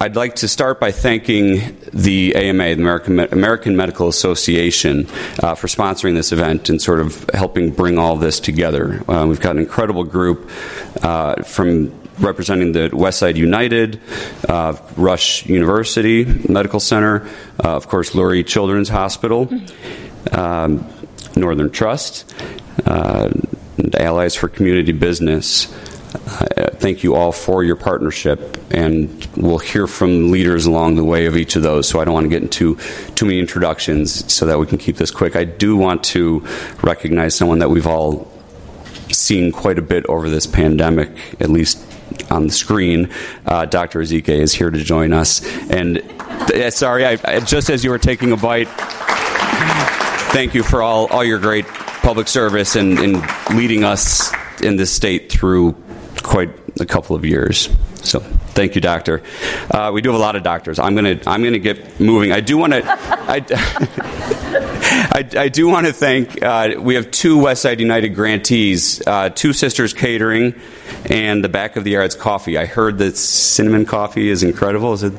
I'd 0.00 0.14
like 0.14 0.36
to 0.36 0.46
start 0.46 0.78
by 0.78 0.92
thanking 0.92 1.76
the 1.92 2.36
AMA, 2.36 2.76
the 2.76 2.80
American, 2.80 3.18
American 3.18 3.76
Medical 3.76 4.06
Association, 4.06 5.08
uh, 5.42 5.56
for 5.56 5.66
sponsoring 5.66 6.14
this 6.14 6.30
event 6.30 6.68
and 6.68 6.80
sort 6.80 7.00
of 7.00 7.28
helping 7.34 7.72
bring 7.72 7.98
all 7.98 8.14
this 8.14 8.38
together. 8.38 9.02
Uh, 9.10 9.26
we've 9.28 9.40
got 9.40 9.56
an 9.56 9.58
incredible 9.58 10.04
group 10.04 10.52
uh, 11.02 11.42
from 11.42 11.90
representing 12.20 12.70
the 12.70 12.90
Westside 12.90 13.34
United, 13.34 14.00
uh, 14.48 14.76
Rush 14.96 15.44
University 15.46 16.24
Medical 16.48 16.78
Center, 16.78 17.28
uh, 17.64 17.74
of 17.74 17.88
course, 17.88 18.10
Lurie 18.10 18.46
Children's 18.46 18.90
Hospital, 18.90 19.52
um, 20.30 20.88
Northern 21.34 21.70
Trust, 21.70 22.36
uh, 22.86 23.30
and 23.78 23.96
Allies 23.96 24.36
for 24.36 24.48
Community 24.48 24.92
Business. 24.92 25.66
Thank 26.08 27.02
you 27.02 27.14
all 27.16 27.32
for 27.32 27.64
your 27.64 27.76
partnership, 27.76 28.56
and 28.70 29.26
we'll 29.36 29.58
hear 29.58 29.86
from 29.86 30.30
leaders 30.30 30.64
along 30.64 30.94
the 30.94 31.04
way 31.04 31.26
of 31.26 31.36
each 31.36 31.56
of 31.56 31.62
those. 31.62 31.88
So 31.88 32.00
I 32.00 32.04
don't 32.04 32.14
want 32.14 32.24
to 32.24 32.30
get 32.30 32.42
into 32.42 32.76
too 33.14 33.26
many 33.26 33.38
introductions, 33.38 34.32
so 34.32 34.46
that 34.46 34.58
we 34.58 34.66
can 34.66 34.78
keep 34.78 34.96
this 34.96 35.10
quick. 35.10 35.36
I 35.36 35.44
do 35.44 35.76
want 35.76 36.04
to 36.04 36.46
recognize 36.82 37.34
someone 37.34 37.58
that 37.58 37.68
we've 37.68 37.86
all 37.86 38.30
seen 39.10 39.52
quite 39.52 39.78
a 39.78 39.82
bit 39.82 40.06
over 40.06 40.30
this 40.30 40.46
pandemic, 40.46 41.10
at 41.40 41.50
least 41.50 41.84
on 42.30 42.46
the 42.46 42.52
screen. 42.52 43.10
Uh, 43.44 43.66
Dr. 43.66 44.00
Ezike 44.00 44.28
is 44.28 44.54
here 44.54 44.70
to 44.70 44.82
join 44.82 45.12
us, 45.12 45.44
and 45.68 45.98
uh, 45.98 46.70
sorry, 46.70 47.04
I, 47.04 47.18
I, 47.24 47.40
just 47.40 47.68
as 47.68 47.84
you 47.84 47.90
were 47.90 47.98
taking 47.98 48.32
a 48.32 48.36
bite, 48.36 48.68
thank 50.32 50.54
you 50.54 50.62
for 50.62 50.80
all 50.80 51.06
all 51.08 51.24
your 51.24 51.38
great 51.38 51.66
public 51.66 52.28
service 52.28 52.76
and, 52.76 52.98
and 52.98 53.22
leading 53.54 53.84
us 53.84 54.32
in 54.62 54.76
this 54.76 54.92
state 54.92 55.30
through 55.30 55.76
quite 56.22 56.50
a 56.80 56.86
couple 56.86 57.16
of 57.16 57.24
years. 57.24 57.68
So 58.02 58.20
thank 58.20 58.74
you, 58.74 58.80
doctor. 58.80 59.22
Uh, 59.70 59.90
we 59.92 60.00
do 60.00 60.10
have 60.10 60.18
a 60.18 60.22
lot 60.22 60.36
of 60.36 60.42
doctors. 60.42 60.78
I'm 60.78 60.94
gonna 60.94 61.20
I'm 61.26 61.42
gonna 61.42 61.58
get 61.58 62.00
moving. 62.00 62.32
I 62.32 62.40
do 62.40 62.56
want 62.56 62.72
to. 62.72 62.82
I, 65.10 65.28
I, 65.36 65.48
do 65.48 65.68
want 65.68 65.86
to 65.86 65.92
thank. 65.92 66.42
Uh, 66.42 66.76
we 66.78 66.94
have 66.94 67.10
two 67.10 67.38
Westside 67.38 67.78
United 67.78 68.10
grantees, 68.10 69.06
uh, 69.06 69.28
Two 69.28 69.52
Sisters 69.52 69.92
Catering, 69.92 70.54
and 71.06 71.44
the 71.44 71.48
Back 71.48 71.76
of 71.76 71.84
the 71.84 71.90
Yards 71.90 72.14
Coffee. 72.14 72.56
I 72.56 72.66
heard 72.66 72.98
that 72.98 73.16
cinnamon 73.16 73.84
coffee 73.84 74.30
is 74.30 74.42
incredible. 74.42 74.94
Is 74.94 75.02
it? 75.02 75.14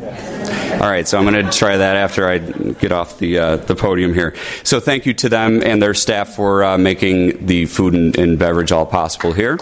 All 0.81 0.89
right, 0.89 1.07
so 1.07 1.19
I'm 1.19 1.31
to 1.33 1.51
try 1.51 1.77
that 1.77 1.97
after 1.97 2.27
I 2.27 2.37
get 2.39 2.91
off 2.91 3.19
the 3.19 3.37
uh, 3.37 3.57
the 3.57 3.75
podium 3.75 4.13
here. 4.13 4.33
So 4.63 4.79
thank 4.79 5.05
you 5.05 5.13
to 5.15 5.29
them 5.29 5.61
and 5.61 5.81
their 5.81 5.93
staff 5.93 6.35
for 6.35 6.63
uh, 6.63 6.77
making 6.77 7.45
the 7.45 7.65
food 7.65 7.93
and, 7.93 8.17
and 8.17 8.39
beverage 8.39 8.71
all 8.71 8.85
possible 8.85 9.33
here. 9.33 9.59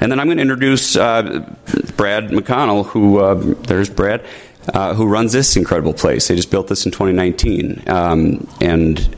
And 0.00 0.10
then 0.10 0.18
I'm 0.18 0.26
going 0.26 0.38
to 0.38 0.42
introduce 0.42 0.96
uh, 0.96 1.46
Brad 1.96 2.30
McConnell, 2.30 2.86
who, 2.86 3.18
uh, 3.18 3.34
there's 3.34 3.90
Brad, 3.90 4.24
uh, 4.72 4.94
who 4.94 5.06
runs 5.06 5.32
this 5.32 5.56
incredible 5.56 5.92
place. 5.92 6.28
They 6.28 6.36
just 6.36 6.50
built 6.50 6.68
this 6.68 6.86
in 6.86 6.92
2019. 6.92 7.84
Um, 7.86 8.48
and 8.60 9.16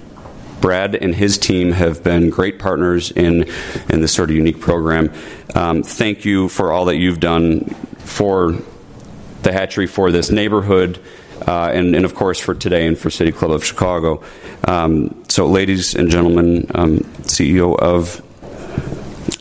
Brad 0.60 0.97
and 0.97 1.14
his 1.14 1.38
team 1.38 1.72
have 1.72 2.03
been 2.03 2.30
great 2.30 2.58
partners 2.58 3.12
in, 3.12 3.44
in 3.91 4.00
this 4.00 4.12
sort 4.12 4.30
of 4.30 4.36
unique 4.36 4.60
program. 4.60 5.12
Um, 5.55 5.83
thank 5.83 6.25
you 6.25 6.48
for 6.48 6.72
all 6.72 6.86
that 6.86 6.97
you've 6.97 7.20
done 7.20 7.64
for 7.98 8.56
the 9.42 9.53
hatchery, 9.53 9.86
for 9.86 10.10
this 10.10 10.30
neighborhood. 10.30 11.00
Uh, 11.47 11.72
and, 11.75 11.97
and, 11.97 12.05
of 12.05 12.14
course 12.14 12.38
for 12.38 12.55
today 12.55 12.86
and 12.86 12.97
for 12.97 13.10
City 13.10 13.33
Club 13.33 13.50
of 13.50 13.64
Chicago. 13.64 14.22
Um, 14.69 15.25
so, 15.28 15.44
ladies 15.48 15.97
and 15.97 16.08
gentlemen, 16.08 16.70
um, 16.72 16.98
CEO 17.22 17.77
of 17.77 18.22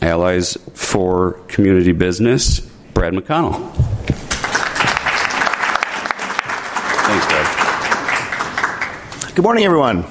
Allies 0.02 0.58
for 0.74 1.34
Community 1.46 1.92
Business, 1.92 2.58
Brad 2.92 3.12
McConnell. 3.12 3.72
Thanks, 7.06 7.26
Brad. 7.26 9.34
Good 9.36 9.44
morning, 9.44 9.64
everyone. 9.64 10.04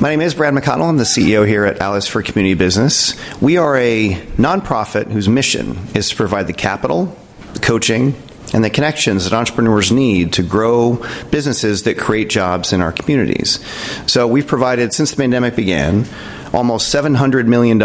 My 0.00 0.10
name 0.10 0.20
is 0.20 0.34
Brad 0.34 0.54
McConnell. 0.54 0.88
I'm 0.88 0.96
the 0.96 1.04
CEO 1.04 1.46
here 1.46 1.64
at 1.64 1.80
Allies 1.80 2.06
for 2.06 2.22
Community 2.22 2.54
Business. 2.54 3.14
We 3.42 3.56
are 3.56 3.76
a 3.76 4.14
nonprofit 4.36 5.10
whose 5.10 5.28
mission 5.28 5.76
is 5.94 6.10
to 6.10 6.16
provide 6.16 6.46
the 6.46 6.52
capital, 6.52 7.16
the 7.52 7.58
coaching, 7.58 8.14
and 8.54 8.64
the 8.64 8.70
connections 8.70 9.24
that 9.24 9.32
entrepreneurs 9.32 9.92
need 9.92 10.34
to 10.34 10.42
grow 10.42 11.04
businesses 11.30 11.82
that 11.82 11.98
create 11.98 12.30
jobs 12.30 12.72
in 12.72 12.80
our 12.80 12.92
communities. 12.92 13.58
So 14.06 14.26
we've 14.26 14.46
provided, 14.46 14.92
since 14.92 15.10
the 15.10 15.16
pandemic 15.16 15.56
began, 15.56 16.06
almost 16.52 16.92
$700 16.92 17.46
million 17.46 17.80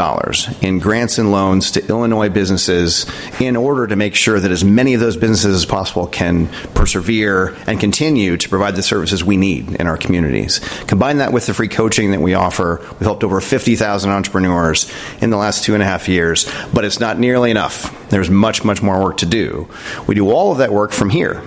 in 0.62 0.80
grants 0.80 1.18
and 1.18 1.32
loans 1.32 1.72
to 1.72 1.88
Illinois 1.88 2.30
businesses 2.30 3.06
in 3.40 3.56
order 3.56 3.88
to 3.88 3.96
make 3.96 4.16
sure 4.16 4.40
that 4.40 4.52
as 4.52 4.64
many 4.64 4.94
of 4.94 5.00
those 5.00 5.18
businesses 5.18 5.56
as 5.56 5.66
possible 5.66 6.08
can 6.08 6.48
persevere 6.74 7.56
and 7.68 7.80
continue 7.80 8.38
to 8.38 8.50
provide 8.50 8.76
the 8.76 8.84
services 8.84 9.24
we 9.24 9.38
need 9.38 9.76
in 9.76 9.88
our 9.88 9.98
communities. 9.98 10.60
Combine 10.88 11.18
that 11.18 11.34
with 11.34 11.46
the 11.46 11.54
free 11.54 11.68
coaching 11.68 12.12
that 12.12 12.22
we 12.22 12.34
offer, 12.34 12.80
we've 12.94 13.02
helped 13.02 13.24
over 13.24 13.42
50,000 13.42 14.10
entrepreneurs 14.10 14.92
in 15.22 15.30
the 15.30 15.38
last 15.38 15.64
two 15.64 15.74
and 15.74 15.84
a 15.84 15.86
half 15.86 16.08
years, 16.08 16.50
but 16.74 16.86
it's 16.86 17.00
not 17.00 17.20
nearly 17.20 17.52
enough. 17.52 18.10
There's 18.10 18.30
much, 18.30 18.64
much 18.64 18.82
more 18.82 19.02
work 19.02 19.18
to 19.18 19.26
do. 19.26 19.68
We 20.08 20.16
do 20.16 20.32
all 20.32 20.52
of 20.52 20.60
that 20.60 20.72
work 20.72 20.92
from 20.92 21.10
here 21.10 21.44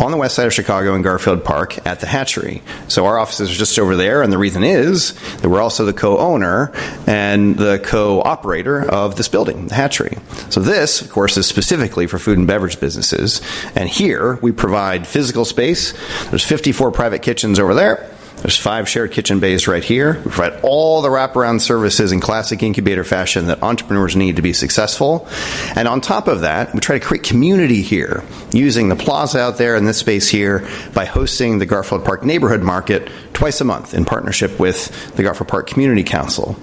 on 0.00 0.10
the 0.10 0.16
west 0.16 0.34
side 0.34 0.46
of 0.46 0.54
Chicago 0.54 0.94
in 0.94 1.02
Garfield 1.02 1.44
Park 1.44 1.84
at 1.86 2.00
the 2.00 2.06
hatchery. 2.06 2.62
So 2.88 3.06
our 3.06 3.18
offices 3.18 3.50
are 3.50 3.54
just 3.54 3.78
over 3.78 3.96
there, 3.96 4.22
and 4.22 4.32
the 4.32 4.38
reason 4.38 4.62
is 4.62 5.14
that 5.38 5.48
we're 5.48 5.60
also 5.60 5.84
the 5.84 5.92
co 5.92 6.18
owner 6.18 6.72
and 7.06 7.56
the 7.56 7.78
co 7.78 8.22
operator 8.22 8.82
of 8.82 9.16
this 9.16 9.28
building, 9.28 9.68
the 9.68 9.74
hatchery. 9.74 10.18
So 10.50 10.60
this, 10.60 11.00
of 11.00 11.10
course, 11.10 11.36
is 11.36 11.46
specifically 11.46 12.06
for 12.06 12.18
food 12.18 12.38
and 12.38 12.46
beverage 12.46 12.80
businesses. 12.80 13.40
And 13.74 13.88
here 13.88 14.36
we 14.36 14.52
provide 14.52 15.06
physical 15.06 15.44
space. 15.44 15.92
There's 16.30 16.44
54 16.44 16.92
private 16.92 17.22
kitchens 17.22 17.58
over 17.58 17.74
there. 17.74 18.15
There's 18.42 18.56
five 18.56 18.88
shared 18.88 19.12
kitchen 19.12 19.40
bays 19.40 19.66
right 19.66 19.82
here. 19.82 20.14
We 20.16 20.30
provide 20.30 20.60
all 20.62 21.02
the 21.02 21.08
wraparound 21.08 21.60
services 21.60 22.12
in 22.12 22.20
classic 22.20 22.62
incubator 22.62 23.02
fashion 23.02 23.46
that 23.46 23.62
entrepreneurs 23.62 24.14
need 24.14 24.36
to 24.36 24.42
be 24.42 24.52
successful. 24.52 25.26
And 25.74 25.88
on 25.88 26.00
top 26.00 26.28
of 26.28 26.42
that, 26.42 26.74
we 26.74 26.80
try 26.80 26.98
to 26.98 27.04
create 27.04 27.24
community 27.24 27.82
here 27.82 28.22
using 28.52 28.88
the 28.88 28.96
plaza 28.96 29.40
out 29.40 29.56
there 29.58 29.74
and 29.76 29.86
this 29.86 29.98
space 29.98 30.28
here 30.28 30.68
by 30.94 31.04
hosting 31.04 31.58
the 31.58 31.66
Garfield 31.66 32.04
Park 32.04 32.24
Neighborhood 32.24 32.62
Market 32.62 33.10
twice 33.32 33.60
a 33.60 33.64
month 33.64 33.92
in 33.92 34.04
partnership 34.04 34.58
with 34.58 35.14
the 35.14 35.22
Garfield 35.22 35.48
Park 35.48 35.66
Community 35.66 36.02
Council. 36.02 36.56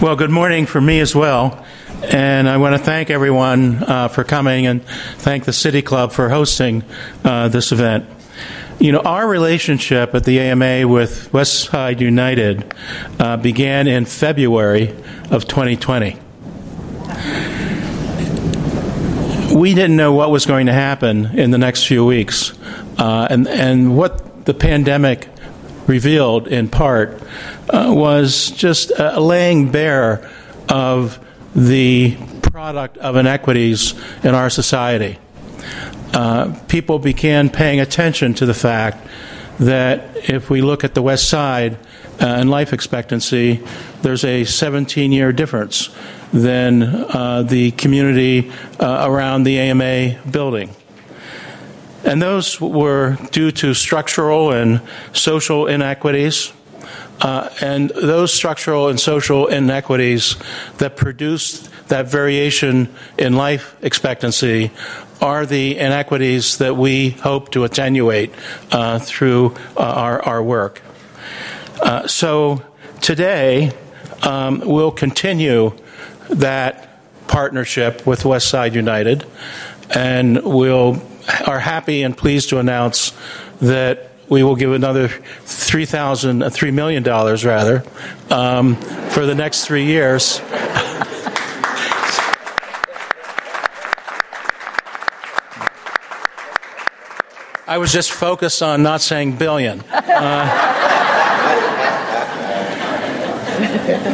Well, 0.00 0.16
good 0.16 0.30
morning 0.30 0.66
for 0.66 0.80
me 0.80 1.00
as 1.00 1.14
well. 1.14 1.64
And 2.02 2.48
I 2.48 2.58
want 2.58 2.76
to 2.76 2.78
thank 2.78 3.10
everyone 3.10 3.82
uh, 3.82 4.08
for 4.08 4.22
coming 4.22 4.66
and 4.66 4.84
thank 5.16 5.46
the 5.46 5.52
City 5.52 5.80
Club 5.80 6.12
for 6.12 6.28
hosting 6.28 6.84
uh, 7.24 7.48
this 7.48 7.72
event. 7.72 8.06
You 8.80 8.92
know, 8.92 9.00
our 9.00 9.26
relationship 9.26 10.14
at 10.14 10.24
the 10.24 10.40
AMA 10.40 10.86
with 10.88 11.30
Westside 11.32 12.00
United 12.00 12.74
uh, 13.20 13.36
began 13.36 13.86
in 13.86 14.04
February 14.04 14.90
of 15.30 15.46
2020. 15.46 16.18
We 19.54 19.74
didn't 19.74 19.96
know 19.96 20.12
what 20.12 20.30
was 20.30 20.44
going 20.44 20.66
to 20.66 20.72
happen 20.72 21.26
in 21.38 21.52
the 21.52 21.58
next 21.58 21.86
few 21.86 22.04
weeks, 22.04 22.52
uh, 22.98 23.28
and 23.30 23.46
and 23.46 23.96
what 23.96 24.44
the 24.44 24.54
pandemic 24.54 25.28
revealed 25.86 26.48
in 26.48 26.68
part 26.68 27.22
uh, 27.70 27.92
was 27.94 28.50
just 28.50 28.90
a 28.98 29.20
laying 29.20 29.70
bare 29.70 30.28
of 30.68 31.24
the 31.54 32.16
product 32.42 32.98
of 32.98 33.14
inequities 33.14 33.94
in 34.24 34.34
our 34.34 34.50
society. 34.50 35.18
Uh, 36.14 36.54
people 36.68 37.00
began 37.00 37.50
paying 37.50 37.80
attention 37.80 38.34
to 38.34 38.46
the 38.46 38.54
fact 38.54 39.04
that 39.58 40.16
if 40.30 40.48
we 40.48 40.62
look 40.62 40.84
at 40.84 40.94
the 40.94 41.02
West 41.02 41.28
Side 41.28 41.74
uh, 41.74 42.26
and 42.26 42.48
life 42.48 42.72
expectancy, 42.72 43.60
there's 44.02 44.24
a 44.24 44.44
17 44.44 45.10
year 45.10 45.32
difference 45.32 45.90
than 46.32 46.84
uh, 46.84 47.42
the 47.42 47.72
community 47.72 48.52
uh, 48.78 49.06
around 49.08 49.42
the 49.42 49.58
AMA 49.58 50.20
building. 50.30 50.70
And 52.04 52.22
those 52.22 52.60
were 52.60 53.16
due 53.32 53.50
to 53.50 53.74
structural 53.74 54.52
and 54.52 54.82
social 55.12 55.66
inequities. 55.66 56.52
Uh, 57.20 57.48
and 57.60 57.90
those 57.90 58.32
structural 58.32 58.88
and 58.88 59.00
social 59.00 59.46
inequities 59.46 60.36
that 60.78 60.96
produced 60.96 61.70
that 61.88 62.06
variation 62.08 62.92
in 63.18 63.34
life 63.34 63.76
expectancy 63.82 64.70
are 65.20 65.46
the 65.46 65.78
inequities 65.78 66.58
that 66.58 66.76
we 66.76 67.10
hope 67.10 67.50
to 67.52 67.64
attenuate 67.64 68.32
uh, 68.72 68.98
through 68.98 69.54
uh, 69.76 69.80
our, 69.80 70.22
our 70.22 70.42
work. 70.42 70.82
Uh, 71.82 72.06
so 72.06 72.62
today, 73.00 73.72
um, 74.22 74.62
we'll 74.64 74.90
continue 74.90 75.76
that 76.30 77.00
partnership 77.28 78.06
with 78.06 78.22
Westside 78.22 78.74
United, 78.74 79.26
and 79.94 80.42
we'll 80.42 81.02
are 81.46 81.58
happy 81.58 82.02
and 82.02 82.16
pleased 82.16 82.50
to 82.50 82.58
announce 82.58 83.12
that 83.60 84.10
we 84.28 84.42
will 84.42 84.56
give 84.56 84.72
another 84.72 85.08
three 85.08 85.84
thousand, 85.84 86.42
uh, 86.42 86.50
three 86.50 86.70
million 86.70 87.02
dollars 87.02 87.44
rather, 87.44 87.84
um, 88.30 88.76
for 89.10 89.26
the 89.26 89.34
next 89.34 89.66
three 89.66 89.84
years. 89.84 90.40
I 97.66 97.78
was 97.78 97.92
just 97.92 98.12
focused 98.12 98.62
on 98.62 98.82
not 98.82 99.00
saying 99.00 99.36
billion. 99.36 99.80
Uh, 99.90 100.74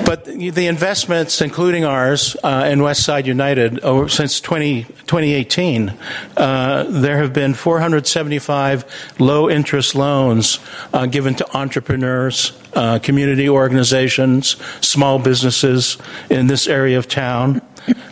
but 0.05 0.25
the 0.25 0.67
investments, 0.69 1.41
including 1.41 1.85
ours 1.85 2.37
uh, 2.44 2.69
in 2.70 2.79
Westside 2.79 3.26
United, 3.26 3.81
over, 3.81 4.08
since 4.08 4.41
20, 4.41 4.85
2018, 4.85 5.93
uh, 6.37 6.85
there 6.88 7.19
have 7.19 7.32
been 7.32 7.55
475 7.55 8.85
low 9.19 9.50
interest 9.50 9.97
loans 9.97 10.61
uh, 10.93 11.06
given 11.06 11.35
to 11.35 11.56
entrepreneurs, 11.56 12.52
uh, 12.75 13.00
community 13.00 13.49
organizations, 13.49 14.56
small 14.81 15.19
businesses 15.19 15.99
in 16.29 16.47
this 16.47 16.69
area 16.69 16.99
of 16.99 17.08
town. 17.08 17.62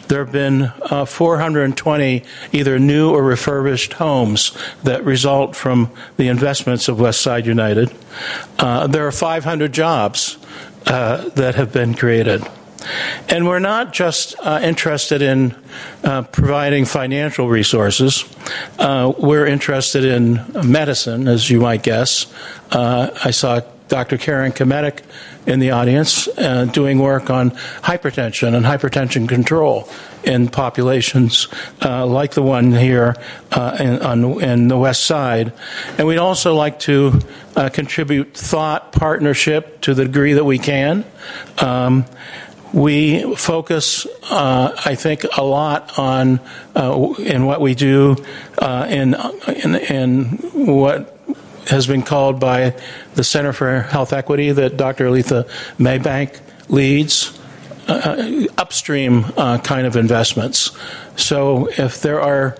There 0.08 0.24
have 0.24 0.32
been 0.32 0.72
uh, 0.82 1.04
420 1.04 2.22
either 2.52 2.78
new 2.78 3.10
or 3.10 3.22
refurbished 3.22 3.94
homes 3.94 4.56
that 4.82 5.04
result 5.04 5.54
from 5.54 5.90
the 6.16 6.28
investments 6.28 6.88
of 6.88 6.96
Westside 6.96 7.44
United. 7.44 7.94
Uh, 8.58 8.86
there 8.86 9.06
are 9.06 9.12
500 9.12 9.72
jobs 9.72 10.38
uh, 10.86 11.28
that 11.30 11.54
have 11.56 11.72
been 11.72 11.94
created. 11.94 12.42
And 13.28 13.46
we're 13.46 13.58
not 13.58 13.92
just 13.92 14.34
uh, 14.40 14.60
interested 14.62 15.20
in 15.20 15.54
uh, 16.02 16.22
providing 16.22 16.86
financial 16.86 17.48
resources. 17.48 18.24
Uh, 18.78 19.12
we're 19.18 19.46
interested 19.46 20.04
in 20.04 20.40
medicine, 20.64 21.28
as 21.28 21.50
you 21.50 21.60
might 21.60 21.82
guess. 21.82 22.32
I 22.70 23.30
saw 23.30 23.60
Dr. 23.88 24.18
Karen 24.18 24.52
Kmetik 24.52 25.02
in 25.46 25.60
the 25.60 25.70
audience 25.70 26.28
uh, 26.28 26.66
doing 26.66 26.98
work 26.98 27.30
on 27.30 27.50
hypertension 27.82 28.54
and 28.54 28.64
hypertension 28.64 29.28
control 29.28 29.88
in 30.24 30.48
populations 30.48 31.48
uh, 31.82 32.06
like 32.06 32.32
the 32.32 32.42
one 32.42 32.72
here 32.72 33.16
uh, 33.52 33.76
in, 33.80 34.02
on, 34.02 34.42
in, 34.42 34.68
the 34.68 34.76
West 34.76 35.04
Side. 35.04 35.52
And 35.96 36.06
we'd 36.06 36.18
also 36.18 36.54
like 36.54 36.78
to 36.80 37.20
uh, 37.56 37.70
contribute 37.70 38.34
thought 38.34 38.92
partnership 38.92 39.80
to 39.82 39.94
the 39.94 40.04
degree 40.04 40.34
that 40.34 40.44
we 40.44 40.58
can. 40.58 41.04
Um, 41.58 42.04
we 42.72 43.34
focus, 43.36 44.06
uh, 44.30 44.78
I 44.84 44.94
think, 44.94 45.24
a 45.36 45.42
lot 45.42 45.98
on 45.98 46.40
uh, 46.76 47.14
in 47.18 47.46
what 47.46 47.62
we 47.62 47.74
do 47.74 48.16
uh, 48.58 48.86
in, 48.90 49.14
in, 49.64 49.74
in 49.76 50.24
what 50.76 51.17
has 51.68 51.86
been 51.86 52.02
called 52.02 52.40
by 52.40 52.74
the 53.14 53.24
Center 53.24 53.52
for 53.52 53.80
Health 53.82 54.12
Equity 54.12 54.52
that 54.52 54.76
Dr. 54.76 55.06
Aletha 55.06 55.48
Maybank 55.78 56.40
leads 56.68 57.38
uh, 57.88 58.44
upstream 58.56 59.26
uh, 59.36 59.58
kind 59.58 59.86
of 59.86 59.96
investments. 59.96 60.76
So 61.16 61.68
if 61.78 62.00
there 62.00 62.20
are 62.20 62.56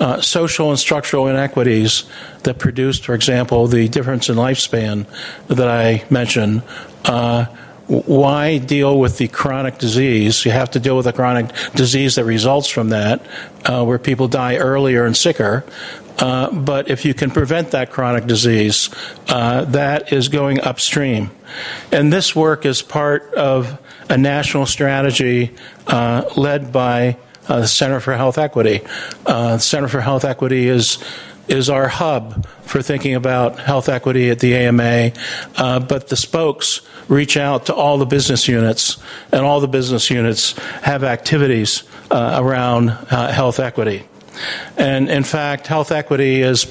uh, 0.00 0.20
social 0.20 0.70
and 0.70 0.78
structural 0.78 1.28
inequities 1.28 2.04
that 2.42 2.58
produce, 2.58 2.98
for 2.98 3.14
example, 3.14 3.66
the 3.68 3.88
difference 3.88 4.28
in 4.28 4.36
lifespan 4.36 5.06
that 5.46 5.68
I 5.68 6.04
mentioned, 6.10 6.62
uh, 7.04 7.46
why 7.86 8.58
deal 8.58 8.98
with 8.98 9.18
the 9.18 9.28
chronic 9.28 9.78
disease? 9.78 10.44
You 10.44 10.50
have 10.52 10.70
to 10.72 10.80
deal 10.80 10.96
with 10.96 11.04
the 11.04 11.12
chronic 11.12 11.50
disease 11.74 12.14
that 12.14 12.24
results 12.24 12.68
from 12.68 12.88
that, 12.88 13.24
uh, 13.66 13.84
where 13.84 13.98
people 13.98 14.28
die 14.28 14.56
earlier 14.56 15.04
and 15.04 15.16
sicker. 15.16 15.64
Uh, 16.18 16.52
but 16.52 16.90
if 16.90 17.04
you 17.04 17.14
can 17.14 17.30
prevent 17.30 17.72
that 17.72 17.90
chronic 17.90 18.26
disease, 18.26 18.90
uh, 19.28 19.64
that 19.66 20.12
is 20.12 20.28
going 20.28 20.60
upstream. 20.60 21.30
And 21.90 22.12
this 22.12 22.34
work 22.34 22.64
is 22.64 22.82
part 22.82 23.34
of 23.34 23.78
a 24.08 24.16
national 24.16 24.66
strategy 24.66 25.54
uh, 25.86 26.24
led 26.36 26.72
by 26.72 27.16
uh, 27.48 27.60
the 27.60 27.68
Center 27.68 28.00
for 28.00 28.14
Health 28.14 28.38
Equity. 28.38 28.82
Uh, 29.26 29.56
the 29.56 29.58
Center 29.58 29.88
for 29.88 30.00
Health 30.00 30.24
Equity 30.24 30.68
is 30.68 30.98
is 31.48 31.68
our 31.68 31.88
hub 31.88 32.46
for 32.62 32.82
thinking 32.82 33.14
about 33.14 33.58
health 33.58 33.88
equity 33.88 34.30
at 34.30 34.38
the 34.38 34.54
AMA, 34.54 35.12
uh, 35.56 35.80
but 35.80 36.08
the 36.08 36.16
spokes 36.16 36.80
reach 37.08 37.36
out 37.36 37.66
to 37.66 37.74
all 37.74 37.98
the 37.98 38.06
business 38.06 38.48
units, 38.48 38.96
and 39.32 39.44
all 39.44 39.60
the 39.60 39.68
business 39.68 40.08
units 40.08 40.52
have 40.82 41.04
activities 41.04 41.82
uh, 42.10 42.38
around 42.40 42.90
uh, 42.90 43.32
health 43.32 43.58
equity. 43.58 44.04
And 44.76 45.08
in 45.08 45.24
fact, 45.24 45.66
health 45.66 45.92
equity 45.92 46.42
is 46.42 46.66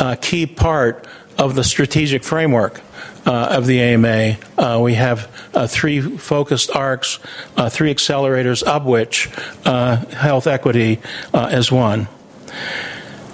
a 0.00 0.16
key 0.16 0.46
part 0.46 1.06
of 1.38 1.54
the 1.54 1.64
strategic 1.64 2.24
framework 2.24 2.80
uh, 3.26 3.48
of 3.50 3.66
the 3.66 3.80
AMA. 3.80 4.36
Uh, 4.56 4.80
we 4.82 4.94
have 4.94 5.30
uh, 5.54 5.66
three 5.66 6.00
focused 6.00 6.70
arcs, 6.74 7.18
uh, 7.56 7.68
three 7.68 7.92
accelerators, 7.92 8.62
of 8.62 8.84
which 8.84 9.30
uh, 9.64 9.96
health 9.96 10.46
equity 10.46 11.00
uh, 11.32 11.50
is 11.52 11.70
one. 11.72 12.08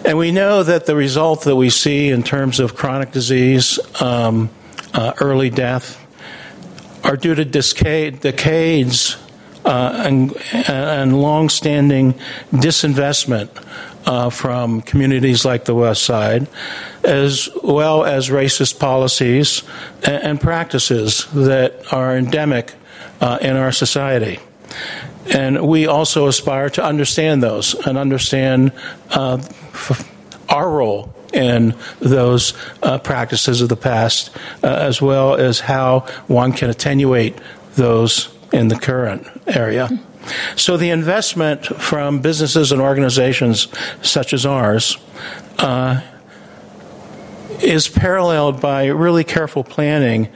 And 0.05 0.17
we 0.17 0.33
know 0.33 0.63
that 0.63 0.87
the 0.87 0.97
result 0.97 1.43
that 1.45 1.57
we 1.57 1.71
see 1.71 2.09
in 2.09 2.23
terms 2.23 2.59
of 2.59 2.75
chronic 2.75 3.13
disease, 3.13 3.79
um, 4.01 4.49
early 4.95 5.51
death, 5.51 5.99
are 7.05 7.17
due 7.17 7.35
to 7.35 7.45
decades 7.45 9.17
uh, 9.71 10.03
and, 10.05 10.37
and 10.69 11.23
long-standing 11.23 12.15
disinvestment 12.51 13.49
uh, 14.05 14.31
from 14.31 14.81
communities 14.83 15.45
like 15.45 15.65
the 15.65 15.75
West 15.75 16.03
Side, 16.03 16.49
as 17.05 17.49
well 17.63 18.05
as 18.05 18.31
racist 18.31 18.81
policies 18.81 19.63
and, 20.03 20.23
and 20.25 20.41
practices 20.41 21.27
that 21.33 21.93
are 21.93 22.17
endemic 22.17 22.75
uh, 23.21 23.39
in 23.41 23.57
our 23.57 23.71
society. 23.71 24.41
And 25.33 25.69
we 25.69 25.87
also 25.87 26.27
aspire 26.27 26.71
to 26.71 26.85
understand 26.85 27.41
those 27.41 27.75
and 27.87 27.97
understand 27.97 28.73
uh, 29.11 29.39
our 30.49 30.69
role 30.69 31.15
in 31.33 31.75
those 32.01 32.55
uh, 32.83 32.99
practices 32.99 33.61
of 33.61 33.69
the 33.69 33.77
past, 33.77 34.35
uh, 34.65 34.67
as 34.67 35.01
well 35.01 35.37
as 35.37 35.61
how 35.61 36.01
one 36.27 36.53
can 36.53 36.71
attenuate 36.71 37.39
those 37.77 38.30
in 38.53 38.69
the 38.69 38.77
current 38.77 39.27
area. 39.47 39.89
So 40.57 40.77
the 40.77 40.91
investment 40.91 41.67
from 41.67 42.21
businesses 42.21 42.73
and 42.73 42.81
organizations 42.81 43.69
such 44.03 44.33
as 44.33 44.45
ours 44.45 44.99
uh, 45.59 46.01
is 47.63 47.89
paralleled 47.89 48.61
by 48.61 48.87
really 48.87 49.25
careful 49.25 49.65
planning 49.65 50.29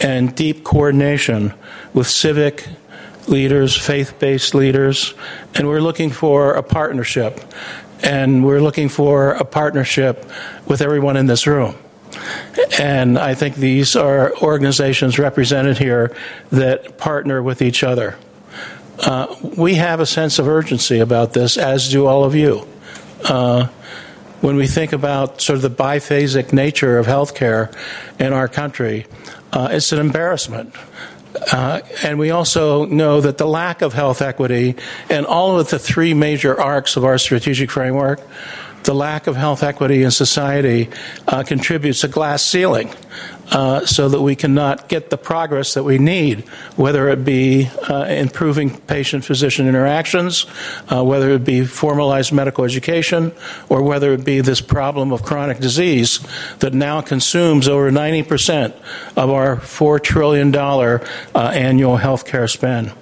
and 0.00 0.34
deep 0.34 0.64
coordination 0.64 1.52
with 1.92 2.06
civic, 2.06 2.66
leaders, 3.28 3.76
faith 3.76 4.18
based 4.18 4.54
leaders, 4.54 5.14
and 5.54 5.68
we're 5.68 5.80
looking 5.80 6.10
for 6.10 6.54
a 6.54 6.62
partnership. 6.62 7.40
And 8.02 8.46
we're 8.46 8.60
looking 8.62 8.88
for 8.88 9.32
a 9.32 9.44
partnership 9.44 10.24
with 10.66 10.80
everyone 10.80 11.18
in 11.18 11.26
this 11.26 11.46
room. 11.46 11.76
And 12.78 13.18
I 13.18 13.34
think 13.34 13.56
these 13.56 13.96
are 13.96 14.34
organizations 14.38 15.18
represented 15.18 15.78
here 15.78 16.14
that 16.50 16.98
partner 16.98 17.42
with 17.42 17.62
each 17.62 17.82
other. 17.82 18.16
Uh, 18.98 19.34
we 19.56 19.74
have 19.74 20.00
a 20.00 20.06
sense 20.06 20.38
of 20.38 20.46
urgency 20.46 20.98
about 20.98 21.32
this, 21.32 21.56
as 21.56 21.88
do 21.88 22.06
all 22.06 22.24
of 22.24 22.34
you. 22.34 22.66
Uh, 23.24 23.66
when 24.40 24.56
we 24.56 24.66
think 24.66 24.92
about 24.92 25.40
sort 25.40 25.56
of 25.56 25.62
the 25.62 25.70
biphasic 25.70 26.52
nature 26.52 26.98
of 26.98 27.06
healthcare 27.06 27.74
in 28.18 28.32
our 28.32 28.48
country, 28.48 29.06
uh, 29.52 29.68
it's 29.70 29.92
an 29.92 29.98
embarrassment. 29.98 30.74
Uh, 31.52 31.80
and 32.02 32.18
we 32.18 32.30
also 32.30 32.84
know 32.86 33.20
that 33.20 33.38
the 33.38 33.46
lack 33.46 33.82
of 33.82 33.92
health 33.92 34.20
equity 34.20 34.74
and 35.08 35.26
all 35.26 35.58
of 35.58 35.70
the 35.70 35.78
three 35.78 36.12
major 36.12 36.58
arcs 36.60 36.96
of 36.96 37.04
our 37.04 37.18
strategic 37.18 37.70
framework 37.70 38.20
the 38.84 38.94
lack 38.94 39.26
of 39.26 39.36
health 39.36 39.62
equity 39.62 40.02
in 40.02 40.10
society 40.10 40.88
uh, 41.28 41.42
contributes 41.42 42.04
a 42.04 42.08
glass 42.08 42.42
ceiling 42.42 42.92
uh, 43.50 43.84
so 43.84 44.08
that 44.08 44.20
we 44.20 44.36
cannot 44.36 44.88
get 44.88 45.10
the 45.10 45.18
progress 45.18 45.74
that 45.74 45.82
we 45.82 45.98
need, 45.98 46.40
whether 46.76 47.08
it 47.08 47.24
be 47.24 47.68
uh, 47.88 48.04
improving 48.04 48.78
patient 48.82 49.24
physician 49.24 49.66
interactions, 49.66 50.46
uh, 50.88 51.02
whether 51.02 51.30
it 51.30 51.44
be 51.44 51.64
formalized 51.64 52.32
medical 52.32 52.64
education, 52.64 53.32
or 53.68 53.82
whether 53.82 54.12
it 54.12 54.24
be 54.24 54.40
this 54.40 54.60
problem 54.60 55.12
of 55.12 55.22
chronic 55.22 55.58
disease 55.58 56.20
that 56.60 56.72
now 56.72 57.00
consumes 57.00 57.66
over 57.66 57.90
90% 57.90 58.72
of 59.16 59.30
our 59.30 59.56
$4 59.56 60.02
trillion 60.02 60.54
uh, 60.54 60.98
annual 61.34 61.96
health 61.96 62.24
care 62.26 62.46
spend. 62.46 62.92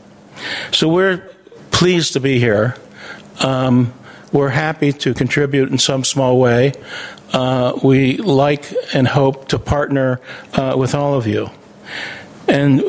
So 0.73 0.89
we're 0.89 1.19
pleased 1.71 2.15
to 2.15 2.21
be 2.21 2.39
here. 2.39 2.77
Um, 3.41 3.93
we're 4.33 4.51
happy 4.51 4.93
to 4.93 5.15
contribute 5.15 5.71
in 5.71 5.79
some 5.79 6.05
small 6.05 6.39
way. 6.39 6.73
Uh, 7.33 7.79
we 7.83 8.17
like 8.19 8.73
and 8.95 9.09
hope 9.09 9.49
to 9.49 9.59
partner 9.59 10.21
uh, 10.55 10.75
with 10.77 10.95
all 10.95 11.15
of 11.15 11.27
you. 11.27 11.51
And 12.47 12.83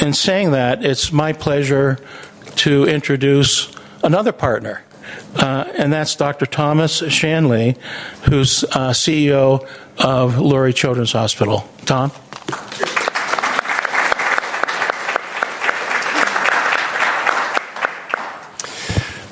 in 0.00 0.12
saying 0.12 0.50
that, 0.52 0.84
it's 0.84 1.12
my 1.12 1.32
pleasure 1.32 1.98
to 2.56 2.84
introduce 2.84 3.72
another 4.02 4.32
partner, 4.32 4.82
uh, 5.36 5.70
and 5.76 5.92
that's 5.92 6.16
Dr. 6.16 6.46
Thomas 6.46 6.98
Shanley, 7.12 7.76
who's 8.24 8.64
uh, 8.64 8.90
CEO 8.90 9.66
of 9.98 10.34
Lurie 10.34 10.74
Children's 10.74 11.12
Hospital. 11.12 11.68
Tom? 11.84 12.10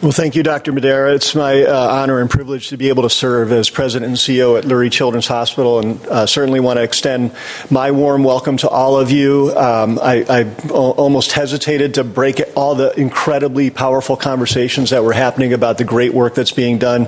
Well, 0.02 0.10
thank 0.10 0.34
you, 0.34 0.42
Dr. 0.42 0.72
Madara. 0.72 1.14
It's 1.14 1.32
my 1.32 1.62
uh, 1.62 1.88
honor 1.92 2.20
and 2.20 2.28
privilege 2.28 2.70
to 2.70 2.76
be 2.76 2.88
able 2.88 3.04
to 3.04 3.08
serve 3.08 3.52
as 3.52 3.70
president 3.70 4.08
and 4.08 4.16
CEO 4.16 4.58
at 4.58 4.64
Lurie 4.64 4.90
Children's 4.90 5.28
Hospital, 5.28 5.78
and 5.78 6.04
uh, 6.08 6.26
certainly 6.26 6.58
want 6.58 6.78
to 6.78 6.82
extend 6.82 7.30
my 7.70 7.92
warm 7.92 8.24
welcome 8.24 8.56
to 8.56 8.68
all 8.68 8.98
of 8.98 9.12
you. 9.12 9.56
Um, 9.56 10.00
I, 10.02 10.24
I 10.28 10.70
almost 10.70 11.30
hesitated 11.30 11.94
to 11.94 12.02
break 12.02 12.42
all 12.56 12.74
the 12.74 12.92
incredibly 12.98 13.70
powerful 13.70 14.16
conversations 14.16 14.90
that 14.90 15.04
were 15.04 15.12
happening 15.12 15.52
about 15.52 15.78
the 15.78 15.84
great 15.84 16.12
work 16.12 16.34
that's 16.34 16.50
being 16.50 16.78
done 16.78 17.02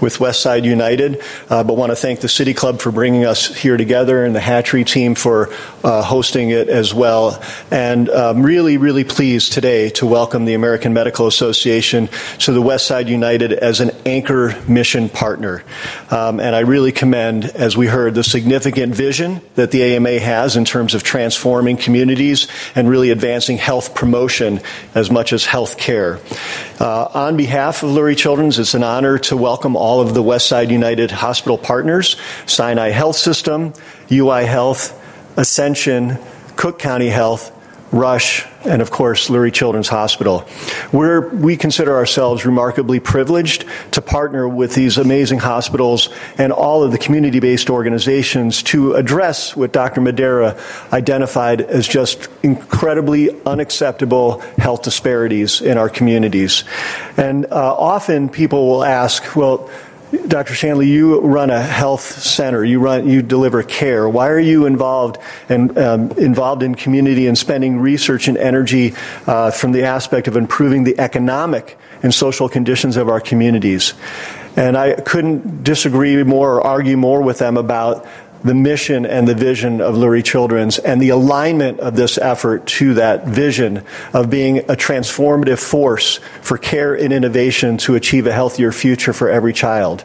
with 0.00 0.18
Westside 0.18 0.64
United, 0.64 1.22
uh, 1.50 1.62
but 1.62 1.76
want 1.76 1.90
to 1.90 1.96
thank 1.96 2.18
the 2.18 2.28
City 2.28 2.52
Club 2.52 2.80
for 2.80 2.90
bringing 2.90 3.26
us 3.26 3.46
here 3.54 3.76
together 3.76 4.24
and 4.24 4.34
the 4.34 4.40
Hatchery 4.40 4.82
team 4.82 5.14
for 5.14 5.54
uh, 5.84 6.02
hosting 6.02 6.50
it 6.50 6.68
as 6.68 6.92
well. 6.92 7.40
And 7.70 8.08
I'm 8.08 8.42
really, 8.42 8.76
really 8.76 9.04
pleased 9.04 9.52
today 9.52 9.90
to 9.90 10.04
welcome 10.04 10.46
the 10.46 10.54
American 10.54 10.92
Medical 10.92 11.28
Association 11.28 12.08
to 12.40 12.52
the 12.52 12.62
Westside 12.62 13.08
United 13.08 13.52
as 13.52 13.80
an 13.80 13.90
anchor 14.06 14.60
mission 14.66 15.08
partner. 15.08 15.62
Um, 16.10 16.40
and 16.40 16.56
I 16.56 16.60
really 16.60 16.90
commend, 16.90 17.44
as 17.44 17.76
we 17.76 17.86
heard, 17.86 18.14
the 18.14 18.24
significant 18.24 18.94
vision 18.94 19.42
that 19.56 19.70
the 19.70 19.82
AMA 19.82 20.18
has 20.20 20.56
in 20.56 20.64
terms 20.64 20.94
of 20.94 21.02
transforming 21.02 21.76
communities 21.76 22.48
and 22.74 22.88
really 22.88 23.10
advancing 23.10 23.58
health 23.58 23.94
promotion 23.94 24.60
as 24.94 25.10
much 25.10 25.32
as 25.32 25.44
health 25.44 25.76
care. 25.76 26.18
Uh, 26.78 27.08
on 27.12 27.36
behalf 27.36 27.82
of 27.82 27.90
Lurie 27.90 28.16
Children's, 28.16 28.58
it's 28.58 28.74
an 28.74 28.82
honor 28.82 29.18
to 29.18 29.36
welcome 29.36 29.76
all 29.76 30.00
of 30.00 30.14
the 30.14 30.22
Westside 30.22 30.70
United 30.70 31.10
Hospital 31.10 31.58
partners, 31.58 32.16
Sinai 32.46 32.88
Health 32.88 33.16
System, 33.16 33.74
UI 34.10 34.46
Health, 34.46 34.96
Ascension, 35.36 36.18
Cook 36.56 36.78
County 36.78 37.08
Health, 37.08 37.56
Rush, 37.92 38.46
and 38.64 38.80
of 38.82 38.90
course, 38.90 39.28
Lurie 39.28 39.52
Children's 39.52 39.88
Hospital. 39.88 40.46
We're, 40.92 41.28
we 41.28 41.56
consider 41.56 41.96
ourselves 41.96 42.46
remarkably 42.46 43.00
privileged 43.00 43.64
to 43.92 44.00
partner 44.00 44.48
with 44.48 44.74
these 44.74 44.96
amazing 44.96 45.40
hospitals 45.40 46.08
and 46.38 46.52
all 46.52 46.84
of 46.84 46.92
the 46.92 46.98
community 46.98 47.40
based 47.40 47.68
organizations 47.68 48.62
to 48.64 48.94
address 48.94 49.56
what 49.56 49.72
Dr. 49.72 50.00
Madara 50.00 50.56
identified 50.92 51.62
as 51.62 51.88
just 51.88 52.28
incredibly 52.44 53.30
unacceptable 53.44 54.38
health 54.58 54.82
disparities 54.82 55.60
in 55.60 55.76
our 55.76 55.88
communities. 55.88 56.62
And 57.16 57.46
uh, 57.46 57.74
often 57.74 58.28
people 58.28 58.68
will 58.68 58.84
ask, 58.84 59.34
well, 59.34 59.68
Dr. 60.26 60.54
Shanley, 60.54 60.88
you 60.88 61.20
run 61.20 61.50
a 61.50 61.60
health 61.60 62.00
center. 62.02 62.64
You 62.64 62.80
run, 62.80 63.08
you 63.08 63.22
deliver 63.22 63.62
care. 63.62 64.08
Why 64.08 64.28
are 64.28 64.40
you 64.40 64.66
involved 64.66 65.18
and 65.48 65.76
um, 65.78 66.10
involved 66.12 66.64
in 66.64 66.74
community 66.74 67.28
and 67.28 67.38
spending 67.38 67.78
research 67.78 68.26
and 68.26 68.36
energy 68.36 68.94
uh, 69.26 69.52
from 69.52 69.70
the 69.70 69.84
aspect 69.84 70.26
of 70.26 70.36
improving 70.36 70.82
the 70.82 70.98
economic 70.98 71.78
and 72.02 72.12
social 72.12 72.48
conditions 72.48 72.96
of 72.96 73.08
our 73.08 73.20
communities? 73.20 73.94
And 74.56 74.76
I 74.76 74.94
couldn't 74.94 75.62
disagree 75.62 76.20
more 76.24 76.56
or 76.56 76.66
argue 76.66 76.96
more 76.96 77.22
with 77.22 77.38
them 77.38 77.56
about 77.56 78.04
the 78.42 78.54
mission 78.54 79.04
and 79.04 79.28
the 79.28 79.34
vision 79.34 79.80
of 79.80 79.94
Lurie 79.94 80.24
Children's 80.24 80.78
and 80.78 81.00
the 81.00 81.10
alignment 81.10 81.80
of 81.80 81.96
this 81.96 82.18
effort 82.18 82.66
to 82.66 82.94
that 82.94 83.26
vision 83.26 83.84
of 84.12 84.30
being 84.30 84.58
a 84.58 84.76
transformative 84.76 85.58
force 85.58 86.18
for 86.40 86.56
care 86.58 86.94
and 86.94 87.12
innovation 87.12 87.76
to 87.78 87.94
achieve 87.94 88.26
a 88.26 88.32
healthier 88.32 88.72
future 88.72 89.12
for 89.12 89.28
every 89.28 89.52
child. 89.52 90.04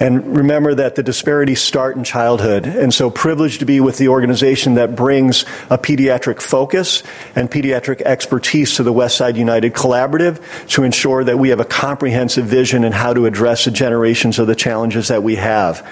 And 0.00 0.36
remember 0.36 0.74
that 0.74 0.96
the 0.96 1.02
disparities 1.02 1.60
start 1.60 1.96
in 1.96 2.02
childhood. 2.02 2.66
And 2.66 2.92
so 2.92 3.10
privileged 3.10 3.60
to 3.60 3.66
be 3.66 3.80
with 3.80 3.96
the 3.96 4.08
organization 4.08 4.74
that 4.74 4.96
brings 4.96 5.42
a 5.70 5.78
pediatric 5.78 6.42
focus 6.42 7.04
and 7.36 7.48
pediatric 7.48 8.00
expertise 8.02 8.76
to 8.76 8.82
the 8.82 8.92
Westside 8.92 9.36
United 9.36 9.72
Collaborative 9.72 10.40
to 10.70 10.82
ensure 10.82 11.22
that 11.22 11.38
we 11.38 11.50
have 11.50 11.60
a 11.60 11.64
comprehensive 11.64 12.46
vision 12.46 12.82
in 12.82 12.92
how 12.92 13.14
to 13.14 13.26
address 13.26 13.66
the 13.66 13.70
generations 13.70 14.38
of 14.38 14.48
the 14.48 14.56
challenges 14.56 15.08
that 15.08 15.22
we 15.22 15.36
have. 15.36 15.86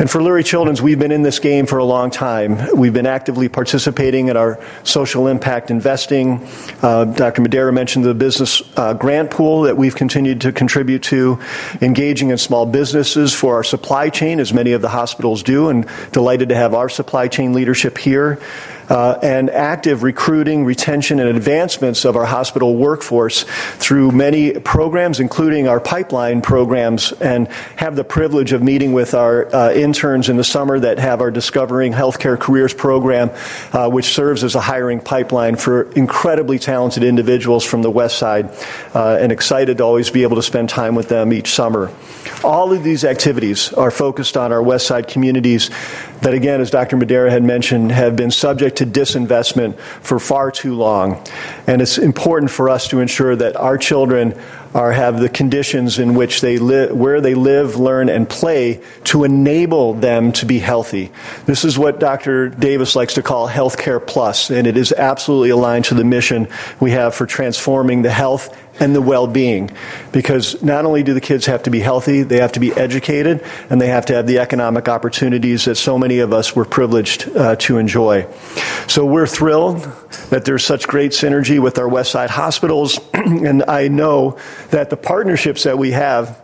And 0.00 0.08
for 0.08 0.20
Lurie 0.20 0.44
Children's, 0.44 0.80
we've 0.80 0.98
been 0.98 1.10
in 1.10 1.22
this 1.22 1.40
game 1.40 1.66
for 1.66 1.78
a 1.78 1.84
long 1.84 2.10
time. 2.10 2.76
We've 2.76 2.92
been 2.92 3.06
actively 3.06 3.48
participating 3.48 4.28
in 4.28 4.36
our 4.36 4.62
social 4.84 5.26
impact 5.26 5.72
investing. 5.72 6.46
Uh, 6.82 7.04
Dr. 7.04 7.42
Madara 7.42 7.74
mentioned 7.74 8.04
the 8.04 8.14
business 8.14 8.62
uh, 8.76 8.94
grant 8.94 9.30
pool 9.32 9.62
that 9.62 9.76
we've 9.76 9.96
continued 9.96 10.42
to 10.42 10.52
contribute 10.52 11.02
to, 11.04 11.40
engaging 11.80 12.30
in 12.30 12.38
small 12.38 12.64
businesses 12.64 13.27
for 13.34 13.54
our 13.54 13.64
supply 13.64 14.10
chain, 14.10 14.40
as 14.40 14.52
many 14.52 14.72
of 14.72 14.82
the 14.82 14.88
hospitals 14.88 15.42
do, 15.42 15.68
and 15.68 15.86
delighted 16.12 16.48
to 16.50 16.54
have 16.54 16.74
our 16.74 16.88
supply 16.88 17.28
chain 17.28 17.52
leadership 17.52 17.98
here 17.98 18.40
uh, 18.88 19.18
and 19.22 19.50
active 19.50 20.02
recruiting, 20.02 20.64
retention, 20.64 21.20
and 21.20 21.28
advancements 21.28 22.04
of 22.04 22.16
our 22.16 22.24
hospital 22.24 22.76
workforce 22.76 23.44
through 23.76 24.10
many 24.12 24.52
programs, 24.52 25.20
including 25.20 25.68
our 25.68 25.80
pipeline 25.80 26.40
programs, 26.40 27.12
and 27.12 27.48
have 27.76 27.96
the 27.96 28.04
privilege 28.04 28.52
of 28.52 28.62
meeting 28.62 28.92
with 28.92 29.14
our 29.14 29.54
uh, 29.54 29.72
interns 29.72 30.28
in 30.28 30.36
the 30.36 30.44
summer 30.44 30.78
that 30.78 30.98
have 30.98 31.20
our 31.20 31.30
Discovering 31.30 31.92
Healthcare 31.92 32.38
Careers 32.38 32.74
program, 32.74 33.30
uh, 33.72 33.88
which 33.90 34.06
serves 34.06 34.42
as 34.44 34.54
a 34.54 34.60
hiring 34.60 35.00
pipeline 35.00 35.56
for 35.56 35.90
incredibly 35.92 36.58
talented 36.58 37.02
individuals 37.02 37.64
from 37.64 37.82
the 37.82 37.90
West 37.90 38.18
Side, 38.18 38.50
uh, 38.94 39.18
and 39.20 39.32
excited 39.32 39.78
to 39.78 39.84
always 39.84 40.10
be 40.10 40.22
able 40.22 40.36
to 40.36 40.42
spend 40.42 40.68
time 40.68 40.94
with 40.94 41.08
them 41.08 41.32
each 41.32 41.50
summer. 41.50 41.92
All 42.44 42.72
of 42.72 42.84
these 42.84 43.04
activities 43.04 43.72
are 43.72 43.90
focused 43.90 44.36
on 44.36 44.52
our 44.52 44.62
West 44.62 44.86
Side 44.86 45.08
communities 45.08 45.70
that, 46.22 46.34
again, 46.34 46.60
as 46.60 46.70
Dr. 46.70 46.96
Madara 46.96 47.30
had 47.30 47.42
mentioned, 47.42 47.92
have 47.92 48.16
been 48.16 48.30
subject 48.30 48.78
to 48.78 48.86
disinvestment 48.86 49.78
for 49.78 50.18
far 50.18 50.50
too 50.50 50.74
long. 50.74 51.24
And 51.66 51.82
it's 51.82 51.98
important 51.98 52.50
for 52.50 52.68
us 52.68 52.88
to 52.88 53.00
ensure 53.00 53.34
that 53.36 53.56
our 53.56 53.78
children 53.78 54.34
are 54.74 54.92
have 54.92 55.18
the 55.18 55.28
conditions 55.28 55.98
in 55.98 56.14
which 56.14 56.40
they 56.40 56.58
live, 56.58 56.94
where 56.94 57.20
they 57.20 57.34
live, 57.34 57.76
learn, 57.76 58.08
and 58.08 58.28
play 58.28 58.82
to 59.04 59.24
enable 59.24 59.94
them 59.94 60.32
to 60.32 60.46
be 60.46 60.58
healthy. 60.58 61.10
This 61.46 61.64
is 61.64 61.78
what 61.78 61.98
Dr. 62.00 62.48
Davis 62.48 62.94
likes 62.94 63.14
to 63.14 63.22
call 63.22 63.48
healthcare 63.48 64.04
plus, 64.04 64.50
and 64.50 64.66
it 64.66 64.76
is 64.76 64.92
absolutely 64.92 65.50
aligned 65.50 65.86
to 65.86 65.94
the 65.94 66.04
mission 66.04 66.48
we 66.80 66.90
have 66.90 67.14
for 67.14 67.26
transforming 67.26 68.02
the 68.02 68.10
health 68.10 68.54
and 68.80 68.94
the 68.94 69.02
well 69.02 69.26
being. 69.26 69.70
Because 70.12 70.62
not 70.62 70.84
only 70.84 71.02
do 71.02 71.14
the 71.14 71.20
kids 71.20 71.46
have 71.46 71.62
to 71.64 71.70
be 71.70 71.80
healthy, 71.80 72.22
they 72.22 72.38
have 72.38 72.52
to 72.52 72.60
be 72.60 72.72
educated, 72.72 73.44
and 73.70 73.80
they 73.80 73.88
have 73.88 74.06
to 74.06 74.14
have 74.14 74.26
the 74.26 74.38
economic 74.38 74.88
opportunities 74.88 75.64
that 75.64 75.76
so 75.76 75.98
many 75.98 76.18
of 76.18 76.32
us 76.32 76.54
were 76.56 76.64
privileged 76.64 77.28
uh, 77.36 77.56
to 77.56 77.78
enjoy. 77.78 78.26
So 78.86 79.04
we're 79.04 79.26
thrilled 79.26 79.82
that 80.30 80.44
there's 80.44 80.64
such 80.64 80.86
great 80.86 81.12
synergy 81.12 81.60
with 81.60 81.78
our 81.78 81.88
Westside 81.88 82.30
hospitals, 82.30 82.98
and 83.14 83.64
I 83.64 83.88
know 83.88 84.38
that 84.70 84.90
the 84.90 84.96
partnerships 84.96 85.64
that 85.64 85.78
we 85.78 85.92
have 85.92 86.40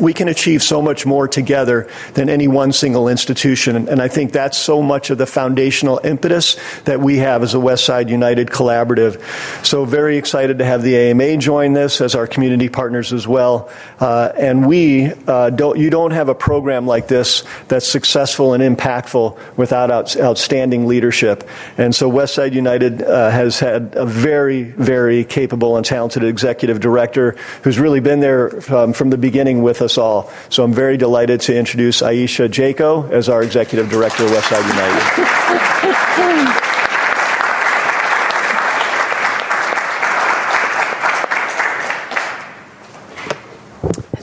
we 0.00 0.14
can 0.14 0.28
achieve 0.28 0.62
so 0.62 0.80
much 0.80 1.04
more 1.04 1.28
together 1.28 1.88
than 2.14 2.30
any 2.30 2.48
one 2.48 2.72
single 2.72 3.08
institution. 3.08 3.88
And 3.88 4.00
I 4.00 4.08
think 4.08 4.32
that's 4.32 4.56
so 4.56 4.80
much 4.82 5.10
of 5.10 5.18
the 5.18 5.26
foundational 5.26 6.00
impetus 6.02 6.56
that 6.84 7.00
we 7.00 7.18
have 7.18 7.42
as 7.42 7.54
a 7.54 7.58
Westside 7.58 8.08
United 8.08 8.48
Collaborative. 8.48 9.20
So 9.66 9.84
very 9.84 10.16
excited 10.16 10.58
to 10.58 10.64
have 10.64 10.82
the 10.82 10.96
AMA 10.96 11.36
join 11.36 11.74
this 11.74 12.00
as 12.00 12.14
our 12.14 12.26
community 12.26 12.70
partners 12.70 13.12
as 13.12 13.28
well. 13.28 13.70
Uh, 14.00 14.32
and 14.36 14.66
we 14.66 15.12
uh, 15.26 15.50
don't, 15.50 15.78
you 15.78 15.90
don't 15.90 16.12
have 16.12 16.30
a 16.30 16.34
program 16.34 16.86
like 16.86 17.08
this 17.08 17.44
that's 17.68 17.86
successful 17.86 18.54
and 18.54 18.62
impactful 18.62 19.38
without 19.58 19.90
out, 19.90 20.16
outstanding 20.18 20.86
leadership. 20.86 21.46
And 21.76 21.94
so 21.94 22.10
Westside 22.10 22.54
United 22.54 23.02
uh, 23.02 23.30
has 23.30 23.58
had 23.58 23.94
a 23.94 24.06
very, 24.06 24.62
very 24.62 25.24
capable 25.24 25.76
and 25.76 25.84
talented 25.84 26.24
executive 26.24 26.80
director 26.80 27.36
who's 27.62 27.78
really 27.78 28.00
been 28.00 28.20
there 28.20 28.50
um, 28.74 28.94
from 28.94 29.10
the 29.10 29.18
beginning 29.18 29.62
with 29.62 29.81
us 29.82 29.98
all. 29.98 30.30
So 30.48 30.64
I'm 30.64 30.72
very 30.72 30.96
delighted 30.96 31.40
to 31.42 31.56
introduce 31.56 32.00
Ayesha 32.02 32.48
Jaco 32.48 33.10
as 33.10 33.28
our 33.28 33.42
Executive 33.42 33.90
Director 33.90 34.24
of 34.24 34.30
Westside 34.30 34.66
United. 34.68 36.58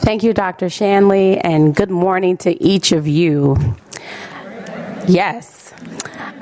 Thank 0.10 0.24
you, 0.24 0.34
Dr. 0.34 0.70
Shanley, 0.70 1.38
and 1.38 1.76
good 1.76 1.92
morning 1.92 2.36
to 2.38 2.60
each 2.64 2.92
of 2.94 3.08
you. 3.08 3.56
Yes. 5.08 5.69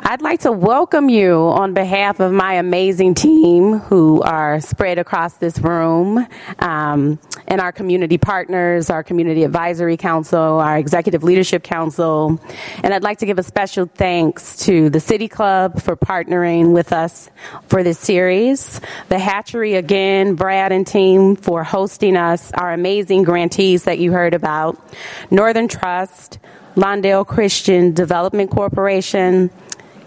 I'd 0.09 0.21
like 0.21 0.39
to 0.41 0.53
welcome 0.53 1.09
you 1.09 1.35
on 1.35 1.73
behalf 1.73 2.21
of 2.21 2.31
my 2.31 2.53
amazing 2.53 3.13
team 3.13 3.79
who 3.79 4.21
are 4.21 4.61
spread 4.61 4.99
across 4.99 5.33
this 5.33 5.59
room 5.59 6.25
um, 6.59 7.19
and 7.45 7.59
our 7.59 7.73
community 7.73 8.17
partners, 8.17 8.89
our 8.89 9.03
Community 9.03 9.43
Advisory 9.43 9.97
Council, 9.97 10.39
our 10.39 10.77
Executive 10.77 11.23
Leadership 11.23 11.61
Council. 11.61 12.39
And 12.83 12.93
I'd 12.93 13.03
like 13.03 13.17
to 13.17 13.25
give 13.25 13.37
a 13.37 13.43
special 13.43 13.85
thanks 13.85 14.55
to 14.65 14.89
the 14.89 15.01
City 15.01 15.27
Club 15.27 15.81
for 15.81 15.97
partnering 15.97 16.71
with 16.71 16.93
us 16.93 17.29
for 17.67 17.83
this 17.83 17.99
series, 17.99 18.79
the 19.09 19.19
Hatchery 19.19 19.75
again, 19.75 20.35
Brad 20.35 20.71
and 20.71 20.87
team 20.87 21.35
for 21.35 21.65
hosting 21.65 22.15
us, 22.15 22.53
our 22.53 22.71
amazing 22.71 23.23
grantees 23.23 23.83
that 23.83 23.99
you 23.99 24.13
heard 24.13 24.33
about, 24.33 24.81
Northern 25.29 25.67
Trust, 25.67 26.39
Lawndale 26.77 27.25
Christian 27.25 27.91
Development 27.93 28.51
Corporation, 28.51 29.49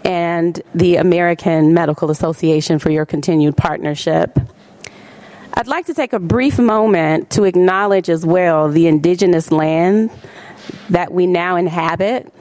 and 0.05 0.61
the 0.73 0.95
American 0.95 1.73
Medical 1.73 2.09
Association 2.09 2.79
for 2.79 2.89
your 2.89 3.05
continued 3.05 3.57
partnership. 3.57 4.39
I'd 5.53 5.67
like 5.67 5.87
to 5.87 5.93
take 5.93 6.13
a 6.13 6.19
brief 6.19 6.57
moment 6.57 7.29
to 7.31 7.43
acknowledge 7.43 8.09
as 8.09 8.25
well 8.25 8.69
the 8.69 8.87
indigenous 8.87 9.51
land 9.51 10.11
that 10.89 11.11
we 11.11 11.27
now 11.27 11.57
inhabit, 11.57 12.31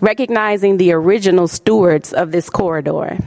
recognizing 0.00 0.76
the 0.76 0.90
original 0.92 1.46
stewards 1.46 2.12
of 2.12 2.32
this 2.32 2.50
corridor, 2.50 3.18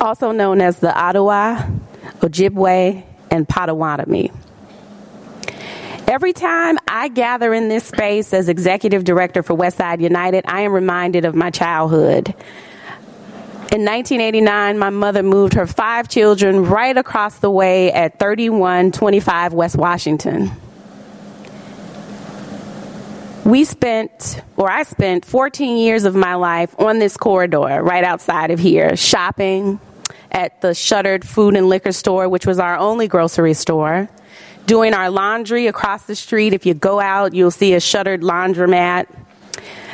also 0.00 0.30
known 0.30 0.60
as 0.60 0.78
the 0.78 0.96
Ottawa, 0.96 1.60
Ojibwe, 2.20 3.02
and 3.32 3.48
Potawatomi. 3.48 4.30
Every 6.10 6.32
time 6.32 6.76
I 6.88 7.06
gather 7.06 7.54
in 7.54 7.68
this 7.68 7.84
space 7.84 8.34
as 8.34 8.48
executive 8.48 9.04
director 9.04 9.44
for 9.44 9.56
Westside 9.56 10.00
United, 10.00 10.44
I 10.48 10.62
am 10.62 10.72
reminded 10.72 11.24
of 11.24 11.36
my 11.36 11.52
childhood. 11.52 12.30
In 13.70 13.84
1989, 13.84 14.76
my 14.76 14.90
mother 14.90 15.22
moved 15.22 15.54
her 15.54 15.68
five 15.68 16.08
children 16.08 16.64
right 16.64 16.98
across 16.98 17.38
the 17.38 17.48
way 17.48 17.92
at 17.92 18.18
3125 18.18 19.52
West 19.52 19.76
Washington. 19.76 20.50
We 23.44 23.62
spent, 23.62 24.42
or 24.56 24.68
I 24.68 24.82
spent 24.82 25.24
14 25.24 25.76
years 25.76 26.02
of 26.02 26.16
my 26.16 26.34
life 26.34 26.74
on 26.80 26.98
this 26.98 27.16
corridor 27.16 27.84
right 27.84 28.02
outside 28.02 28.50
of 28.50 28.58
here, 28.58 28.96
shopping 28.96 29.78
at 30.32 30.60
the 30.60 30.74
shuttered 30.74 31.24
food 31.24 31.54
and 31.54 31.68
liquor 31.68 31.92
store, 31.92 32.28
which 32.28 32.46
was 32.46 32.58
our 32.58 32.76
only 32.76 33.06
grocery 33.06 33.54
store, 33.54 34.08
doing 34.70 34.94
our 34.94 35.10
laundry 35.10 35.66
across 35.66 36.04
the 36.04 36.14
street. 36.14 36.52
If 36.52 36.64
you 36.64 36.74
go 36.74 37.00
out, 37.00 37.34
you'll 37.34 37.50
see 37.50 37.74
a 37.74 37.80
shuttered 37.80 38.20
laundromat. 38.20 39.08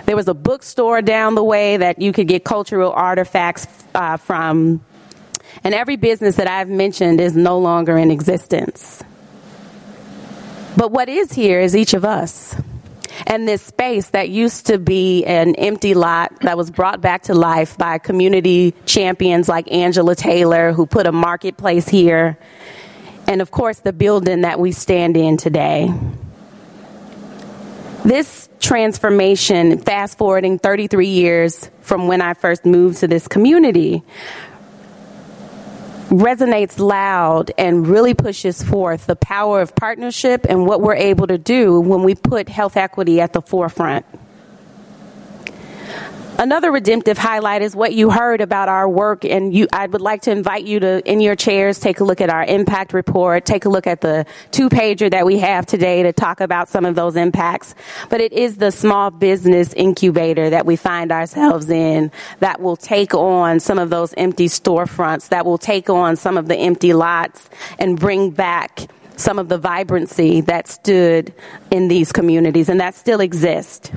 There 0.05 0.15
was 0.15 0.29
a 0.29 0.35
bookstore 0.35 1.01
down 1.01 1.35
the 1.35 1.43
way 1.43 1.79
that 1.79 2.03
you 2.03 2.13
could 2.13 2.29
get 2.29 2.45
cultural 2.45 2.93
artifacts 2.93 3.67
uh, 3.95 4.19
from. 4.19 4.85
And 5.65 5.73
every 5.73 5.97
business 5.97 6.37
that 6.37 6.47
I've 6.47 6.69
mentioned 6.69 7.23
is 7.23 7.35
no 7.35 7.59
longer 7.59 7.97
in 7.97 8.11
existence. 8.11 9.03
But 10.77 10.93
what 10.93 11.09
is 11.09 11.33
here 11.33 11.63
is 11.63 11.75
each 11.75 11.95
of 11.95 12.05
us. 12.05 12.55
And 13.27 13.49
this 13.49 13.63
space 13.63 14.11
that 14.11 14.29
used 14.29 14.67
to 14.67 14.77
be 14.77 15.25
an 15.25 15.55
empty 15.55 15.95
lot 15.95 16.39
that 16.43 16.59
was 16.59 16.71
brought 16.71 17.01
back 17.01 17.23
to 17.23 17.35
life 17.35 17.79
by 17.79 17.97
community 17.97 18.75
champions 18.85 19.49
like 19.49 19.73
Angela 19.73 20.15
Taylor, 20.15 20.73
who 20.73 20.85
put 20.85 21.07
a 21.07 21.13
marketplace 21.13 21.89
here 21.89 22.37
and 23.27 23.43
of 23.43 23.51
course 23.51 23.81
the 23.81 23.93
building 23.93 24.43
that 24.43 24.59
we 24.61 24.73
stand 24.73 25.17
in 25.17 25.37
today. 25.37 25.93
This 28.05 28.49
transformation, 28.61 29.79
fast 29.79 30.19
forwarding 30.19 30.59
33 30.59 31.09
years 31.09 31.71
from 31.81 32.07
when 32.07 32.21
I 32.21 32.35
first 32.35 32.65
moved 32.65 32.99
to 32.99 33.09
this 33.09 33.27
community, 33.27 34.05
resonates 36.09 36.79
loud 36.79 37.51
and 37.59 37.87
really 37.87 38.15
pushes 38.15 38.63
forth 38.63 39.07
the 39.07 39.17
power 39.17 39.61
of 39.61 39.75
partnership 39.75 40.47
and 40.49 40.67
what 40.67 40.81
we're 40.81 40.95
able 40.95 41.27
to 41.27 41.39
do 41.39 41.81
when 41.81 42.05
we 42.05 42.15
put 42.15 42.49
health 42.49 42.77
equity 42.77 43.21
at 43.21 43.33
the 43.33 43.43
forefront. 43.43 44.07
Another 46.39 46.71
redemptive 46.71 47.17
highlight 47.17 47.63
is 47.63 47.75
what 47.75 47.95
you 47.95 48.11
heard 48.11 48.43
about 48.43 48.69
our 48.69 48.87
work, 48.87 49.25
and 49.25 49.55
you, 49.55 49.69
I 49.73 49.87
would 49.87 50.03
like 50.03 50.23
to 50.23 50.31
invite 50.31 50.67
you 50.67 50.79
to, 50.81 51.11
in 51.11 51.21
your 51.21 51.35
chairs, 51.35 51.79
take 51.79 52.01
a 52.01 52.05
look 52.05 52.21
at 52.21 52.29
our 52.29 52.45
impact 52.45 52.93
report, 52.93 53.47
take 53.47 53.65
a 53.65 53.71
look 53.71 53.87
at 53.87 54.03
the 54.03 54.27
two 54.51 54.69
pager 54.69 55.11
that 55.11 55.25
we 55.25 55.39
have 55.39 55.65
today 55.65 56.03
to 56.03 56.13
talk 56.13 56.43
about 56.43 56.69
some 56.69 56.85
of 56.85 56.95
those 56.95 57.17
impacts. 57.17 57.75
But 58.11 58.21
it 58.21 58.35
is 58.35 58.59
the 58.59 58.71
small 58.71 59.11
business 59.11 59.73
incubator 59.73 60.51
that 60.51 60.67
we 60.67 60.77
find 60.77 61.11
ourselves 61.11 61.71
in 61.71 62.13
that 62.41 62.61
will 62.61 62.77
take 62.77 63.15
on 63.15 63.59
some 63.59 63.79
of 63.79 63.89
those 63.89 64.13
empty 64.19 64.49
storefronts, 64.49 65.31
that 65.31 65.47
will 65.47 65.59
take 65.59 65.89
on 65.89 66.17
some 66.17 66.37
of 66.37 66.49
the 66.49 66.57
empty 66.57 66.93
lots 66.93 67.49
and 67.79 67.99
bring 67.99 68.31
back 68.31 68.91
some 69.17 69.39
of 69.39 69.49
the 69.49 69.57
vibrancy 69.57 70.43
that 70.43 70.69
stood 70.69 71.33
in 71.71 71.89
these 71.89 72.13
communities 72.13 72.69
and 72.69 72.79
that 72.81 72.95
still 72.95 73.21
exists. 73.21 73.91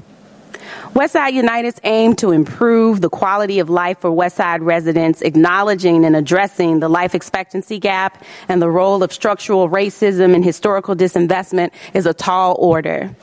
Westside 0.93 1.33
United's 1.33 1.79
aim 1.83 2.15
to 2.17 2.31
improve 2.31 3.01
the 3.01 3.09
quality 3.09 3.59
of 3.59 3.69
life 3.69 3.99
for 3.99 4.09
Westside 4.09 4.59
residents, 4.61 5.21
acknowledging 5.21 6.05
and 6.05 6.15
addressing 6.15 6.79
the 6.79 6.89
life 6.89 7.15
expectancy 7.15 7.79
gap 7.79 8.23
and 8.47 8.61
the 8.61 8.69
role 8.69 9.03
of 9.03 9.13
structural 9.13 9.69
racism 9.69 10.33
and 10.33 10.43
historical 10.43 10.95
disinvestment 10.95 11.71
is 11.93 12.05
a 12.05 12.13
tall 12.13 12.55
order. 12.59 13.15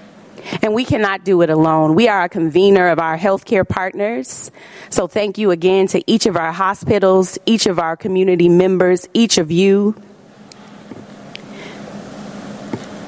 And 0.63 0.75
we 0.75 0.85
cannot 0.85 1.25
do 1.25 1.43
it 1.43 1.51
alone. 1.51 1.95
We 1.95 2.09
are 2.09 2.23
a 2.25 2.29
convener 2.29 2.89
of 2.89 2.99
our 2.99 3.19
healthcare 3.19 3.69
partners. 3.69 4.51
So 4.91 5.09
thank 5.09 5.39
you 5.39 5.51
again 5.51 5.89
to 5.89 6.03
each 6.07 6.27
of 6.27 6.37
our 6.37 6.53
hospitals, 6.53 7.39
each 7.47 7.67
of 7.67 7.79
our 7.79 7.97
community 7.97 8.49
members, 8.49 9.09
each 9.13 9.39
of 9.39 9.51
you. 9.51 9.97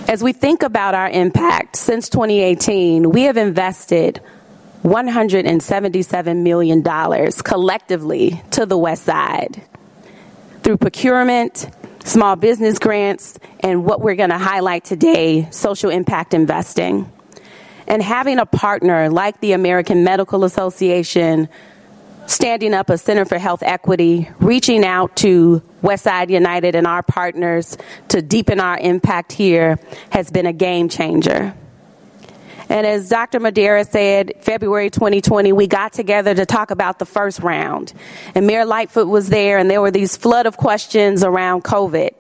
As 0.09 0.23
we 0.23 0.33
think 0.33 0.63
about 0.63 0.95
our 0.95 1.11
impact 1.11 1.77
since 1.77 2.09
2018, 2.09 3.11
we 3.11 3.25
have 3.25 3.37
invested 3.37 4.23
$177 4.83 6.43
million 6.43 6.83
collectively 7.43 8.43
to 8.53 8.65
the 8.65 8.79
West 8.79 9.05
Side 9.05 9.63
through 10.63 10.79
procurement, 10.79 11.69
small 12.05 12.37
business 12.37 12.79
grants, 12.79 13.39
and 13.61 13.85
what 13.85 14.01
we're 14.01 14.15
going 14.15 14.31
to 14.31 14.39
highlight 14.39 14.87
today 14.87 15.47
social 15.51 15.91
impact 15.91 16.33
investing. 16.33 17.13
And 17.87 18.03
having 18.03 18.39
a 18.39 18.47
partner 18.47 19.11
like 19.11 19.39
the 19.41 19.53
American 19.53 20.05
Medical 20.05 20.45
Association 20.45 21.51
standing 22.29 22.75
up 22.75 22.91
a 22.91 22.99
Center 22.99 23.25
for 23.25 23.39
Health 23.39 23.63
Equity, 23.63 24.29
reaching 24.39 24.85
out 24.85 25.17
to 25.17 25.63
Westside 25.83 26.29
United 26.29 26.75
and 26.75 26.87
our 26.87 27.03
partners 27.03 27.77
to 28.09 28.21
deepen 28.21 28.61
our 28.61 28.79
impact 28.79 29.33
here 29.33 29.79
has 30.11 30.31
been 30.31 30.45
a 30.45 30.53
game 30.53 30.89
changer. 30.89 31.55
And 32.69 32.87
as 32.87 33.09
Dr. 33.09 33.41
Madara 33.41 33.89
said, 33.89 34.35
February 34.41 34.91
2020, 34.91 35.53
we 35.53 35.67
got 35.67 35.95
together 35.95 36.35
to 36.35 36.45
talk 36.45 36.71
about 36.71 36.99
the 36.99 37.07
first 37.07 37.41
round. 37.41 37.95
And 38.35 38.47
Mayor 38.47 38.67
Lightfoot 38.67 39.09
was 39.09 39.31
there, 39.31 39.57
and 39.57 39.71
there 39.71 39.81
were 39.81 39.91
these 39.91 40.19
flood 40.19 40.45
of 40.45 40.59
questions 40.59 41.25
around 41.25 41.65
COVID. 41.65 42.11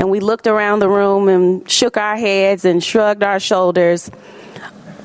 And 0.00 0.10
we 0.10 0.18
looked 0.18 0.48
around 0.48 0.80
the 0.80 0.88
room 0.88 1.28
and 1.28 1.70
shook 1.70 1.96
our 1.96 2.16
heads 2.16 2.64
and 2.64 2.82
shrugged 2.82 3.22
our 3.22 3.38
shoulders, 3.38 4.10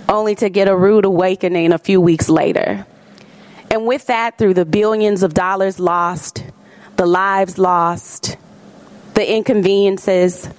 only 0.07 0.33
to 0.35 0.49
get 0.49 0.67
a 0.67 0.75
rude 0.75 1.05
awakening 1.05 1.71
a 1.71 1.77
few 1.77 2.01
weeks 2.01 2.27
later. 2.27 2.87
And 3.71 3.85
with 3.85 4.07
that, 4.07 4.37
through 4.37 4.55
the 4.55 4.65
billions 4.65 5.21
of 5.21 5.33
dollars 5.33 5.79
lost, 5.79 6.43
the 6.95 7.05
lives 7.05 7.57
lost, 7.57 8.37
the 9.13 9.35
inconveniences, 9.35 10.49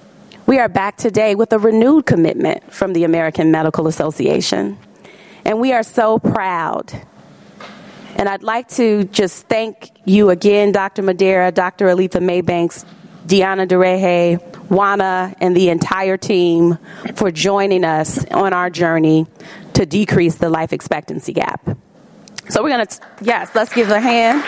we 0.45 0.59
are 0.59 0.69
back 0.69 0.97
today 0.97 1.35
with 1.35 1.51
a 1.51 1.59
renewed 1.59 2.05
commitment 2.05 2.73
from 2.73 2.93
the 2.93 3.03
American 3.03 3.51
Medical 3.51 3.87
Association. 3.87 4.77
And 5.43 5.59
we 5.59 5.73
are 5.73 5.83
so 5.83 6.19
proud. 6.19 6.91
And 8.15 8.29
I'd 8.29 8.43
like 8.43 8.69
to 8.69 9.03
just 9.05 9.47
thank 9.47 9.91
you 10.05 10.29
again, 10.29 10.71
Dr. 10.71 11.03
Madara, 11.03 11.53
Dr. 11.53 11.87
Aletha 11.87 12.21
Maybanks, 12.21 12.85
Deanna 13.25 13.67
Derige, 13.67 14.41
Juana, 14.69 15.35
and 15.41 15.55
the 15.55 15.69
entire 15.69 16.17
team 16.17 16.77
for 17.15 17.29
joining 17.29 17.83
us 17.83 18.25
on 18.27 18.53
our 18.53 18.69
journey 18.69 19.25
to 19.73 19.85
decrease 19.85 20.35
the 20.35 20.49
life 20.49 20.71
expectancy 20.71 21.33
gap. 21.33 21.77
So 22.51 22.61
we're 22.61 22.69
going 22.69 22.85
to, 22.85 22.99
yes, 23.21 23.49
let's 23.55 23.73
give 23.73 23.89
a 23.91 23.99
hand. 24.01 24.43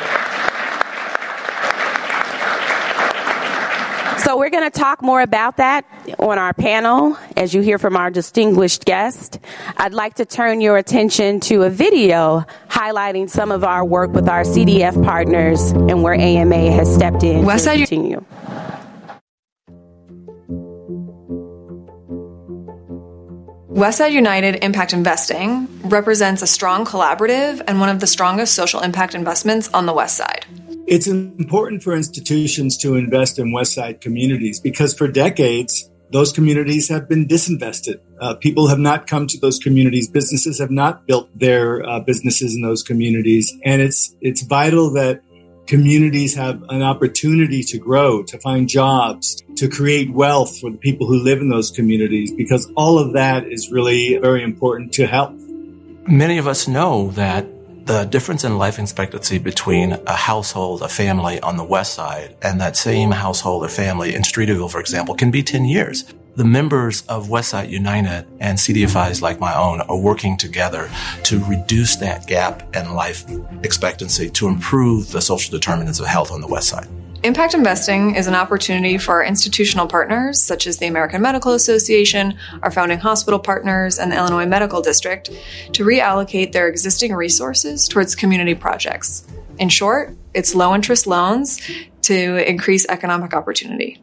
So 4.20 4.38
we're 4.38 4.50
going 4.50 4.70
to 4.70 4.78
talk 4.78 5.02
more 5.02 5.22
about 5.22 5.56
that 5.58 5.86
on 6.20 6.38
our 6.38 6.54
panel 6.54 7.18
as 7.38 7.54
you 7.54 7.62
hear 7.62 7.78
from 7.78 7.96
our 7.96 8.12
distinguished 8.12 8.84
guest. 8.84 9.39
I'd 9.78 9.94
like 9.94 10.16
to 10.16 10.26
turn 10.26 10.60
your 10.60 10.76
attention 10.76 11.39
to 11.42 11.63
a 11.63 11.70
video 11.70 12.44
highlighting 12.68 13.30
some 13.30 13.54
of 13.54 13.63
our 13.63 13.86
work 13.86 14.12
with 14.12 14.28
our 14.28 14.44
CDF 14.44 15.02
partners 15.06 15.72
and 15.72 16.04
where 16.04 16.13
AMA 16.13 16.72
has 16.72 16.94
stepped 16.94 17.24
in 17.24 17.46
Westside 17.46 17.78
to 17.78 17.88
continue. 17.88 18.26
Westside 23.73 24.12
United 24.12 24.63
Impact 24.63 24.93
Investing 24.93 25.67
represents 25.89 26.43
a 26.43 26.47
strong 26.47 26.86
collaborative 26.86 27.59
and 27.67 27.79
one 27.79 27.89
of 27.89 27.99
the 27.99 28.05
strongest 28.05 28.53
social 28.53 28.81
impact 28.81 29.15
investments 29.15 29.67
on 29.73 29.88
the 29.88 29.93
West 29.93 30.15
Side. 30.15 30.45
It's 30.86 31.07
important 31.07 31.81
for 31.81 31.95
institutions 31.95 32.77
to 32.77 32.93
invest 32.93 33.39
in 33.39 33.47
Westside 33.51 33.99
communities 33.99 34.59
because 34.59 34.93
for 34.93 35.07
decades, 35.07 35.89
those 36.12 36.31
communities 36.31 36.88
have 36.89 37.09
been 37.09 37.27
disinvested. 37.27 37.99
Uh, 38.21 38.36
people 38.36 38.67
have 38.67 38.77
not 38.77 39.07
come 39.07 39.25
to 39.25 39.39
those 39.39 39.57
communities. 39.57 40.07
Businesses 40.07 40.59
have 40.59 40.69
not 40.69 41.07
built 41.07 41.27
their 41.36 41.83
uh, 41.83 41.99
businesses 41.99 42.55
in 42.55 42.62
those 42.62 42.83
communities, 42.83 43.51
and 43.65 43.81
it's 43.81 44.15
it's 44.21 44.43
vital 44.43 44.93
that 44.93 45.23
communities 45.65 46.36
have 46.36 46.62
an 46.69 46.83
opportunity 46.83 47.63
to 47.63 47.79
grow, 47.79 48.21
to 48.23 48.38
find 48.39 48.69
jobs, 48.69 49.42
to 49.58 49.68
create 49.68 50.12
wealth 50.12 50.60
for 50.60 50.72
the 50.72 50.78
people 50.78 51.08
who 51.08 51.24
live 51.24 51.39
in 51.39 51.50
those 51.50 51.72
communities, 51.72 52.32
because 52.32 52.72
all 52.76 52.98
of 52.98 53.13
that 53.13 53.48
is 53.48 53.72
really 53.72 54.18
very 54.18 54.44
important 54.44 54.94
to 54.94 55.06
health. 55.06 55.34
Many 56.08 56.38
of 56.38 56.48
us 56.48 56.68
know 56.68 57.12
that 57.12 57.48
the 57.86 58.06
difference 58.06 58.44
in 58.44 58.58
life 58.58 58.80
expectancy 58.80 59.38
between 59.38 59.94
a 60.08 60.16
household, 60.16 60.82
a 60.82 60.88
family 60.88 61.39
on 61.42 61.58
the 61.58 61.63
west 61.63 61.94
side, 61.94 62.36
and 62.42 62.62
that 62.62 62.78
same 62.78 63.12
household 63.12 63.66
or 63.66 63.70
family 63.70 64.16
in 64.16 64.22
Streeterville, 64.22 64.72
for 64.72 64.80
example, 64.80 65.16
can 65.16 65.32
be 65.32 65.44
10 65.44 65.66
years. 65.66 66.06
The 66.36 66.46
members 66.46 67.04
of 67.04 67.28
Westside 67.28 67.70
United 67.70 68.26
and 68.39 68.58
CDFIs 68.58 69.22
like 69.22 69.39
my 69.39 69.56
own 69.56 69.82
are 69.82 69.98
working 69.98 70.36
together 70.36 70.89
to 71.26 71.44
reduce 71.46 71.98
that 71.98 72.26
gap 72.26 72.76
in 72.76 72.94
life 72.94 73.24
expectancy 73.63 74.32
to 74.32 74.48
improve 74.48 75.12
the 75.12 75.22
social 75.22 75.52
determinants 75.52 76.00
of 76.00 76.08
health 76.08 76.32
on 76.32 76.42
the 76.42 76.48
West 76.48 76.70
Side. 76.70 76.88
Impact 77.23 77.53
investing 77.53 78.15
is 78.15 78.27
an 78.27 78.36
opportunity 78.36 78.97
for 78.97 79.13
our 79.13 79.23
institutional 79.23 79.88
partners, 79.88 80.41
such 80.41 80.67
as 80.67 80.79
the 80.79 80.88
American 80.88 81.21
Medical 81.21 81.53
Association, 81.53 82.38
our 82.62 82.69
founding 82.69 82.99
hospital 82.99 83.39
partners, 83.39 83.97
and 83.97 84.12
the 84.12 84.17
Illinois 84.17 84.45
Medical 84.45 84.81
District, 84.81 85.29
to 85.71 85.86
reallocate 85.86 86.51
their 86.51 86.67
existing 86.67 87.15
resources 87.15 87.88
towards 87.88 88.13
community 88.13 88.53
projects. 88.53 89.25
In 89.57 89.69
short, 89.69 90.17
it's 90.33 90.53
low 90.53 90.75
interest 90.75 91.07
loans 91.07 91.62
to 92.01 92.45
increase 92.45 92.86
economic 92.89 93.33
opportunity. 93.33 94.01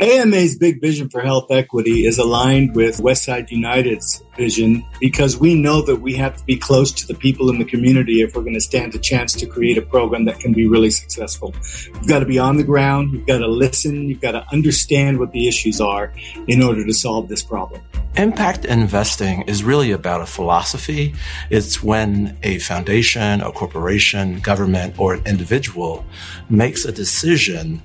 AMA's 0.00 0.56
big 0.56 0.80
vision 0.80 1.10
for 1.10 1.20
health 1.20 1.50
equity 1.50 2.06
is 2.06 2.16
aligned 2.16 2.74
with 2.74 3.02
Westside 3.02 3.50
United's 3.50 4.24
vision 4.34 4.82
because 4.98 5.36
we 5.36 5.54
know 5.54 5.82
that 5.82 5.96
we 5.96 6.14
have 6.14 6.38
to 6.38 6.44
be 6.46 6.56
close 6.56 6.90
to 6.90 7.06
the 7.06 7.12
people 7.12 7.50
in 7.50 7.58
the 7.58 7.66
community 7.66 8.22
if 8.22 8.34
we're 8.34 8.40
going 8.40 8.54
to 8.54 8.62
stand 8.62 8.94
a 8.94 8.98
chance 8.98 9.34
to 9.34 9.44
create 9.44 9.76
a 9.76 9.82
program 9.82 10.24
that 10.24 10.40
can 10.40 10.54
be 10.54 10.66
really 10.66 10.88
successful. 10.88 11.54
You've 11.86 12.06
got 12.06 12.20
to 12.20 12.24
be 12.24 12.38
on 12.38 12.56
the 12.56 12.64
ground, 12.64 13.12
you've 13.12 13.26
got 13.26 13.38
to 13.38 13.46
listen, 13.46 14.08
you've 14.08 14.22
got 14.22 14.32
to 14.32 14.46
understand 14.50 15.18
what 15.18 15.32
the 15.32 15.46
issues 15.46 15.82
are 15.82 16.14
in 16.48 16.62
order 16.62 16.82
to 16.86 16.94
solve 16.94 17.28
this 17.28 17.42
problem. 17.42 17.82
Impact 18.16 18.64
investing 18.64 19.42
is 19.42 19.62
really 19.62 19.92
about 19.92 20.22
a 20.22 20.26
philosophy. 20.26 21.14
It's 21.50 21.82
when 21.82 22.38
a 22.42 22.58
foundation, 22.58 23.42
a 23.42 23.52
corporation, 23.52 24.40
government, 24.40 24.98
or 24.98 25.14
an 25.14 25.22
individual 25.26 26.06
makes 26.48 26.86
a 26.86 26.90
decision 26.90 27.82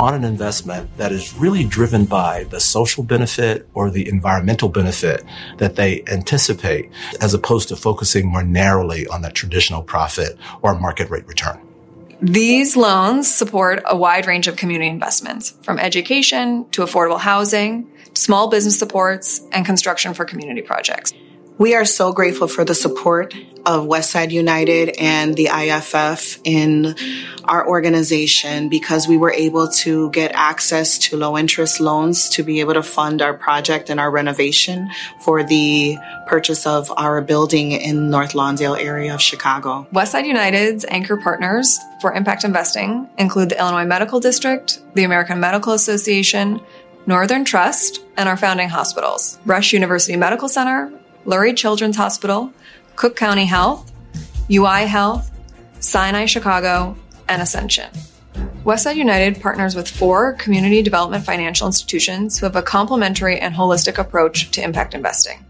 on 0.00 0.14
an 0.14 0.24
investment 0.24 0.96
that 0.96 1.12
is 1.12 1.34
really 1.34 1.62
driven 1.62 2.06
by 2.06 2.44
the 2.44 2.58
social 2.58 3.04
benefit 3.04 3.68
or 3.74 3.90
the 3.90 4.08
environmental 4.08 4.70
benefit 4.70 5.22
that 5.58 5.76
they 5.76 6.02
anticipate, 6.06 6.90
as 7.20 7.34
opposed 7.34 7.68
to 7.68 7.76
focusing 7.76 8.26
more 8.26 8.42
narrowly 8.42 9.06
on 9.08 9.20
that 9.20 9.34
traditional 9.34 9.82
profit 9.82 10.38
or 10.62 10.74
market 10.80 11.10
rate 11.10 11.26
return. 11.28 11.60
These 12.22 12.78
loans 12.78 13.32
support 13.32 13.82
a 13.84 13.94
wide 13.94 14.26
range 14.26 14.48
of 14.48 14.56
community 14.56 14.88
investments, 14.88 15.54
from 15.62 15.78
education 15.78 16.66
to 16.70 16.82
affordable 16.82 17.20
housing, 17.20 17.86
small 18.14 18.48
business 18.48 18.78
supports, 18.78 19.42
and 19.52 19.66
construction 19.66 20.14
for 20.14 20.24
community 20.24 20.62
projects. 20.62 21.12
We 21.60 21.74
are 21.74 21.84
so 21.84 22.14
grateful 22.14 22.48
for 22.48 22.64
the 22.64 22.74
support 22.74 23.34
of 23.66 23.84
Westside 23.84 24.30
United 24.30 24.96
and 24.98 25.36
the 25.36 25.50
IFF 25.52 26.38
in 26.42 26.96
our 27.44 27.68
organization 27.68 28.70
because 28.70 29.06
we 29.06 29.18
were 29.18 29.30
able 29.30 29.68
to 29.84 30.08
get 30.08 30.32
access 30.32 30.96
to 31.00 31.18
low 31.18 31.36
interest 31.36 31.78
loans 31.78 32.30
to 32.30 32.42
be 32.42 32.60
able 32.60 32.72
to 32.72 32.82
fund 32.82 33.20
our 33.20 33.34
project 33.34 33.90
and 33.90 34.00
our 34.00 34.10
renovation 34.10 34.88
for 35.20 35.44
the 35.44 35.98
purchase 36.26 36.66
of 36.66 36.90
our 36.96 37.20
building 37.20 37.72
in 37.72 38.08
North 38.08 38.32
Lawndale 38.32 38.82
area 38.82 39.12
of 39.12 39.20
Chicago. 39.20 39.86
Westside 39.92 40.24
United's 40.24 40.86
anchor 40.88 41.18
partners 41.18 41.78
for 42.00 42.14
impact 42.14 42.44
investing 42.44 43.06
include 43.18 43.50
the 43.50 43.58
Illinois 43.58 43.84
Medical 43.84 44.18
District, 44.18 44.80
the 44.94 45.04
American 45.04 45.40
Medical 45.40 45.74
Association, 45.74 46.58
Northern 47.04 47.44
Trust, 47.44 48.02
and 48.16 48.30
our 48.30 48.38
founding 48.38 48.70
hospitals, 48.70 49.38
Rush 49.44 49.74
University 49.74 50.16
Medical 50.16 50.48
Center, 50.48 50.90
Lurie 51.30 51.56
Children's 51.56 51.96
Hospital, 51.96 52.52
Cook 52.96 53.14
County 53.14 53.44
Health, 53.44 53.92
UI 54.50 54.86
Health, 54.86 55.30
Sinai 55.78 56.26
Chicago, 56.26 56.96
and 57.28 57.40
Ascension. 57.40 57.88
Westside 58.64 58.96
United 58.96 59.40
partners 59.40 59.76
with 59.76 59.88
four 59.88 60.32
community 60.32 60.82
development 60.82 61.24
financial 61.24 61.68
institutions 61.68 62.36
who 62.36 62.46
have 62.46 62.56
a 62.56 62.62
complementary 62.62 63.38
and 63.38 63.54
holistic 63.54 63.96
approach 63.96 64.50
to 64.50 64.60
impact 64.60 64.92
investing. 64.92 65.46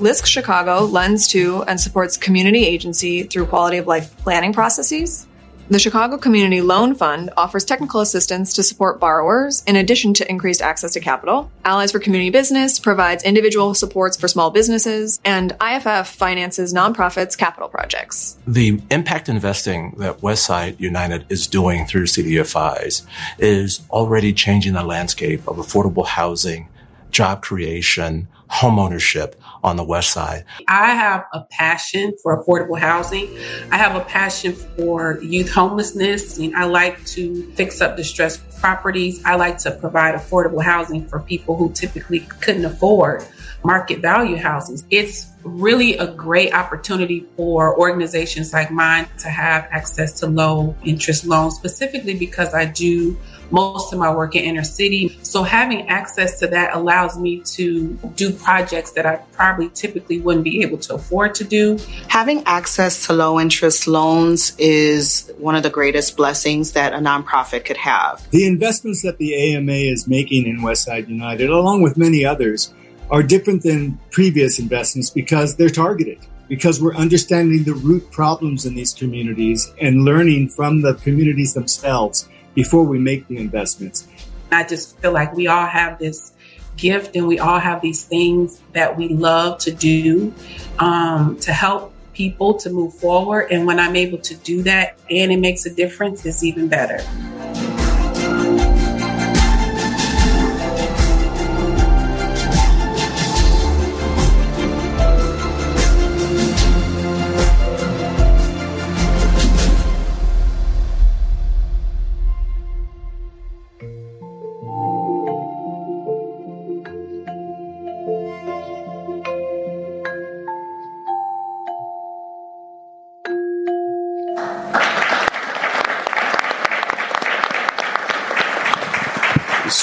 LISC 0.00 0.26
Chicago 0.26 0.80
lends 0.80 1.28
to 1.28 1.62
and 1.68 1.80
supports 1.80 2.16
community 2.16 2.66
agency 2.66 3.22
through 3.22 3.46
quality 3.46 3.76
of 3.76 3.86
life 3.86 4.16
planning 4.16 4.52
processes, 4.52 5.28
the 5.70 5.78
Chicago 5.78 6.18
Community 6.18 6.60
Loan 6.60 6.94
Fund 6.94 7.30
offers 7.38 7.64
technical 7.64 8.00
assistance 8.00 8.52
to 8.54 8.62
support 8.62 9.00
borrowers 9.00 9.62
in 9.66 9.76
addition 9.76 10.12
to 10.14 10.30
increased 10.30 10.60
access 10.60 10.92
to 10.92 11.00
capital. 11.00 11.50
Allies 11.64 11.92
for 11.92 11.98
Community 11.98 12.28
Business 12.28 12.78
provides 12.78 13.24
individual 13.24 13.72
supports 13.72 14.16
for 14.16 14.28
small 14.28 14.50
businesses, 14.50 15.20
and 15.24 15.56
IFF 15.62 16.08
finances 16.08 16.74
nonprofits' 16.74 17.36
capital 17.36 17.68
projects. 17.68 18.36
The 18.46 18.80
impact 18.90 19.30
investing 19.30 19.94
that 19.98 20.20
Westside 20.20 20.78
United 20.78 21.24
is 21.30 21.46
doing 21.46 21.86
through 21.86 22.06
CDFIs 22.06 23.06
is 23.38 23.80
already 23.90 24.34
changing 24.34 24.74
the 24.74 24.84
landscape 24.84 25.48
of 25.48 25.56
affordable 25.56 26.06
housing, 26.06 26.68
job 27.10 27.42
creation, 27.42 28.28
homeownership 28.50 29.34
on 29.64 29.76
the 29.76 29.82
west 29.82 30.12
side. 30.12 30.44
I 30.68 30.90
have 30.90 31.24
a 31.32 31.40
passion 31.50 32.12
for 32.22 32.44
affordable 32.44 32.78
housing. 32.78 33.26
I 33.72 33.78
have 33.78 33.96
a 33.96 34.04
passion 34.04 34.52
for 34.52 35.18
youth 35.22 35.50
homelessness. 35.50 36.38
And 36.38 36.54
I 36.54 36.64
like 36.64 37.04
to 37.06 37.50
fix 37.52 37.80
up 37.80 37.96
distressed 37.96 38.42
properties. 38.60 39.24
I 39.24 39.36
like 39.36 39.58
to 39.58 39.70
provide 39.72 40.14
affordable 40.14 40.62
housing 40.62 41.06
for 41.06 41.18
people 41.18 41.56
who 41.56 41.72
typically 41.72 42.20
couldn't 42.20 42.66
afford 42.66 43.24
market 43.64 44.00
value 44.00 44.36
houses. 44.36 44.84
It's 44.90 45.32
really 45.42 45.96
a 45.96 46.06
great 46.12 46.52
opportunity 46.52 47.20
for 47.36 47.78
organizations 47.78 48.52
like 48.52 48.70
mine 48.70 49.08
to 49.18 49.28
have 49.28 49.66
access 49.70 50.20
to 50.20 50.26
low 50.26 50.76
interest 50.84 51.24
loans, 51.24 51.54
specifically 51.54 52.14
because 52.14 52.52
I 52.54 52.66
do 52.66 53.18
most 53.50 53.92
of 53.92 53.98
my 53.98 54.12
work 54.14 54.34
in 54.36 54.44
inner 54.44 54.64
city. 54.64 55.18
So 55.22 55.42
having 55.42 55.88
access 55.88 56.38
to 56.40 56.46
that 56.48 56.74
allows 56.74 57.18
me 57.18 57.40
to 57.40 57.88
do 58.16 58.32
projects 58.32 58.92
that 58.92 59.06
I 59.06 59.16
probably 59.32 59.68
typically 59.70 60.20
wouldn't 60.20 60.44
be 60.44 60.62
able 60.62 60.78
to 60.78 60.94
afford 60.94 61.34
to 61.36 61.44
do. 61.44 61.78
Having 62.08 62.44
access 62.46 63.06
to 63.06 63.12
low 63.12 63.40
interest 63.40 63.86
loans 63.86 64.54
is 64.58 65.32
one 65.38 65.54
of 65.54 65.62
the 65.62 65.70
greatest 65.70 66.16
blessings 66.16 66.72
that 66.72 66.92
a 66.92 66.98
nonprofit 66.98 67.64
could 67.64 67.76
have. 67.76 68.28
The 68.30 68.46
investments 68.46 69.02
that 69.02 69.18
the 69.18 69.54
AMA 69.54 69.72
is 69.72 70.06
making 70.06 70.46
in 70.46 70.58
Westside 70.60 71.08
United, 71.08 71.50
along 71.50 71.82
with 71.82 71.96
many 71.96 72.24
others, 72.24 72.72
are 73.10 73.22
different 73.22 73.62
than 73.62 73.98
previous 74.10 74.58
investments 74.58 75.10
because 75.10 75.56
they're 75.56 75.68
targeted 75.68 76.18
because 76.48 76.80
we're 76.80 76.94
understanding 76.94 77.64
the 77.64 77.74
root 77.74 78.10
problems 78.10 78.66
in 78.66 78.74
these 78.74 78.92
communities 78.92 79.72
and 79.80 80.04
learning 80.04 80.48
from 80.48 80.82
the 80.82 80.94
communities 80.94 81.54
themselves 81.54 82.28
before 82.54 82.84
we 82.84 82.98
make 82.98 83.26
the 83.28 83.36
investments. 83.36 84.06
I 84.50 84.64
just 84.64 84.98
feel 84.98 85.12
like 85.12 85.34
we 85.34 85.46
all 85.48 85.66
have 85.66 85.98
this 85.98 86.32
gift 86.76 87.16
and 87.16 87.26
we 87.26 87.38
all 87.38 87.58
have 87.58 87.80
these 87.80 88.04
things 88.04 88.60
that 88.72 88.96
we 88.96 89.08
love 89.08 89.58
to 89.60 89.72
do 89.72 90.32
um, 90.78 91.38
to 91.40 91.52
help 91.52 91.92
people 92.14 92.54
to 92.54 92.70
move 92.70 92.94
forward. 92.94 93.48
And 93.50 93.66
when 93.66 93.78
I'm 93.80 93.96
able 93.96 94.18
to 94.18 94.34
do 94.36 94.62
that 94.62 94.96
and 95.10 95.32
it 95.32 95.38
makes 95.38 95.66
a 95.66 95.74
difference, 95.74 96.24
it's 96.24 96.42
even 96.42 96.68
better. 96.68 96.98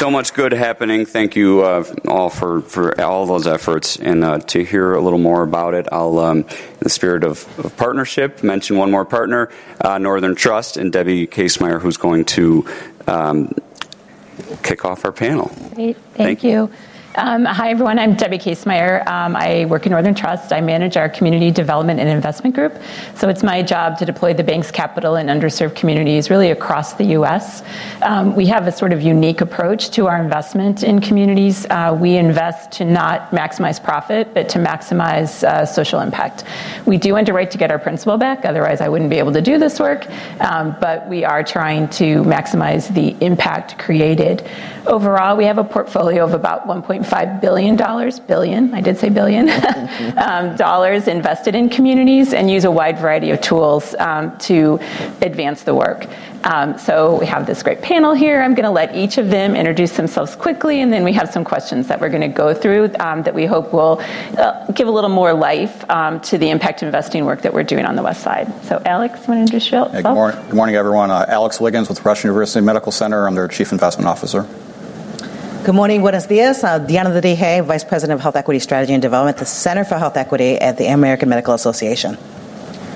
So 0.02 0.10
much 0.10 0.34
good 0.34 0.52
happening. 0.52 1.06
Thank 1.06 1.36
you 1.36 1.62
uh, 1.62 1.84
all 2.08 2.32
for, 2.32 2.62
for 2.62 3.00
all 3.00 3.28
those 3.28 3.46
efforts. 3.46 3.98
And 3.98 4.24
uh, 4.24 4.40
to 4.40 4.64
hear 4.64 4.96
a 4.96 5.00
little 5.00 5.20
more 5.20 5.44
about 5.44 5.76
it, 5.76 5.88
I'll, 5.92 6.18
um, 6.18 6.40
in 6.40 6.80
the 6.80 6.90
spirit 6.90 7.24
of, 7.24 7.48
of, 7.64 7.78
partnership, 7.78 8.42
mention 8.42 8.78
one 8.78 8.90
more 8.90 9.06
partner, 9.06 9.52
uh, 9.80 10.00
Northern 10.00 10.34
Trust, 10.34 10.76
and 10.76 10.92
Debbie 10.92 11.28
Casemeyer, 11.28 11.80
who's 11.80 11.98
going 11.98 12.26
to 12.26 12.66
um, 13.06 13.54
kick 14.64 14.86
off 14.86 15.06
our 15.06 15.12
panel. 15.12 15.52
Great. 15.76 15.98
Thank, 15.98 16.16
Thank 16.16 16.44
you. 16.46 16.50
you. 16.50 16.72
Um, 17.16 17.44
hi, 17.44 17.72
everyone. 17.72 18.00
I'm 18.00 18.16
Debbie 18.16 18.38
Casemeyer. 18.38 19.06
Um, 19.06 19.36
I 19.36 19.66
work 19.66 19.86
in 19.86 19.92
Northern 19.92 20.16
Trust. 20.16 20.54
I 20.54 20.62
manage 20.62 20.96
our 20.96 21.10
community 21.10 21.52
development 21.52 22.00
and 22.00 22.08
investment 22.08 22.56
group. 22.56 22.82
So 23.16 23.28
it's 23.28 23.44
my 23.44 23.62
job 23.62 23.98
to 23.98 24.06
deploy 24.06 24.34
the 24.34 24.46
bank's 24.46 24.72
capital 24.72 25.18
in 25.18 25.28
underserved 25.28 25.76
communities 25.76 26.30
really 26.30 26.52
across 26.52 26.94
the 26.94 27.04
U.S. 27.08 27.64
Um, 28.02 28.34
we 28.34 28.46
have 28.46 28.66
a 28.66 28.72
sort 28.72 28.94
of 28.94 29.02
unique 29.02 29.42
approach 29.42 29.90
to 29.92 30.08
our 30.08 30.24
investment 30.24 30.84
in 30.84 31.02
communities. 31.02 31.66
Uh, 31.70 31.98
we 32.00 32.16
invest 32.16 32.72
to 32.74 32.86
not 32.86 33.32
maximize 33.32 33.84
profit, 33.84 34.34
but 34.34 34.48
to 34.48 34.60
maximize 34.60 35.44
uh, 35.44 35.66
social 35.66 36.00
impact. 36.00 36.46
We 36.86 36.98
do 36.98 37.18
underwrite 37.18 37.52
to 37.52 37.58
get 37.58 37.72
our 37.72 37.80
principal 37.80 38.18
back, 38.18 38.46
otherwise, 38.46 38.80
I 38.80 38.88
wouldn't 38.88 39.10
be 39.10 39.18
able 39.18 39.34
to 39.34 39.42
do 39.42 39.58
this 39.58 39.82
work. 39.82 40.10
Um, 40.40 40.78
but 40.80 41.10
we 41.10 41.26
are 41.26 41.44
trying 41.44 41.90
to 41.90 42.24
maximize 42.24 42.88
the 42.94 43.18
impact 43.20 43.78
created. 43.80 44.50
Overall, 44.88 45.36
we 45.36 45.44
have 45.44 45.58
a 45.58 45.64
portfolio 45.64 46.24
of 46.24 46.34
about 46.34 46.68
1.5 47.04 47.42
billion 47.42 47.76
dollars, 47.76 48.20
billion, 48.20 48.74
I 48.74 48.82
did 48.82 48.98
say 48.98 49.10
billion, 49.10 49.50
um, 50.18 50.56
dollars 50.56 51.08
invested 51.08 51.56
in 51.56 51.70
communities 51.70 52.34
and 52.34 52.50
use 52.50 52.64
a 52.64 52.72
wide 52.72 53.00
variety 53.00 53.32
of 53.32 53.42
tools 53.42 53.96
um, 53.96 54.38
to 54.40 54.80
advance 55.22 55.64
the 55.64 55.74
work. 55.74 56.06
Um, 56.44 56.78
so 56.80 57.20
we 57.20 57.28
have 57.28 57.46
this 57.46 57.62
great 57.62 57.82
panel 57.82 58.14
here. 58.14 58.42
I'm 58.42 58.56
going 58.56 58.66
to 58.66 58.72
let 58.72 58.96
each 58.96 59.20
of 59.20 59.30
them 59.30 59.56
introduce 59.56 59.92
themselves 59.92 60.36
quickly, 60.36 60.82
and 60.82 60.92
then 60.92 61.04
we 61.04 61.14
have 61.14 61.32
some 61.32 61.44
questions 61.44 61.88
that 61.88 62.02
we're 62.02 62.10
going 62.10 62.22
to 62.22 62.28
go 62.28 62.54
through 62.54 62.92
um, 63.00 63.22
that 63.24 63.36
we 63.36 63.46
hope 63.46 63.74
will 63.74 64.00
uh, 64.38 64.66
give 64.72 64.88
a 64.88 64.92
little 64.92 65.10
more 65.10 65.34
life 65.34 65.88
um, 65.90 66.20
to 66.22 66.38
the 66.38 66.50
impact 66.50 66.82
investing 66.82 67.26
work 67.26 67.44
that 67.44 67.54
we're 67.54 67.64
doing 67.64 67.86
on 67.86 67.96
the 67.96 68.02
West 68.02 68.24
Side. 68.24 68.52
So, 68.66 68.82
Alex, 68.86 69.28
want 69.28 69.38
to 69.38 69.42
introduce 69.42 69.66
yourself? 69.66 69.92
Hey, 69.92 70.02
good, 70.02 70.14
morning, 70.14 70.42
good 70.46 70.56
morning, 70.56 70.76
everyone. 70.76 71.12
Uh, 71.12 71.26
Alex 71.28 71.60
Wiggins 71.60 71.90
with 71.90 72.04
Rush 72.04 72.24
University 72.24 72.66
Medical 72.66 72.92
Center. 72.92 73.28
I'm 73.28 73.36
their 73.36 73.48
Chief 73.48 73.72
Investment 73.72 74.08
Officer. 74.08 74.48
Good 75.64 75.76
morning, 75.76 76.02
buenos 76.02 76.26
dias. 76.26 76.64
Uh, 76.64 76.80
Diana 76.80 77.12
Dije, 77.22 77.64
Vice 77.64 77.84
President 77.84 78.18
of 78.18 78.22
Health 78.22 78.36
Equity 78.36 78.58
Strategy 78.58 78.94
and 78.94 79.02
Development, 79.02 79.38
the 79.38 79.46
Center 79.46 79.84
for 79.84 80.00
Health 80.00 80.18
Equity 80.18 80.58
at 80.58 80.80
the 80.80 80.88
American 80.88 81.30
Medical 81.30 81.54
Association. 81.54 82.18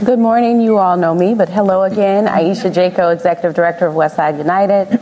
Good 0.03 0.17
morning. 0.17 0.61
You 0.61 0.79
all 0.79 0.97
know 0.97 1.13
me, 1.13 1.35
but 1.35 1.47
hello 1.47 1.83
again. 1.83 2.27
Ayesha 2.27 2.71
Jaco, 2.71 3.13
Executive 3.13 3.53
Director 3.53 3.85
of 3.85 3.93
Westside 3.93 4.39
United. 4.39 4.99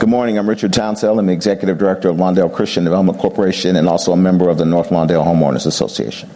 Good 0.00 0.08
morning. 0.08 0.36
I'm 0.36 0.48
Richard 0.48 0.72
Townsell. 0.72 1.16
I'm 1.16 1.26
the 1.26 1.32
Executive 1.32 1.78
Director 1.78 2.08
of 2.08 2.16
Lawndale 2.16 2.52
Christian 2.52 2.82
Development 2.82 3.16
Corporation 3.20 3.76
and 3.76 3.88
also 3.88 4.10
a 4.10 4.16
member 4.16 4.48
of 4.48 4.58
the 4.58 4.64
North 4.64 4.88
Lawndale 4.88 5.24
Homeowners 5.24 5.64
Association. 5.64 6.28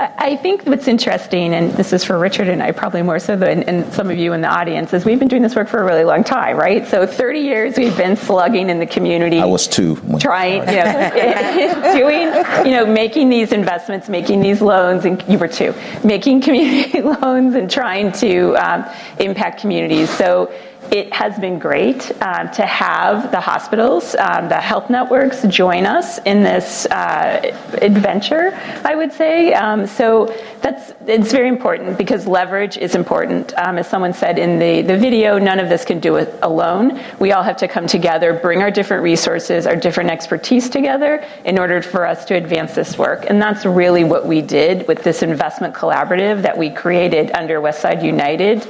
I 0.00 0.36
think 0.36 0.62
what's 0.64 0.86
interesting, 0.86 1.52
and 1.52 1.72
this 1.72 1.92
is 1.92 2.04
for 2.04 2.18
Richard 2.18 2.48
and 2.48 2.62
I 2.62 2.70
probably 2.70 3.02
more 3.02 3.18
so 3.18 3.34
than 3.36 3.64
and 3.64 3.92
some 3.92 4.10
of 4.10 4.16
you 4.16 4.32
in 4.32 4.42
the 4.42 4.48
audience, 4.48 4.92
is 4.94 5.04
we've 5.04 5.18
been 5.18 5.26
doing 5.26 5.42
this 5.42 5.56
work 5.56 5.66
for 5.66 5.80
a 5.80 5.84
really 5.84 6.04
long 6.04 6.22
time, 6.22 6.56
right? 6.56 6.86
So 6.86 7.04
30 7.04 7.40
years 7.40 7.76
we've 7.76 7.96
been 7.96 8.16
slugging 8.16 8.70
in 8.70 8.78
the 8.78 8.86
community. 8.86 9.40
I 9.40 9.44
was 9.44 9.66
two. 9.66 9.96
Trying, 10.20 10.60
you 10.68 10.76
know, 10.76 11.92
doing, 11.98 12.66
you 12.66 12.76
know, 12.76 12.86
making 12.86 13.28
these 13.28 13.50
investments, 13.50 14.08
making 14.08 14.40
these 14.40 14.62
loans, 14.62 15.04
and 15.04 15.20
you 15.28 15.36
were 15.36 15.48
two, 15.48 15.74
making 16.04 16.42
community 16.42 17.00
loans 17.22 17.56
and 17.56 17.68
trying 17.68 18.12
to 18.12 18.54
um, 18.56 18.84
impact 19.18 19.60
communities. 19.60 20.10
So 20.10 20.52
it 20.90 21.12
has 21.12 21.38
been 21.38 21.58
great 21.58 22.10
uh, 22.22 22.44
to 22.48 22.64
have 22.64 23.30
the 23.30 23.40
hospitals, 23.40 24.14
um, 24.16 24.48
the 24.48 24.60
health 24.60 24.88
networks 24.88 25.42
join 25.42 25.84
us 25.84 26.18
in 26.24 26.42
this 26.42 26.86
uh, 26.86 27.54
adventure, 27.82 28.52
I 28.84 28.94
would 28.94 29.12
say. 29.12 29.52
Um, 29.52 29.86
so 29.86 30.34
that's 30.60 30.92
it's 31.06 31.32
very 31.32 31.48
important 31.48 31.96
because 31.96 32.26
leverage 32.26 32.76
is 32.76 32.94
important. 32.94 33.56
Um, 33.56 33.78
as 33.78 33.88
someone 33.88 34.12
said 34.12 34.38
in 34.38 34.58
the, 34.58 34.82
the 34.82 34.96
video, 34.98 35.38
none 35.38 35.58
of 35.58 35.68
this 35.68 35.84
can 35.84 36.00
do 36.00 36.16
it 36.16 36.38
alone. 36.42 37.00
We 37.18 37.32
all 37.32 37.42
have 37.42 37.56
to 37.58 37.68
come 37.68 37.86
together, 37.86 38.34
bring 38.34 38.60
our 38.60 38.70
different 38.70 39.02
resources, 39.02 39.66
our 39.66 39.76
different 39.76 40.10
expertise 40.10 40.68
together 40.68 41.24
in 41.44 41.58
order 41.58 41.80
for 41.80 42.06
us 42.06 42.24
to 42.26 42.34
advance 42.34 42.74
this 42.74 42.98
work. 42.98 43.24
And 43.28 43.40
that's 43.40 43.64
really 43.64 44.04
what 44.04 44.26
we 44.26 44.42
did 44.42 44.86
with 44.86 45.02
this 45.02 45.22
investment 45.22 45.74
collaborative 45.74 46.42
that 46.42 46.58
we 46.58 46.68
created 46.68 47.30
under 47.32 47.60
Westside 47.60 48.04
United. 48.04 48.66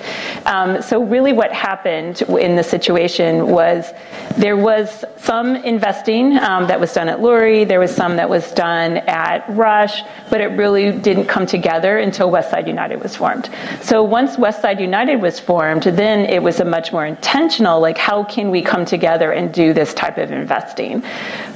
Um, 0.47 0.81
so 0.83 1.03
really 1.03 1.33
what 1.33 1.53
happened 1.53 2.23
in 2.23 2.55
the 2.55 2.63
situation 2.63 3.49
was 3.49 3.91
there 4.37 4.57
was 4.57 5.05
some 5.17 5.57
investing 5.57 6.39
um, 6.39 6.69
that 6.69 6.79
was 6.79 6.93
done 6.93 7.09
at 7.09 7.19
Lurie, 7.19 7.67
there 7.67 7.81
was 7.81 7.95
some 7.95 8.17
that 8.17 8.29
was 8.29 8.53
done 8.53 8.99
at 9.09 9.49
Rush, 9.49 10.03
but 10.31 10.41
it 10.41 10.57
really 10.57 10.93
didn't 10.93 11.27
come 11.27 11.47
together 11.47 11.78
until 11.99 12.31
Westside 12.31 12.67
United 12.67 13.03
was 13.03 13.15
formed. 13.15 13.49
So 13.83 14.03
once 14.03 14.37
Westside 14.37 14.81
United 14.81 15.23
was 15.23 15.39
formed, 15.39 15.85
then 15.85 16.21
it 16.29 16.43
was 16.43 16.61
a 16.61 16.65
much 16.65 16.93
more 16.93 17.07
intentional, 17.07 17.81
like 17.81 17.97
how 17.97 18.25
can 18.25 18.51
we 18.51 18.63
come 18.63 18.85
together 18.85 19.33
and 19.33 19.53
do 19.53 19.73
this 19.73 19.95
type 19.95 20.19
of 20.19 20.31
investing? 20.31 21.03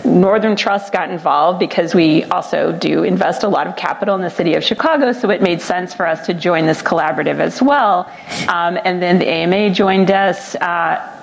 Northern 0.04 0.56
Trust 0.56 0.92
got 0.92 1.11
involved 1.11 1.58
because 1.58 1.94
we 1.94 2.24
also 2.24 2.72
do 2.72 3.02
invest 3.02 3.42
a 3.42 3.48
lot 3.48 3.66
of 3.66 3.76
capital 3.76 4.14
in 4.14 4.22
the 4.22 4.30
city 4.30 4.54
of 4.54 4.64
Chicago, 4.64 5.12
so 5.12 5.30
it 5.30 5.42
made 5.42 5.61
sense 5.61 5.94
for 5.94 6.06
us 6.06 6.26
to 6.26 6.35
join 6.35 6.66
this 6.66 6.82
collaborative 6.82 7.38
as 7.38 7.61
well. 7.61 8.11
Um, 8.48 8.78
and 8.85 9.02
then 9.02 9.18
the 9.18 9.28
AMA 9.28 9.70
joined 9.70 10.11
us 10.11 10.54
uh, 10.56 11.21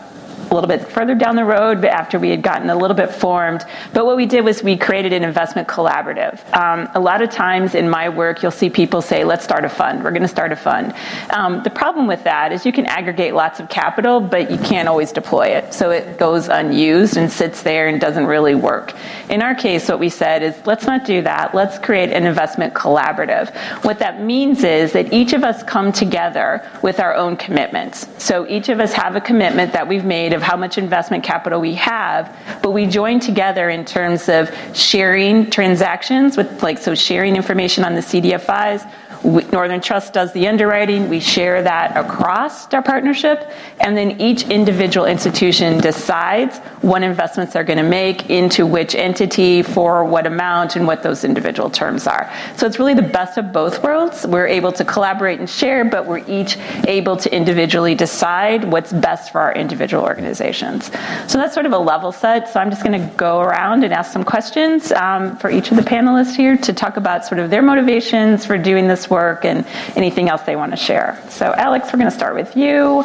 a 0.51 0.53
little 0.53 0.67
bit 0.67 0.87
further 0.87 1.15
down 1.15 1.35
the 1.35 1.45
road 1.45 1.83
after 1.85 2.19
we 2.19 2.29
had 2.29 2.41
gotten 2.41 2.69
a 2.69 2.75
little 2.75 2.95
bit 2.95 3.13
formed. 3.13 3.63
But 3.93 4.05
what 4.05 4.17
we 4.17 4.25
did 4.25 4.43
was 4.43 4.63
we 4.63 4.77
created 4.77 5.13
an 5.13 5.23
investment 5.23 5.67
collaborative. 5.67 6.41
Um, 6.55 6.89
a 6.93 6.99
lot 6.99 7.21
of 7.21 7.29
times 7.29 7.75
in 7.75 7.89
my 7.89 8.09
work, 8.09 8.41
you'll 8.41 8.51
see 8.51 8.69
people 8.69 9.01
say, 9.01 9.23
let's 9.23 9.43
start 9.43 9.65
a 9.65 9.69
fund. 9.69 10.03
We're 10.03 10.11
going 10.11 10.23
to 10.23 10.27
start 10.27 10.51
a 10.51 10.55
fund. 10.55 10.93
Um, 11.31 11.61
the 11.63 11.69
problem 11.69 12.07
with 12.07 12.23
that 12.23 12.51
is 12.51 12.65
you 12.65 12.71
can 12.71 12.85
aggregate 12.85 13.33
lots 13.33 13.59
of 13.59 13.69
capital, 13.69 14.19
but 14.19 14.49
you 14.51 14.57
can't 14.57 14.87
always 14.87 15.11
deploy 15.11 15.47
it. 15.47 15.73
So 15.73 15.91
it 15.91 16.17
goes 16.17 16.47
unused 16.47 17.17
and 17.17 17.31
sits 17.31 17.61
there 17.63 17.87
and 17.87 18.01
doesn't 18.01 18.25
really 18.25 18.55
work. 18.55 18.93
In 19.29 19.41
our 19.41 19.55
case, 19.55 19.87
what 19.87 19.99
we 19.99 20.09
said 20.09 20.43
is, 20.43 20.55
let's 20.65 20.85
not 20.85 21.05
do 21.05 21.21
that. 21.21 21.53
Let's 21.53 21.77
create 21.77 22.11
an 22.11 22.25
investment 22.25 22.73
collaborative. 22.73 23.53
What 23.83 23.99
that 23.99 24.21
means 24.21 24.63
is 24.63 24.93
that 24.93 25.13
each 25.13 25.33
of 25.33 25.43
us 25.43 25.63
come 25.63 25.91
together 25.91 26.67
with 26.81 26.99
our 26.99 27.13
own 27.13 27.37
commitments. 27.37 28.07
So 28.23 28.47
each 28.47 28.69
of 28.69 28.79
us 28.79 28.93
have 28.93 29.15
a 29.15 29.21
commitment 29.21 29.73
that 29.73 29.87
we've 29.87 30.05
made 30.05 30.33
of 30.39 30.43
how 30.43 30.55
much 30.55 30.77
investment 30.77 31.23
capital 31.23 31.59
we 31.59 31.73
have, 31.75 32.33
but 32.63 32.71
we 32.71 32.85
join 32.85 33.19
together 33.19 33.69
in 33.69 33.83
terms 33.83 34.29
of 34.29 34.49
sharing 34.73 35.49
transactions 35.51 36.37
with 36.37 36.63
like 36.63 36.77
so 36.77 36.95
sharing 36.95 37.35
information 37.35 37.83
on 37.83 37.93
the 37.93 38.01
CDFIs 38.01 38.89
We, 39.23 39.43
Northern 39.45 39.81
Trust 39.81 40.13
does 40.13 40.31
the 40.33 40.47
underwriting. 40.47 41.09
We 41.09 41.19
share 41.19 41.61
that 41.63 41.97
across 41.97 42.71
our 42.73 42.81
partnership, 42.81 43.51
and 43.79 43.97
then 43.97 44.21
each 44.21 44.43
individual 44.43 45.05
institution 45.05 45.79
decides 45.79 46.57
what 46.81 47.03
investments 47.03 47.53
they're 47.53 47.63
going 47.63 47.77
to 47.77 47.83
make 47.83 48.29
into 48.29 48.65
which 48.65 48.95
entity 48.95 49.61
for 49.61 50.05
what 50.05 50.25
amount 50.25 50.75
and 50.75 50.87
what 50.87 51.03
those 51.03 51.23
individual 51.23 51.69
terms 51.69 52.07
are. 52.07 52.31
So 52.55 52.65
it's 52.65 52.79
really 52.79 52.93
the 52.93 53.01
best 53.01 53.37
of 53.37 53.51
both 53.51 53.83
worlds. 53.83 54.25
We're 54.25 54.47
able 54.47 54.71
to 54.73 54.85
collaborate 54.85 55.39
and 55.39 55.49
share, 55.49 55.83
but 55.83 56.05
we're 56.05 56.25
each 56.27 56.57
able 56.87 57.17
to 57.17 57.35
individually 57.35 57.95
decide 57.95 58.63
what's 58.63 58.93
best 58.93 59.31
for 59.31 59.41
our 59.41 59.53
individual 59.53 60.03
organizations. 60.03 60.85
So 61.27 61.37
that's 61.37 61.53
sort 61.53 61.65
of 61.65 61.73
a 61.73 61.77
level 61.77 62.11
set. 62.11 62.47
So 62.49 62.59
I'm 62.59 62.69
just 62.69 62.83
going 62.83 62.99
to 62.99 63.15
go 63.15 63.39
around 63.39 63.83
and 63.83 63.93
ask 63.93 64.13
some 64.13 64.23
questions 64.23 64.91
um, 64.93 65.35
for 65.37 65.49
each 65.49 65.71
of 65.71 65.77
the 65.77 65.83
panelists 65.83 66.35
here 66.35 66.57
to 66.57 66.73
talk 66.73 66.97
about 66.97 67.25
sort 67.25 67.39
of 67.39 67.49
their 67.49 67.61
motivations 67.61 68.45
for 68.45 68.57
doing 68.57 68.87
this 68.87 69.08
work 69.09 69.45
and 69.45 69.65
anything 69.95 70.29
else 70.29 70.41
they 70.43 70.55
want 70.55 70.71
to 70.71 70.77
share. 70.77 71.21
So, 71.29 71.53
Alex, 71.53 71.87
we're 71.87 71.99
going 71.99 72.11
to 72.11 72.17
start 72.17 72.35
with 72.35 72.55
you. 72.55 73.03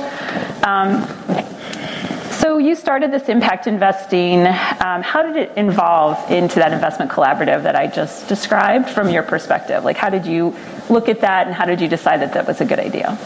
Um, 0.63 1.07
so 2.31 2.59
you 2.59 2.75
started 2.75 3.11
this 3.11 3.29
impact 3.29 3.67
investing. 3.67 4.41
Um, 4.47 5.03
how 5.03 5.23
did 5.23 5.37
it 5.37 5.57
involve 5.57 6.31
into 6.31 6.57
that 6.57 6.73
investment 6.73 7.11
collaborative 7.11 7.63
that 7.63 7.75
I 7.75 7.87
just 7.87 8.29
described 8.29 8.91
from 8.91 9.09
your 9.09 9.23
perspective? 9.23 9.85
Like, 9.85 9.97
how 9.97 10.11
did 10.11 10.27
you 10.27 10.55
look 10.91 11.09
at 11.09 11.21
that, 11.21 11.47
and 11.47 11.55
how 11.55 11.65
did 11.65 11.81
you 11.81 11.89
decide 11.89 12.21
that 12.21 12.35
that 12.35 12.47
was 12.47 12.61
a 12.61 12.65
good 12.65 12.79
idea? 12.79 13.19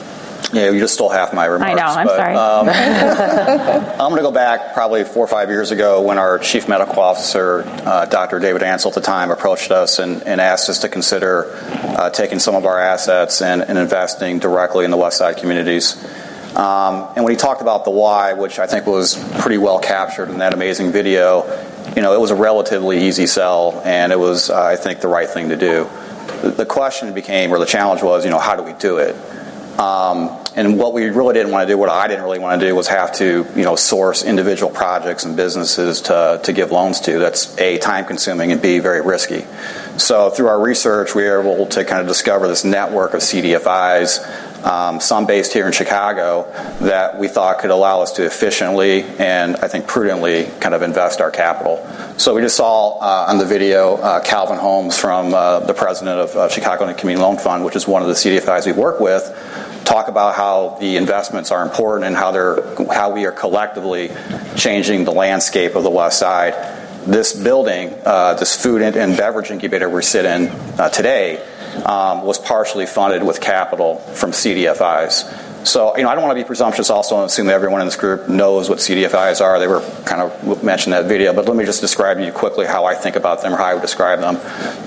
Yeah, 0.52 0.70
you 0.70 0.80
just 0.80 0.94
stole 0.94 1.10
half 1.10 1.34
my 1.34 1.44
remarks. 1.44 1.72
I 1.72 1.74
know. 1.74 1.82
I'm 1.82 2.06
but, 2.06 2.16
sorry. 2.16 2.34
Um, 2.34 2.68
I'm 4.00 4.10
going 4.10 4.16
to 4.16 4.22
go 4.22 4.30
back 4.30 4.72
probably 4.72 5.04
four 5.04 5.24
or 5.24 5.28
five 5.28 5.50
years 5.50 5.70
ago 5.70 6.00
when 6.02 6.18
our 6.18 6.38
chief 6.38 6.68
medical 6.68 7.00
officer, 7.00 7.64
uh, 7.66 8.06
Dr. 8.06 8.38
David 8.38 8.62
Ansell, 8.62 8.90
at 8.90 8.94
the 8.94 9.00
time, 9.00 9.30
approached 9.30 9.70
us 9.70 9.98
and, 9.98 10.22
and 10.22 10.40
asked 10.40 10.70
us 10.70 10.80
to 10.80 10.88
consider 10.88 11.50
uh, 11.54 12.10
taking 12.10 12.38
some 12.38 12.54
of 12.54 12.64
our 12.64 12.78
assets 12.78 13.42
and, 13.42 13.62
and, 13.62 13.78
investing 13.78 14.38
directly 14.38 14.84
in 14.84 14.90
the 14.90 14.96
West 14.96 15.18
Side 15.18 15.36
communities. 15.36 16.02
Um, 16.56 17.08
and 17.14 17.24
when 17.24 17.32
he 17.32 17.36
talked 17.36 17.60
about 17.60 17.84
the 17.84 17.90
why, 17.90 18.32
which 18.32 18.58
I 18.58 18.66
think 18.66 18.86
was 18.86 19.16
pretty 19.40 19.58
well 19.58 19.78
captured 19.78 20.30
in 20.30 20.38
that 20.38 20.54
amazing 20.54 20.92
video, 20.92 21.44
you 21.94 22.02
know, 22.02 22.14
it 22.14 22.20
was 22.20 22.30
a 22.30 22.34
relatively 22.34 23.06
easy 23.06 23.26
sell, 23.26 23.82
and 23.84 24.12
it 24.12 24.18
was, 24.18 24.50
uh, 24.50 24.62
I 24.62 24.76
think, 24.76 25.00
the 25.00 25.08
right 25.08 25.28
thing 25.28 25.50
to 25.50 25.56
do. 25.56 25.88
The, 26.42 26.50
the 26.50 26.66
question 26.66 27.12
became, 27.12 27.52
or 27.52 27.58
the 27.58 27.66
challenge 27.66 28.02
was, 28.02 28.24
you 28.24 28.30
know, 28.30 28.38
how 28.38 28.56
do 28.56 28.62
we 28.62 28.72
do 28.72 28.98
it? 28.98 29.14
Um, 29.78 30.36
and 30.56 30.76
what 30.76 30.92
we 30.92 31.04
really 31.08 31.34
didn't 31.34 31.52
want 31.52 31.68
to 31.68 31.72
do, 31.72 31.78
what 31.78 31.88
I 31.88 32.08
didn't 32.08 32.24
really 32.24 32.40
want 32.40 32.60
to 32.60 32.66
do, 32.66 32.74
was 32.74 32.88
have 32.88 33.12
to, 33.16 33.46
you 33.54 33.62
know, 33.62 33.76
source 33.76 34.24
individual 34.24 34.72
projects 34.72 35.24
and 35.24 35.36
businesses 35.36 36.02
to, 36.02 36.40
to 36.42 36.52
give 36.52 36.72
loans 36.72 36.98
to. 37.02 37.20
That's 37.20 37.56
a 37.58 37.78
time 37.78 38.04
consuming 38.04 38.50
and 38.50 38.60
b 38.60 38.80
very 38.80 39.00
risky. 39.00 39.46
So 39.96 40.30
through 40.30 40.48
our 40.48 40.60
research, 40.60 41.14
we 41.14 41.22
were 41.24 41.40
able 41.40 41.66
to 41.66 41.84
kind 41.84 42.00
of 42.00 42.08
discover 42.08 42.48
this 42.48 42.64
network 42.64 43.14
of 43.14 43.20
CDFIs, 43.20 44.47
um, 44.64 45.00
some 45.00 45.26
based 45.26 45.52
here 45.52 45.66
in 45.66 45.72
Chicago, 45.72 46.50
that 46.80 47.18
we 47.18 47.28
thought 47.28 47.58
could 47.58 47.70
allow 47.70 48.02
us 48.02 48.12
to 48.12 48.24
efficiently 48.24 49.02
and 49.18 49.56
I 49.56 49.68
think 49.68 49.86
prudently 49.86 50.44
kind 50.60 50.74
of 50.74 50.82
invest 50.82 51.20
our 51.20 51.30
capital. 51.30 51.86
So 52.16 52.34
we 52.34 52.42
just 52.42 52.56
saw 52.56 52.98
uh, 52.98 53.30
on 53.30 53.38
the 53.38 53.46
video 53.46 53.96
uh, 53.96 54.20
Calvin 54.20 54.58
Holmes 54.58 54.98
from 54.98 55.34
uh, 55.34 55.60
the 55.60 55.74
president 55.74 56.20
of 56.20 56.36
uh, 56.36 56.48
Chicago 56.48 56.92
Community 56.94 57.22
Loan 57.22 57.38
Fund, 57.38 57.64
which 57.64 57.76
is 57.76 57.86
one 57.86 58.02
of 58.02 58.08
the 58.08 58.14
CDFIs 58.14 58.66
we 58.66 58.72
work 58.72 59.00
with 59.00 59.24
talk 59.88 60.08
about 60.08 60.34
how 60.34 60.76
the 60.80 60.98
investments 60.98 61.50
are 61.50 61.62
important 61.62 62.06
and 62.06 62.14
how 62.14 62.30
they're 62.30 62.62
how 62.92 63.10
we 63.10 63.24
are 63.24 63.32
collectively 63.32 64.10
changing 64.54 65.04
the 65.04 65.12
landscape 65.12 65.74
of 65.74 65.82
the 65.82 65.90
West 65.90 66.18
Side. 66.18 66.54
This 67.06 67.32
building, 67.32 67.94
uh, 68.04 68.34
this 68.34 68.60
food 68.60 68.82
and 68.82 69.16
beverage 69.16 69.50
incubator 69.50 69.88
we 69.88 70.02
sit 70.02 70.26
in 70.26 70.48
uh, 70.78 70.90
today, 70.90 71.42
um, 71.86 72.22
was 72.22 72.38
partially 72.38 72.86
funded 72.86 73.22
with 73.22 73.40
capital 73.40 73.96
from 73.96 74.32
CDFIs. 74.32 75.66
So, 75.66 75.96
you 75.96 76.02
know, 76.02 76.08
I 76.08 76.14
don't 76.14 76.24
want 76.24 76.36
to 76.36 76.42
be 76.42 76.46
presumptuous 76.46 76.88
also 76.88 77.16
and 77.16 77.26
assume 77.26 77.46
that 77.46 77.54
everyone 77.54 77.80
in 77.80 77.86
this 77.86 77.96
group 77.96 78.28
knows 78.28 78.70
what 78.70 78.78
CDFIs 78.78 79.40
are. 79.40 79.58
They 79.58 79.66
were 79.66 79.80
kind 80.04 80.22
of 80.22 80.62
mentioned 80.62 80.94
in 80.94 81.02
that 81.02 81.08
video, 81.08 81.32
but 81.32 81.46
let 81.46 81.56
me 81.56 81.64
just 81.64 81.80
describe 81.80 82.18
to 82.18 82.24
you 82.24 82.32
quickly 82.32 82.64
how 82.64 82.84
I 82.84 82.94
think 82.94 83.16
about 83.16 83.42
them 83.42 83.52
or 83.52 83.56
how 83.56 83.64
I 83.64 83.74
would 83.74 83.82
describe 83.82 84.20
them. 84.20 84.38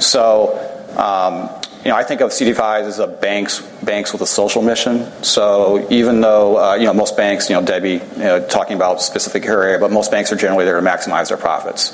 So, 0.01 0.57
um, 0.97 1.49
you 1.83 1.89
know, 1.89 1.97
I 1.97 2.03
think 2.03 2.21
of 2.21 2.29
CDFIs 2.29 2.83
as 2.83 2.99
a 2.99 3.07
banks 3.07 3.59
banks 3.83 4.13
with 4.13 4.21
a 4.21 4.27
social 4.27 4.61
mission. 4.61 5.11
So 5.23 5.87
even 5.89 6.21
though 6.21 6.57
uh, 6.57 6.75
you 6.75 6.85
know 6.85 6.93
most 6.93 7.17
banks, 7.17 7.49
you 7.49 7.55
know 7.55 7.65
Debbie, 7.65 8.01
you 8.17 8.23
know, 8.23 8.45
talking 8.47 8.75
about 8.75 9.01
specific 9.01 9.45
area, 9.45 9.79
but 9.79 9.91
most 9.91 10.11
banks 10.11 10.31
are 10.31 10.35
generally 10.35 10.65
there 10.65 10.79
to 10.79 10.85
maximize 10.85 11.29
their 11.29 11.37
profits, 11.37 11.91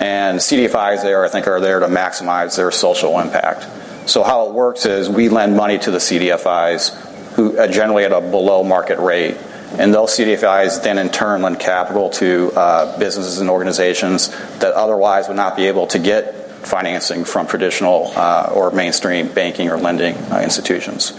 and 0.00 0.40
CDFIs 0.40 1.02
there 1.02 1.24
I 1.24 1.28
think 1.28 1.46
are 1.46 1.60
there 1.60 1.78
to 1.78 1.86
maximize 1.86 2.56
their 2.56 2.72
social 2.72 3.20
impact. 3.20 3.68
So 4.10 4.24
how 4.24 4.48
it 4.48 4.54
works 4.54 4.86
is 4.86 5.08
we 5.08 5.28
lend 5.28 5.56
money 5.56 5.78
to 5.78 5.90
the 5.92 5.98
CDFIs, 5.98 6.92
who 7.34 7.56
uh, 7.56 7.68
generally 7.68 8.02
at 8.02 8.10
a 8.10 8.20
below 8.20 8.64
market 8.64 8.98
rate. 8.98 9.36
And 9.78 9.94
those 9.94 10.10
CDFIs 10.10 10.82
then 10.82 10.98
in 10.98 11.10
turn 11.10 11.42
lend 11.42 11.60
capital 11.60 12.10
to 12.10 12.50
uh, 12.56 12.98
businesses 12.98 13.38
and 13.38 13.48
organizations 13.48 14.30
that 14.58 14.72
otherwise 14.72 15.28
would 15.28 15.36
not 15.36 15.54
be 15.54 15.66
able 15.66 15.86
to 15.86 16.00
get 16.00 16.34
financing 16.66 17.24
from 17.24 17.46
traditional 17.46 18.12
uh, 18.16 18.50
or 18.52 18.72
mainstream 18.72 19.28
banking 19.28 19.70
or 19.70 19.76
lending 19.76 20.16
uh, 20.16 20.40
institutions. 20.40 21.14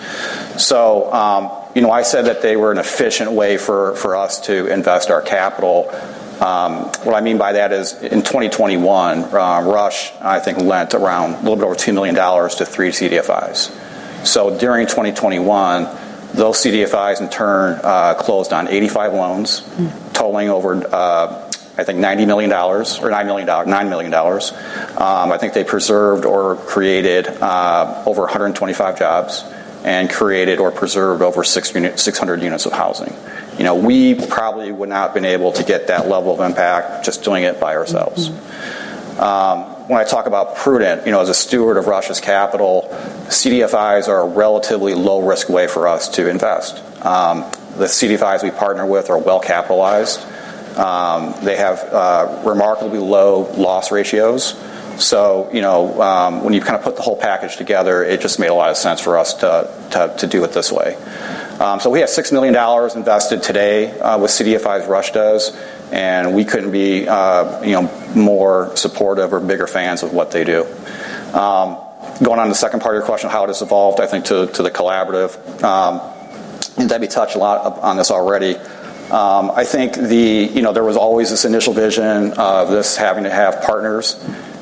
So, 0.62 1.12
um, 1.13 1.49
you 1.73 1.82
know, 1.82 1.91
I 1.91 2.01
said 2.01 2.25
that 2.25 2.41
they 2.41 2.58
were 2.58 2.73
an 2.73 2.77
efficient 2.77 3.32
way 3.32 3.56
for, 3.56 3.95
for 3.95 4.17
us 4.17 4.41
to 4.47 4.67
invest 4.67 5.10
our 5.10 5.21
capital. 5.21 5.89
Um, 6.41 6.86
what 7.04 7.13
I 7.13 7.21
mean 7.21 7.38
by 7.38 7.54
that 7.54 7.71
is 7.71 7.93
in 8.01 8.23
2021, 8.23 9.23
uh, 9.23 9.27
Rush, 9.62 10.12
I 10.19 10.39
think, 10.39 10.58
lent 10.58 10.95
around 10.95 11.36
a 11.36 11.38
little 11.38 11.56
bit 11.56 11.65
over 11.65 11.75
$2 11.75 11.93
million 11.93 12.15
to 12.15 12.65
three 12.65 12.89
CDFIs. 12.89 14.25
So 14.25 14.58
during 14.58 14.88
2021, 14.88 15.84
those 16.34 16.58
CDFIs 16.58 17.21
in 17.21 17.30
turn 17.30 17.80
uh, 17.84 18.15
closed 18.15 18.54
on 18.54 18.67
85 18.67 19.13
loans, 19.13 19.62
totaling 20.13 20.49
over 20.49 20.84
uh, 20.93 21.47
I 21.77 21.84
think 21.84 21.99
$90 21.99 22.27
million, 22.27 22.51
or 22.51 22.84
$9 22.84 23.25
million, 23.25 23.47
$9 23.47 23.89
million. 23.89 24.13
Um, 24.13 25.32
I 25.32 25.38
think 25.38 25.54
they 25.54 25.63
preserved 25.63 26.25
or 26.25 26.56
created 26.56 27.27
over 27.27 28.21
125 28.21 28.99
jobs 28.99 29.43
and 29.84 30.10
created 30.10 30.60
or 30.60 30.71
preserved 30.71 31.21
over 31.21 31.43
600 31.43 32.41
units 32.41 32.65
of 32.65 32.73
housing. 32.73 33.15
You 33.62 33.65
know, 33.65 33.76
we 33.76 34.15
probably 34.15 34.71
would 34.71 34.89
not 34.89 35.10
have 35.10 35.13
been 35.13 35.24
able 35.24 35.52
to 35.52 35.63
get 35.63 35.86
that 35.86 36.08
level 36.08 36.34
of 36.34 36.39
impact 36.39 37.06
just 37.06 37.24
doing 37.24 37.43
it 37.43 37.60
by 37.60 37.76
ourselves. 37.76 38.30
Mm-hmm. 38.30 39.19
Um, 39.21 39.88
when 39.88 40.02
I 40.02 40.04
talk 40.04 40.26
about 40.26 40.56
prudent, 40.56 41.06
you 41.06 41.12
know, 41.12 41.21
as 41.21 41.30
a 41.30 41.36
steward 41.36 41.78
of 41.78 41.86
Rush's 41.86 42.19
capital, 42.19 42.88
CDFIs 43.28 44.08
are 44.08 44.21
a 44.21 44.28
relatively 44.28 44.95
low 44.95 45.28
risk 45.28 45.47
way 45.47 45.67
for 45.67 45.88
us 45.88 46.10
to 46.15 46.28
invest. 46.28 46.84
Um, 47.06 47.41
the 47.78 47.86
CDFIs 47.86 48.41
we 48.41 48.50
partner 48.50 48.84
with 48.84 49.12
are 49.12 49.19
well 49.19 49.39
capitalized. 49.39 50.26
Um, 50.76 51.36
they 51.43 51.58
have 51.58 51.82
uh, 51.82 52.41
remarkably 52.43 52.97
low 52.97 53.41
loss 53.41 53.91
ratios. 53.91 54.60
So, 54.97 55.52
you 55.54 55.62
know, 55.62 56.02
um, 56.02 56.43
when 56.43 56.56
you 56.56 56.62
kind 56.62 56.78
of 56.78 56.82
put 56.82 56.95
the 56.95 57.04
whole 57.04 57.15
package 57.15 57.58
together, 57.58 58.04
it 58.04 58.21
just 58.21 58.39
made 58.39 58.50
a 58.50 58.56
lot 58.56 58.71
of 58.71 58.78
sense 58.78 59.02
for 59.02 59.19
us 59.19 59.36
to, 59.36 59.71
to, 59.91 60.15
to 60.17 60.26
do 60.26 60.43
it 60.45 60.52
this 60.52 60.71
way. 60.71 60.97
Um, 61.62 61.80
so 61.80 61.91
we 61.91 62.00
have 62.00 62.10
$6 62.10 62.32
million 62.32 62.56
invested 62.97 63.43
today 63.43 63.91
uh, 64.00 64.17
with 64.17 64.32
CDFI's 64.32 64.88
Rush 64.88 65.12
does, 65.12 65.56
and 65.91 66.34
we 66.34 66.43
couldn't 66.43 66.71
be, 66.71 67.08
uh, 67.08 67.62
you 67.62 67.74
know, 67.74 67.84
more 68.15 68.76
supportive 68.76 69.32
or 69.32 69.39
bigger 69.39 69.67
fans 69.67 70.02
of 70.02 70.12
what 70.12 70.32
they 70.32 70.43
do. 70.43 70.63
Um, 71.36 71.78
going 72.24 72.39
on 72.39 72.47
to 72.47 72.50
the 72.50 72.56
second 72.56 72.80
part 72.80 72.95
of 72.95 73.02
your 73.02 73.06
question, 73.06 73.30
how 73.30 73.43
it 73.43 73.50
has 73.50 73.62
evolved, 73.62 74.00
I 74.00 74.08
think, 74.08 74.26
to, 74.26 74.47
to 74.47 74.63
the 74.63 74.71
collaborative. 74.71 75.38
Um, 75.63 76.02
and 76.80 76.89
Debbie 76.89 77.08
touched 77.08 77.36
a 77.36 77.38
lot 77.38 77.78
on 77.78 77.95
this 77.95 78.10
already. 78.10 78.56
Um, 79.12 79.52
I 79.52 79.63
think 79.63 79.93
the 79.93 80.50
you 80.52 80.63
know 80.63 80.74
there 80.74 80.86
was 80.86 80.97
always 80.97 81.30
this 81.30 81.43
initial 81.43 81.74
vision 81.74 82.32
of 82.39 82.69
this 82.69 82.95
having 82.97 83.26
to 83.26 83.30
have 83.30 83.62
partners, 83.62 84.15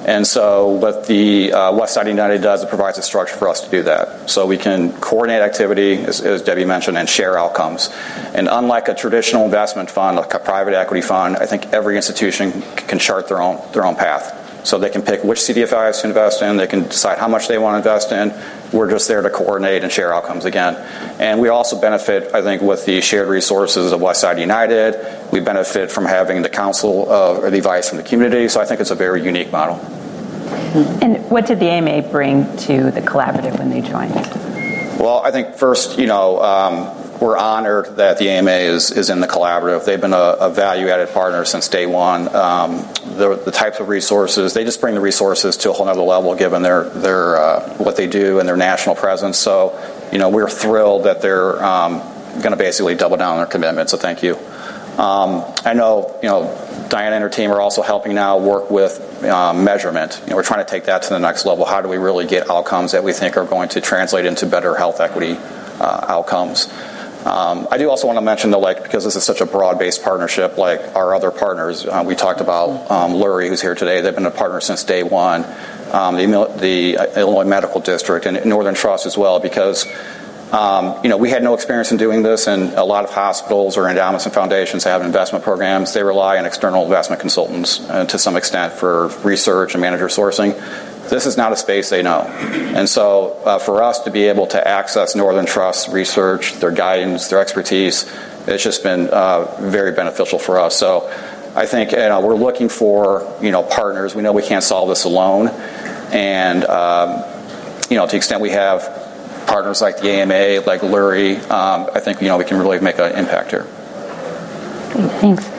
and 0.10 0.26
so 0.26 0.70
what 0.70 1.06
the 1.06 1.54
uh, 1.54 1.72
West 1.72 1.94
Side 1.94 2.08
United 2.08 2.42
does, 2.42 2.64
it 2.64 2.70
provides 2.70 2.98
a 2.98 3.04
structure 3.04 3.36
for 3.36 3.48
us 3.48 3.62
to 3.62 3.70
do 3.70 3.84
that. 3.84 4.28
So 4.28 4.48
we 4.48 4.58
can 4.58 4.92
coordinate 4.94 5.44
activity, 5.44 6.00
as, 6.00 6.20
as 6.22 6.42
Debbie 6.42 6.66
mentioned, 6.66 6.98
and 6.98 7.08
share 7.08 7.38
outcomes. 7.38 7.90
And 8.34 8.48
unlike 8.50 8.88
a 8.88 8.96
traditional 8.96 9.46
investment 9.46 9.92
fund, 9.92 10.18
like 10.18 10.34
a 10.34 10.40
private 10.40 10.74
equity 10.74 11.04
fund, 11.04 11.38
I 11.38 11.46
think 11.46 11.68
every 11.74 11.96
institution 11.96 12.64
can 12.76 12.98
chart 12.98 13.28
their 13.28 13.40
own 13.40 13.62
their 13.72 13.86
own 13.86 13.96
path. 13.96 14.39
So 14.70 14.78
they 14.78 14.92
can 14.92 15.02
pick 15.02 15.24
which 15.24 15.40
CDFIs 15.40 16.02
to 16.02 16.08
invest 16.08 16.44
in. 16.44 16.58
They 16.58 16.68
can 16.68 16.84
decide 16.84 17.18
how 17.18 17.28
much 17.28 17.48
they 17.48 17.58
want 17.58 17.74
to 17.74 17.78
invest 17.90 18.12
in. 18.12 18.32
We're 18.72 18.90
just 18.90 19.08
there 19.08 19.24
to 19.24 19.30
coordinate 19.32 19.84
and 19.84 19.92
share 19.92 20.14
outcomes 20.14 20.46
again. 20.46 20.76
And 21.20 21.40
we 21.40 21.50
also 21.50 21.82
benefit, 21.82 22.36
I 22.36 22.44
think, 22.44 22.62
with 22.62 22.86
the 22.86 23.02
shared 23.02 23.30
resources 23.30 23.92
of 23.92 24.00
Westside 24.00 24.40
United. 24.40 25.32
We 25.32 25.40
benefit 25.40 25.92
from 25.92 26.06
having 26.06 26.44
the 26.44 26.50
counsel 26.50 27.12
of, 27.12 27.44
or 27.44 27.50
the 27.50 27.58
advice 27.58 27.90
from 27.90 27.98
the 27.98 28.04
community. 28.04 28.48
So 28.48 28.62
I 28.62 28.66
think 28.66 28.80
it's 28.80 28.92
a 28.92 28.96
very 28.96 29.24
unique 29.24 29.52
model. 29.52 29.78
And 31.02 31.28
what 31.32 31.48
did 31.48 31.60
the 31.60 31.66
AMA 31.66 32.04
bring 32.04 32.56
to 32.58 32.92
the 32.92 33.02
collaborative 33.02 33.58
when 33.58 33.72
they 33.72 33.82
joined? 33.82 34.14
Well, 35.00 35.24
I 35.24 35.32
think 35.32 35.56
first, 35.56 35.98
you 35.98 36.06
know, 36.06 36.40
um, 36.44 36.99
we're 37.22 37.38
honored 37.38 37.98
that 37.98 38.18
the 38.18 38.30
AMA 38.30 38.52
is, 38.52 38.92
is 38.92 39.10
in 39.10 39.20
the 39.20 39.28
collaborative. 39.28 39.86
They've 39.86 40.00
been 40.00 40.14
a, 40.14 40.38
a 40.40 40.50
value 40.50 40.88
added 40.88 41.10
partner 41.10 41.44
since 41.46 41.68
day 41.68 41.86
one. 41.86 42.34
Um, 42.34 42.78
the, 43.18 43.42
the 43.44 43.52
types 43.52 43.80
of 43.80 43.90
resources. 43.90 44.54
They 44.54 44.64
just 44.64 44.80
bring 44.80 44.96
the 44.96 45.02
resources 45.02 45.58
to 45.58 45.72
a 45.72 45.74
whole 45.74 45.88
other 45.88 46.02
level, 46.02 46.36
given 46.36 46.62
their 46.62 46.86
their 46.90 47.36
uh, 47.36 47.74
what 47.76 47.98
they 47.98 48.08
do 48.08 48.40
and 48.40 48.48
their 48.48 48.58
national 48.58 48.96
presence. 48.96 49.38
So, 49.38 49.78
you 50.12 50.18
know, 50.18 50.30
we're 50.30 50.50
thrilled 50.50 51.04
that 51.04 51.22
they're 51.22 51.64
um, 51.64 52.00
going 52.40 52.52
to 52.52 52.58
basically 52.58 52.96
double 52.96 53.18
down 53.18 53.34
on 53.34 53.38
their 53.38 53.48
commitment. 53.48 53.90
So, 53.90 53.98
thank 53.98 54.24
you. 54.24 54.38
Um, 54.98 55.46
I 55.64 55.74
know, 55.74 56.20
you 56.22 56.28
know, 56.28 56.88
Diana 56.90 57.16
and 57.16 57.24
her 57.24 57.30
team 57.30 57.52
are 57.52 57.62
also 57.62 57.82
helping 57.82 58.16
now 58.16 58.38
work 58.38 58.70
with 58.70 59.24
um, 59.24 59.64
measurement. 59.64 60.20
You 60.24 60.32
know, 60.32 60.36
we're 60.36 60.44
trying 60.44 60.66
to 60.66 60.70
take 60.70 60.86
that 60.86 61.04
to 61.04 61.10
the 61.10 61.20
next 61.20 61.46
level. 61.46 61.66
How 61.66 61.82
do 61.82 61.88
we 61.88 61.98
really 61.98 62.28
get 62.28 62.50
outcomes 62.50 62.92
that 62.92 63.04
we 63.04 63.14
think 63.14 63.38
are 63.38 63.46
going 63.46 63.70
to 63.70 63.82
translate 63.82 64.26
into 64.26 64.46
better 64.46 64.76
health 64.76 65.00
equity 65.00 65.38
uh, 65.80 66.06
outcomes? 66.08 66.68
Um, 67.26 67.68
I 67.70 67.78
do 67.78 67.90
also 67.90 68.08
want 68.08 68.18
to 68.18 68.22
mention, 68.22 68.52
though, 68.52 68.60
like 68.60 68.82
because 68.82 69.04
this 69.04 69.18
is 69.18 69.24
such 69.24 69.42
a 69.42 69.46
broad-based 69.46 70.04
partnership, 70.04 70.58
like 70.58 70.96
our 70.96 71.14
other 71.14 71.32
partners, 71.32 71.86
uh, 71.86 72.04
we 72.06 72.16
talked 72.16 72.40
about 72.40 72.90
um, 72.90 73.12
Lurie, 73.14 73.50
who's 73.50 73.62
here 73.62 73.76
today. 73.76 74.00
They've 74.00 74.16
been 74.16 74.26
a 74.26 74.32
partner 74.32 74.62
since 74.62 74.86
day 74.86 75.04
one. 75.04 75.46
Um, 75.92 76.16
the, 76.16 76.26
the, 76.60 77.20
Illinois 77.20 77.44
Medical 77.44 77.82
District 77.82 78.26
and 78.26 78.46
Northern 78.46 78.76
Trust 78.76 79.06
as 79.06 79.18
well, 79.18 79.42
because 79.42 79.86
um, 80.54 80.98
you 81.04 81.10
know 81.10 81.18
we 81.18 81.30
had 81.30 81.44
no 81.44 81.56
experience 81.56 81.92
in 81.92 81.98
doing 81.98 82.24
this, 82.24 82.48
and 82.48 82.74
a 82.74 82.84
lot 82.86 83.04
of 83.04 83.10
hospitals 83.10 83.76
or 83.76 83.90
endowments 83.90 84.26
and 84.26 84.34
foundations 84.34 84.86
have 84.86 85.02
investment 85.02 85.44
programs. 85.44 85.94
They 85.94 86.04
rely 86.04 86.38
on 86.38 86.46
external 86.46 86.84
investment 86.84 87.20
consultants 87.20 87.82
uh, 87.90 88.06
to 88.06 88.18
some 88.18 88.38
extent 88.38 88.74
for 88.74 89.08
research 89.24 89.74
and 89.74 89.82
manager 89.82 90.08
sourcing 90.08 90.54
this 91.10 91.26
is 91.26 91.38
not 91.38 91.52
a 91.52 91.56
space 91.56 91.90
they 91.90 92.02
know. 92.02 92.22
And 92.22 92.88
so, 92.88 93.34
uh, 93.46 93.60
for 93.60 93.84
us 93.84 94.02
to 94.02 94.12
be 94.12 94.26
able 94.26 94.48
to 94.48 94.68
access 94.68 95.16
Northern 95.16 95.46
Trust 95.46 95.90
research, 95.90 96.54
their 96.56 96.72
guidance, 96.72 97.28
their 97.28 97.40
expertise, 97.40 98.12
it's 98.48 98.64
just 98.64 98.84
been 98.84 99.08
uh, 99.10 99.56
very 99.60 99.92
beneficial 99.92 100.40
for 100.40 100.60
us. 100.60 100.76
So, 100.78 101.10
I 101.56 101.66
think 101.66 101.92
you 101.92 101.98
know, 101.98 102.22
we're 102.22 102.36
looking 102.36 102.70
for 102.70 103.38
you 103.42 103.52
know 103.52 103.64
partners. 103.64 104.16
We 104.16 104.22
know 104.22 104.34
we 104.34 104.44
can't 104.44 104.64
solve 104.64 104.90
this 104.90 105.04
alone, 105.04 105.50
and 106.12 106.64
um, 106.66 107.24
you 107.90 107.98
know 107.98 108.06
to 108.06 108.12
the 108.12 108.18
extent 108.18 108.42
we 108.42 108.52
have 108.52 109.46
partners 109.48 109.82
like 109.82 110.00
the 110.00 110.10
AMA, 110.10 110.66
like 110.66 110.82
Lurie, 110.82 111.40
um, 111.50 111.90
I 111.94 112.00
think 112.00 112.22
you 112.22 112.28
know 112.28 112.38
we 112.38 112.46
can 112.46 112.58
really 112.60 112.80
make 112.80 113.00
an 113.00 113.16
impact 113.16 113.52
here. 113.52 113.64
Thanks. 115.20 115.59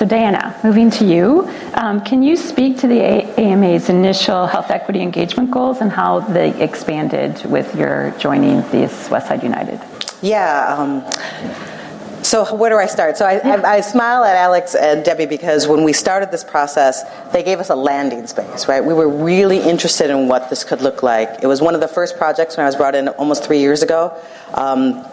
So, 0.00 0.06
Diana, 0.06 0.58
moving 0.64 0.90
to 0.92 1.04
you, 1.04 1.46
um, 1.74 2.00
can 2.00 2.22
you 2.22 2.34
speak 2.34 2.78
to 2.78 2.86
the 2.86 3.02
AMA's 3.38 3.90
initial 3.90 4.46
health 4.46 4.70
equity 4.70 5.02
engagement 5.02 5.50
goals 5.50 5.82
and 5.82 5.92
how 5.92 6.20
they 6.20 6.58
expanded 6.58 7.44
with 7.44 7.76
your 7.76 8.10
joining 8.12 8.62
this 8.70 9.08
Westside 9.08 9.42
United? 9.42 9.78
Yeah. 10.22 10.74
Um, 10.74 12.24
so 12.24 12.54
where 12.54 12.70
do 12.70 12.76
I 12.76 12.86
start? 12.86 13.18
So 13.18 13.26
I, 13.26 13.40
I, 13.40 13.74
I, 13.74 13.80
smile 13.82 14.24
at 14.24 14.36
Alex 14.36 14.74
and 14.74 15.04
Debbie 15.04 15.26
because 15.26 15.68
when 15.68 15.84
we 15.84 15.92
started 15.92 16.30
this 16.30 16.44
process, 16.44 17.04
they 17.32 17.42
gave 17.42 17.58
us 17.58 17.68
a 17.68 17.74
landing 17.74 18.26
space, 18.26 18.68
right? 18.68 18.82
We 18.82 18.94
were 18.94 19.06
really 19.06 19.58
interested 19.58 20.08
in 20.08 20.28
what 20.28 20.48
this 20.48 20.64
could 20.64 20.80
look 20.80 21.02
like. 21.02 21.42
It 21.42 21.46
was 21.46 21.60
one 21.60 21.74
of 21.74 21.82
the 21.82 21.88
first 21.88 22.16
projects 22.16 22.56
when 22.56 22.64
I 22.64 22.68
was 22.70 22.76
brought 22.76 22.94
in 22.94 23.08
almost 23.08 23.44
three 23.44 23.60
years 23.60 23.82
ago. 23.82 24.18
Um, 24.54 25.04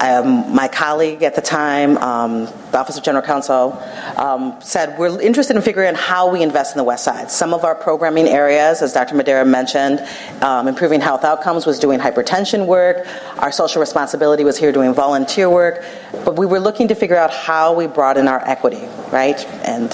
um, 0.00 0.54
my 0.54 0.66
colleague 0.66 1.22
at 1.22 1.34
the 1.34 1.42
time, 1.42 1.98
um, 1.98 2.46
the 2.70 2.78
Office 2.78 2.96
of 2.96 3.04
General 3.04 3.22
Counsel, 3.22 3.72
um, 4.16 4.56
said 4.60 4.98
we're 4.98 5.20
interested 5.20 5.56
in 5.56 5.62
figuring 5.62 5.90
out 5.90 5.96
how 5.96 6.30
we 6.30 6.42
invest 6.42 6.74
in 6.74 6.78
the 6.78 6.84
West 6.84 7.04
Side. 7.04 7.30
Some 7.30 7.52
of 7.52 7.64
our 7.64 7.74
programming 7.74 8.26
areas, 8.26 8.80
as 8.80 8.92
Dr. 8.92 9.14
Madara 9.14 9.46
mentioned, 9.46 10.00
um, 10.42 10.68
improving 10.68 11.00
health 11.00 11.22
outcomes 11.22 11.66
was 11.66 11.78
doing 11.78 12.00
hypertension 12.00 12.66
work. 12.66 13.06
Our 13.38 13.52
social 13.52 13.80
responsibility 13.80 14.42
was 14.42 14.56
here 14.56 14.72
doing 14.72 14.94
volunteer 14.94 15.50
work. 15.50 15.84
But 16.24 16.38
we 16.38 16.46
were 16.46 16.60
looking 16.60 16.88
to 16.88 16.94
figure 16.94 17.16
out 17.16 17.30
how 17.30 17.74
we 17.74 17.86
broaden 17.86 18.26
our 18.26 18.40
equity, 18.48 18.88
right? 19.12 19.44
And 19.64 19.92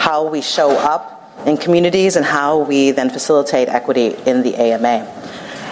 how 0.00 0.28
we 0.28 0.40
show 0.40 0.70
up 0.70 1.18
in 1.46 1.56
communities 1.56 2.16
and 2.16 2.24
how 2.24 2.60
we 2.60 2.92
then 2.92 3.10
facilitate 3.10 3.68
equity 3.68 4.14
in 4.26 4.42
the 4.42 4.54
AMA. 4.56 5.14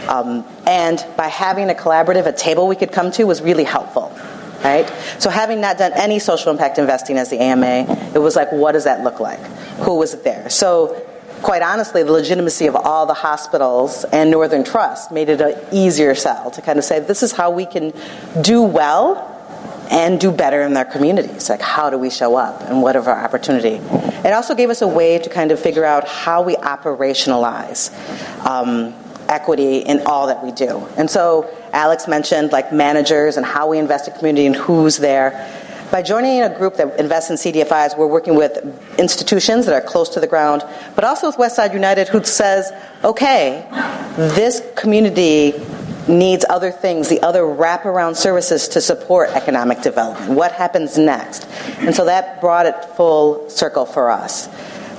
Um, 0.09 0.45
and 0.67 1.05
by 1.17 1.29
having 1.29 1.71
a 1.71 1.75
collaborative, 1.75 2.27
a 2.27 2.33
table 2.33 2.69
we 2.69 2.77
could 2.77 2.93
come 2.93 3.11
to 3.13 3.25
was 3.25 3.43
really 3.43 3.65
helpful. 3.65 4.17
Right? 4.65 4.89
So 5.19 5.31
having 5.31 5.61
not 5.61 5.79
done 5.79 5.93
any 5.95 6.19
social 6.19 6.51
impact 6.51 6.79
investing 6.79 7.19
as 7.19 7.31
the 7.31 7.39
AMA, 7.39 8.13
it 8.15 8.19
was 8.19 8.35
like, 8.35 8.51
what 8.53 8.73
does 8.73 8.85
that 8.85 9.05
look 9.05 9.21
like? 9.21 9.39
Who 9.81 9.97
was 9.97 10.15
it 10.15 10.25
there? 10.25 10.49
So 10.49 11.07
quite 11.43 11.63
honestly, 11.63 12.03
the 12.03 12.13
legitimacy 12.13 12.67
of 12.67 12.75
all 12.75 13.07
the 13.07 13.15
hospitals 13.15 14.05
and 14.05 14.31
Northern 14.31 14.65
Trust 14.65 15.13
made 15.13 15.29
it 15.29 15.41
an 15.41 15.55
easier 15.73 16.15
sell 16.15 16.51
to 16.51 16.63
kind 16.63 16.79
of 16.79 16.85
say, 16.85 17.01
this 17.01 17.23
is 17.23 17.33
how 17.33 17.51
we 17.51 17.67
can 17.67 17.93
do 18.41 18.63
well 18.63 19.33
and 19.91 20.19
do 20.19 20.33
better 20.33 20.63
in 20.63 20.75
their 20.75 20.85
communities. 20.85 21.49
Like, 21.49 21.61
how 21.61 21.91
do 21.91 21.99
we 21.99 22.11
show 22.11 22.37
up 22.37 22.63
and 22.63 22.83
what 22.83 22.97
are 22.97 23.09
our 23.09 23.25
opportunity? 23.25 23.77
It 24.27 24.33
also 24.33 24.55
gave 24.55 24.71
us 24.71 24.83
a 24.83 24.89
way 24.89 25.19
to 25.19 25.31
kind 25.31 25.53
of 25.53 25.61
figure 25.61 25.85
out 25.85 26.09
how 26.09 26.43
we 26.43 26.57
operationalize. 26.57 27.93
Um, 28.45 28.95
equity 29.29 29.79
in 29.79 30.07
all 30.07 30.27
that 30.27 30.43
we 30.43 30.53
do. 30.53 30.87
And 30.97 31.11
so 31.11 31.49
Alex 31.73 32.09
mentioned 32.09 32.53
like 32.53 32.73
managers 32.73 33.37
and 33.37 33.45
how 33.45 33.69
we 33.69 33.79
invest 33.79 34.09
in 34.09 34.15
community 34.15 34.47
and 34.47 34.57
who's 34.57 34.99
there. 34.99 35.31
By 35.91 36.03
joining 36.03 36.43
a 36.43 36.57
group 36.59 36.75
that 36.77 36.99
invests 36.99 37.31
in 37.31 37.37
CDFIs, 37.37 37.97
we're 37.97 38.09
working 38.09 38.35
with 38.35 38.59
institutions 38.99 39.67
that 39.67 39.75
are 39.75 39.87
close 39.87 40.09
to 40.11 40.21
the 40.21 40.27
ground, 40.27 40.65
but 40.97 41.05
also 41.05 41.29
with 41.29 41.37
Westside 41.37 41.73
United, 41.73 42.09
who 42.09 42.25
says, 42.25 42.73
okay, 43.05 43.69
this 44.17 44.63
community 44.75 45.55
needs 46.09 46.45
other 46.49 46.73
things, 46.73 47.09
the 47.09 47.21
other 47.21 47.43
wraparound 47.43 48.17
services 48.17 48.69
to 48.69 48.81
support 48.81 49.31
economic 49.31 49.81
development. 49.83 50.33
What 50.33 50.53
happens 50.53 50.99
next? 50.99 51.47
And 51.79 51.95
so 51.95 52.05
that 52.05 52.41
brought 52.41 52.67
it 52.67 52.75
full 52.97 53.49
circle 53.49 53.87
for 53.87 54.11
us. 54.11 54.49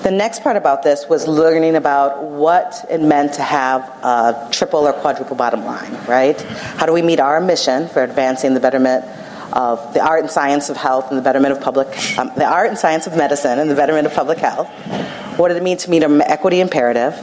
The 0.03 0.11
next 0.11 0.43
part 0.43 0.55
about 0.55 0.83
this 0.83 1.05
was 1.09 1.27
learning 1.27 1.75
about 1.75 2.23
what 2.23 2.85
it 2.89 3.01
meant 3.01 3.33
to 3.33 3.41
have 3.41 3.81
a 4.03 4.47
triple 4.51 4.87
or 4.87 4.93
quadruple 4.93 5.35
bottom 5.35 5.65
line, 5.65 5.91
right? 6.07 6.39
How 6.77 6.85
do 6.85 6.93
we 6.93 7.01
meet 7.01 7.19
our 7.19 7.41
mission 7.41 7.87
for 7.89 8.03
advancing 8.03 8.53
the 8.53 8.59
betterment 8.59 9.03
of 9.53 9.93
the 9.93 9.99
art 10.01 10.21
and 10.21 10.29
science 10.29 10.69
of 10.69 10.77
health 10.77 11.09
and 11.09 11.17
the 11.17 11.21
betterment 11.21 11.51
of 11.51 11.61
public, 11.61 11.87
um, 12.17 12.31
the 12.35 12.45
art 12.45 12.69
and 12.69 12.77
science 12.77 13.07
of 13.07 13.17
medicine 13.17 13.59
and 13.59 13.69
the 13.69 13.75
betterment 13.75 14.05
of 14.05 14.13
public 14.13 14.37
health? 14.37 14.69
What 15.37 15.49
did 15.49 15.57
it 15.57 15.63
mean 15.63 15.77
to 15.77 15.89
meet 15.89 16.03
our 16.03 16.21
equity 16.21 16.61
imperative? 16.61 17.15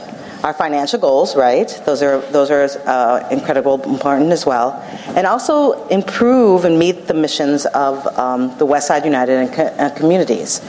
Our 0.43 0.53
financial 0.53 0.99
goals, 0.99 1.35
right? 1.35 1.67
Those 1.85 2.03
are 2.03 2.19
those 2.29 2.51
are 2.51 2.69
uh, 2.85 3.27
incredible 3.31 3.81
important 3.81 4.31
as 4.31 4.45
well, 4.45 4.73
and 5.15 5.25
also 5.25 5.87
improve 5.87 6.65
and 6.65 6.77
meet 6.77 7.07
the 7.07 7.15
missions 7.15 7.65
of 7.67 8.05
um, 8.19 8.55
the 8.59 8.65
Westside 8.67 9.05
United 9.05 9.39
and 9.39 9.51
co- 9.51 9.63
uh, 9.63 9.89
communities. 9.95 10.61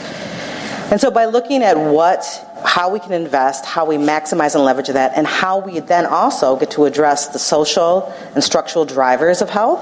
And 0.90 1.00
so 1.00 1.10
by 1.10 1.24
looking 1.24 1.62
at 1.62 1.76
what 1.76 2.24
how 2.64 2.90
we 2.90 3.00
can 3.00 3.12
invest, 3.12 3.64
how 3.64 3.84
we 3.84 3.96
maximize 3.96 4.54
and 4.54 4.64
leverage 4.64 4.88
that, 4.88 5.12
and 5.16 5.26
how 5.26 5.58
we 5.58 5.80
then 5.80 6.06
also 6.06 6.56
get 6.56 6.70
to 6.72 6.84
address 6.84 7.28
the 7.28 7.38
social 7.38 8.12
and 8.34 8.42
structural 8.42 8.84
drivers 8.84 9.42
of 9.42 9.50
health 9.50 9.80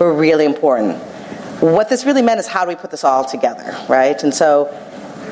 were 0.00 0.12
really 0.12 0.44
important. 0.44 0.98
What 1.60 1.88
this 1.88 2.04
really 2.04 2.22
meant 2.22 2.40
is 2.40 2.46
how 2.46 2.64
do 2.64 2.70
we 2.70 2.74
put 2.76 2.90
this 2.90 3.04
all 3.04 3.24
together, 3.24 3.76
right? 3.88 4.20
And 4.22 4.34
so 4.34 4.66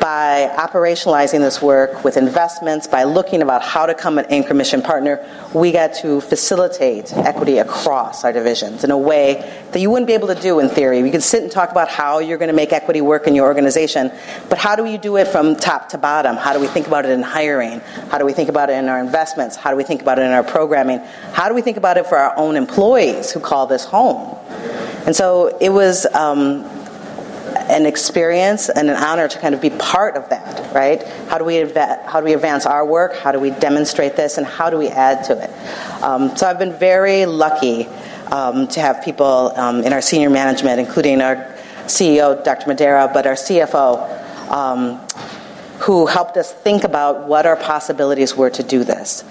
by 0.01 0.51
operationalizing 0.57 1.41
this 1.41 1.61
work 1.61 2.03
with 2.05 2.17
investments, 2.17 2.87
by 2.87 3.05
looking 3.05 3.43
about 3.43 3.63
how 3.63 3.85
to 3.85 3.95
come 3.95 4.19
an 4.19 4.25
anchor 4.31 4.55
mission 4.55 4.81
partner, 4.81 5.25
we 5.53 5.71
got 5.71 5.93
to 5.95 6.23
facilitate 6.23 7.13
equity 7.13 7.59
across 7.59 8.25
our 8.25 8.33
divisions 8.33 8.83
in 8.83 8.91
a 8.91 8.97
way 8.97 9.63
that 9.73 9.81
you 9.81 9.91
wouldn't 9.91 10.07
be 10.07 10.15
able 10.15 10.29
to 10.29 10.35
do 10.35 10.59
in 10.59 10.71
theory. 10.71 11.03
We 11.03 11.11
could 11.11 11.23
sit 11.23 11.43
and 11.43 11.53
talk 11.53 11.71
about 11.71 11.89
how 11.89 12.19
you're 12.19 12.39
going 12.39 12.49
to 12.49 12.55
make 12.55 12.73
equity 12.73 13.03
work 13.03 13.27
in 13.27 13.35
your 13.35 13.47
organization, 13.47 14.11
but 14.49 14.57
how 14.57 14.75
do 14.75 14.87
you 14.87 14.97
do 14.97 15.19
it 15.19 15.29
from 15.29 15.55
top 15.55 15.91
to 15.91 15.99
bottom? 15.99 16.37
How 16.37 16.55
do 16.55 16.61
we 16.61 16.67
think 16.67 16.87
about 16.87 17.05
it 17.05 17.11
in 17.11 17.23
hiring? 17.23 17.81
How 18.09 18.17
do 18.17 18.25
we 18.25 18.33
think 18.33 18.49
about 18.49 18.71
it 18.71 18.75
in 18.75 18.89
our 18.89 19.01
investments? 19.01 19.55
How 19.55 19.71
do 19.71 19.77
we 19.77 19.85
think 19.85 20.01
about 20.01 20.19
it 20.19 20.23
in 20.23 20.33
our 20.33 20.43
programming? 20.43 21.01
How 21.33 21.49
do 21.49 21.55
we 21.55 21.61
think 21.61 21.77
about 21.77 21.99
it 21.99 22.07
for 22.07 22.17
our 22.17 22.37
own 22.39 22.57
employees 22.57 23.31
who 23.31 23.41
call 23.41 23.67
this 23.67 23.85
home? 23.85 24.37
And 25.07 25.15
so 25.15 25.57
it 25.61 25.71
was 25.71 26.07
um, 26.15 26.65
an 27.71 27.87
experience 27.87 28.69
and 28.69 28.91
an 28.91 28.97
honor 28.97 29.29
to 29.29 29.39
kind 29.39 29.55
of 29.55 29.61
be 29.61 29.71
part 29.71 30.17
of 30.17 30.29
that, 30.31 30.75
right? 30.75 31.03
How 31.29 31.39
do 31.39 31.45
we 31.45 31.57
how 31.57 32.21
do 32.21 32.25
we 32.25 32.35
advance 32.35 32.67
our 32.67 32.85
work? 32.85 33.17
How 33.17 33.33
do 33.33 33.41
we 33.41 33.51
demonstrate 33.51 34.17
this, 34.17 34.39
and 34.39 34.47
how 34.47 34.71
do 34.71 34.77
we 34.77 34.89
add 34.89 35.25
to 35.25 35.43
it? 35.43 36.03
Um, 36.03 36.37
so 36.37 36.47
I've 36.47 36.59
been 36.59 36.73
very 36.73 37.27
lucky 37.27 37.87
um, 38.31 38.69
to 38.69 38.81
have 38.81 39.03
people 39.05 39.53
um, 39.57 39.83
in 39.83 39.93
our 39.93 40.01
senior 40.01 40.31
management, 40.31 40.81
including 40.81 41.21
our 41.21 41.37
CEO, 41.87 42.43
Dr. 42.45 42.71
Madara, 42.71 43.13
but 43.13 43.27
our 43.27 43.35
CFO, 43.35 44.51
um, 44.51 44.97
who 45.81 46.07
helped 46.07 46.37
us 46.37 46.53
think 46.53 46.85
about 46.85 47.27
what 47.27 47.47
our 47.47 47.57
possibilities 47.57 48.37
were 48.37 48.51
to 48.51 48.63
do 48.63 48.85
this. 48.85 49.25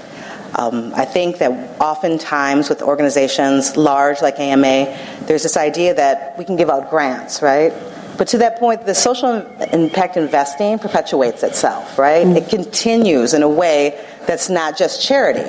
Um, 0.56 0.94
I 0.96 1.06
think 1.06 1.38
that 1.38 1.80
oftentimes 1.80 2.70
with 2.70 2.82
organizations 2.82 3.78
large 3.78 4.22
like 4.22 4.40
AMA, 4.40 4.98
there's 5.28 5.44
this 5.44 5.56
idea 5.58 5.94
that 5.94 6.38
we 6.38 6.46
can 6.46 6.56
give 6.56 6.70
out 6.70 6.90
grants, 6.90 7.42
right? 7.42 7.72
But 8.20 8.28
to 8.28 8.38
that 8.39 8.59
point, 8.59 8.86
the 8.86 8.93
social 8.93 9.38
impact 9.72 10.17
investing 10.17 10.78
perpetuates 10.78 11.41
itself, 11.41 11.97
right? 11.97 12.28
Mm-hmm. 12.28 12.36
It 12.36 12.49
continues 12.49 13.34
in 13.34 13.43
a 13.43 13.49
way 13.49 14.05
that's 14.28 14.49
not 14.49 14.78
just 14.78 15.01
charity. 15.01 15.39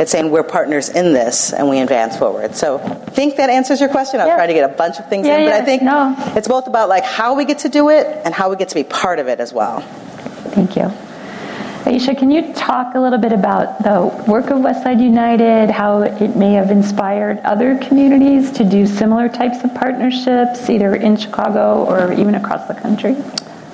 It's 0.00 0.12
saying 0.12 0.30
we're 0.30 0.44
partners 0.44 0.88
in 0.88 1.14
this 1.14 1.52
and 1.52 1.68
we 1.68 1.80
advance 1.80 2.16
forward. 2.16 2.54
So 2.54 2.78
I 2.78 2.94
think 3.10 3.36
that 3.38 3.50
answers 3.50 3.80
your 3.80 3.88
question. 3.88 4.20
I'll 4.20 4.28
yeah. 4.28 4.36
try 4.36 4.46
to 4.46 4.54
get 4.54 4.70
a 4.70 4.72
bunch 4.72 5.00
of 5.00 5.08
things 5.08 5.26
yeah, 5.26 5.38
in, 5.38 5.46
but 5.46 5.56
yeah. 5.56 5.62
I 5.62 5.64
think 5.64 5.82
no. 5.82 6.14
it's 6.36 6.46
both 6.46 6.68
about 6.68 6.88
like 6.88 7.02
how 7.02 7.34
we 7.34 7.44
get 7.44 7.58
to 7.60 7.68
do 7.68 7.88
it 7.90 8.06
and 8.24 8.32
how 8.32 8.50
we 8.50 8.56
get 8.56 8.68
to 8.68 8.76
be 8.76 8.84
part 8.84 9.18
of 9.18 9.26
it 9.26 9.40
as 9.40 9.52
well. 9.52 9.80
Thank 10.54 10.76
you. 10.76 10.92
Ayesha, 11.86 12.16
can 12.16 12.32
you 12.32 12.52
talk 12.52 12.96
a 12.96 13.00
little 13.00 13.18
bit 13.18 13.32
about 13.32 13.78
the 13.84 14.06
work 14.28 14.50
of 14.50 14.58
Westside 14.58 15.00
United, 15.00 15.70
how 15.70 16.02
it 16.02 16.34
may 16.34 16.52
have 16.52 16.72
inspired 16.72 17.38
other 17.44 17.78
communities 17.78 18.50
to 18.50 18.64
do 18.64 18.88
similar 18.88 19.28
types 19.28 19.62
of 19.62 19.72
partnerships, 19.72 20.68
either 20.68 20.96
in 20.96 21.16
Chicago 21.16 21.84
or 21.84 22.12
even 22.12 22.34
across 22.34 22.66
the 22.66 22.74
country? 22.74 23.16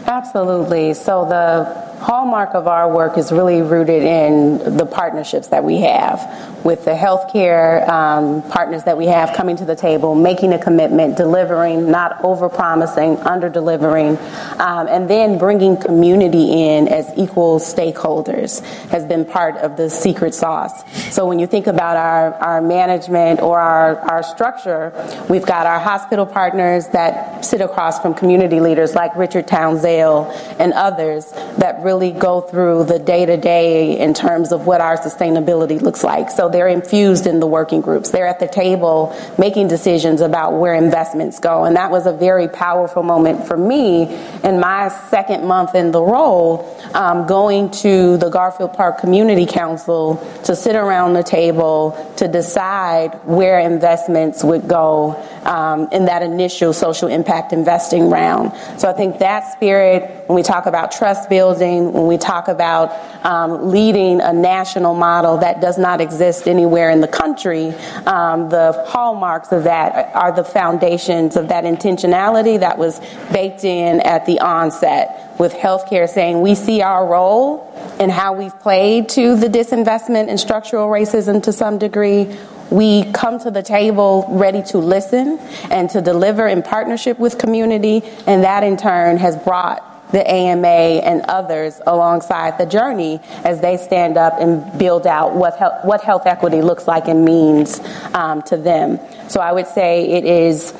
Absolutely. 0.04 0.92
So 0.92 1.24
the 1.24 1.91
hallmark 2.02 2.54
of 2.54 2.66
our 2.66 2.92
work 2.92 3.16
is 3.16 3.30
really 3.30 3.62
rooted 3.62 4.02
in 4.02 4.76
the 4.76 4.84
partnerships 4.84 5.48
that 5.48 5.62
we 5.62 5.78
have 5.78 6.18
with 6.64 6.84
the 6.84 6.90
healthcare 6.90 7.88
um, 7.88 8.42
partners 8.50 8.84
that 8.84 8.98
we 8.98 9.06
have 9.06 9.34
coming 9.36 9.56
to 9.56 9.64
the 9.64 9.76
table, 9.76 10.14
making 10.14 10.52
a 10.52 10.58
commitment, 10.58 11.16
delivering, 11.16 11.90
not 11.90 12.22
over 12.24 12.48
promising, 12.48 13.16
under 13.18 13.48
delivering, 13.48 14.18
um, 14.58 14.88
and 14.88 15.08
then 15.08 15.38
bringing 15.38 15.76
community 15.76 16.52
in 16.52 16.88
as 16.88 17.06
equal 17.16 17.58
stakeholders 17.58 18.60
has 18.88 19.04
been 19.04 19.24
part 19.24 19.56
of 19.58 19.76
the 19.76 19.88
secret 19.88 20.34
sauce. 20.34 20.82
So 21.14 21.26
when 21.26 21.38
you 21.38 21.46
think 21.46 21.68
about 21.68 21.96
our, 21.96 22.34
our 22.34 22.62
management 22.62 23.40
or 23.40 23.60
our, 23.60 23.98
our 24.10 24.22
structure, 24.22 24.92
we've 25.28 25.46
got 25.46 25.66
our 25.66 25.78
hospital 25.78 26.26
partners 26.26 26.88
that 26.88 27.44
sit 27.44 27.60
across 27.60 28.00
from 28.00 28.14
community 28.14 28.58
leaders 28.60 28.94
like 28.94 29.14
Richard 29.16 29.46
Townsell 29.46 30.30
and 30.58 30.72
others 30.72 31.30
that 31.58 31.80
really 31.82 31.91
really 31.92 32.10
go 32.10 32.40
through 32.40 32.84
the 32.84 32.98
day 32.98 33.26
to 33.26 33.36
day 33.36 33.98
in 33.98 34.14
terms 34.14 34.50
of 34.50 34.66
what 34.66 34.80
our 34.80 34.96
sustainability 34.96 35.78
looks 35.80 36.02
like. 36.02 36.30
So 36.30 36.48
they're 36.48 36.68
infused 36.68 37.26
in 37.26 37.38
the 37.38 37.46
working 37.46 37.82
groups. 37.82 38.10
They're 38.10 38.26
at 38.26 38.40
the 38.40 38.48
table 38.48 39.14
making 39.38 39.68
decisions 39.68 40.22
about 40.22 40.54
where 40.54 40.74
investments 40.74 41.38
go. 41.38 41.64
And 41.64 41.76
that 41.76 41.90
was 41.90 42.06
a 42.06 42.12
very 42.12 42.48
powerful 42.48 43.02
moment 43.02 43.46
for 43.46 43.58
me 43.58 44.04
in 44.42 44.58
my 44.58 44.88
second 45.10 45.44
month 45.44 45.74
in 45.74 45.92
the 45.92 46.00
role, 46.00 46.50
um, 46.94 47.26
going 47.26 47.70
to 47.82 48.16
the 48.16 48.30
Garfield 48.30 48.72
Park 48.72 48.98
Community 48.98 49.44
Council 49.44 50.16
to 50.44 50.56
sit 50.56 50.74
around 50.74 51.12
the 51.12 51.22
table 51.22 51.92
to 52.16 52.26
decide 52.26 53.20
where 53.24 53.60
investments 53.60 54.42
would 54.42 54.66
go 54.66 55.14
um, 55.44 55.88
in 55.92 56.06
that 56.06 56.22
initial 56.22 56.72
social 56.72 57.08
impact 57.08 57.52
investing 57.52 58.08
round. 58.08 58.52
So 58.80 58.88
I 58.88 58.94
think 58.94 59.18
that 59.18 59.52
spirit, 59.52 60.24
when 60.26 60.36
we 60.36 60.42
talk 60.42 60.64
about 60.64 60.92
trust 60.92 61.28
building, 61.28 61.81
when 61.90 62.06
we 62.06 62.18
talk 62.18 62.48
about 62.48 62.92
um, 63.24 63.70
leading 63.70 64.20
a 64.20 64.32
national 64.32 64.94
model 64.94 65.38
that 65.38 65.60
does 65.60 65.78
not 65.78 66.00
exist 66.00 66.46
anywhere 66.46 66.90
in 66.90 67.00
the 67.00 67.08
country, 67.08 67.70
um, 68.06 68.50
the 68.50 68.84
hallmarks 68.86 69.52
of 69.52 69.64
that 69.64 70.14
are 70.14 70.32
the 70.32 70.44
foundations 70.44 71.36
of 71.36 71.48
that 71.48 71.64
intentionality 71.64 72.60
that 72.60 72.76
was 72.76 73.00
baked 73.32 73.64
in 73.64 74.00
at 74.00 74.26
the 74.26 74.40
onset 74.40 75.36
with 75.38 75.52
healthcare 75.54 76.08
saying 76.08 76.40
we 76.40 76.54
see 76.54 76.82
our 76.82 77.06
role 77.06 77.72
in 77.98 78.10
how 78.10 78.34
we've 78.34 78.58
played 78.60 79.08
to 79.08 79.36
the 79.36 79.48
disinvestment 79.48 80.28
and 80.28 80.38
structural 80.38 80.88
racism 80.88 81.42
to 81.42 81.52
some 81.52 81.78
degree. 81.78 82.36
We 82.70 83.10
come 83.12 83.38
to 83.40 83.50
the 83.50 83.62
table 83.62 84.26
ready 84.30 84.62
to 84.64 84.78
listen 84.78 85.38
and 85.70 85.90
to 85.90 86.00
deliver 86.00 86.46
in 86.46 86.62
partnership 86.62 87.18
with 87.18 87.38
community, 87.38 88.02
and 88.26 88.44
that 88.44 88.62
in 88.62 88.76
turn 88.76 89.18
has 89.18 89.36
brought 89.36 89.91
the 90.12 90.30
AMA 90.30 90.66
and 90.66 91.22
others 91.22 91.80
alongside 91.86 92.58
the 92.58 92.66
journey 92.66 93.20
as 93.44 93.60
they 93.60 93.76
stand 93.76 94.16
up 94.16 94.34
and 94.38 94.78
build 94.78 95.06
out 95.06 95.34
what 95.34 95.56
health, 95.56 95.84
what 95.84 96.02
health 96.02 96.26
equity 96.26 96.62
looks 96.62 96.86
like 96.86 97.08
and 97.08 97.24
means 97.24 97.80
um, 98.14 98.42
to 98.42 98.56
them. 98.56 99.00
So 99.28 99.40
I 99.40 99.52
would 99.52 99.66
say 99.66 100.10
it 100.10 100.24
is 100.24 100.72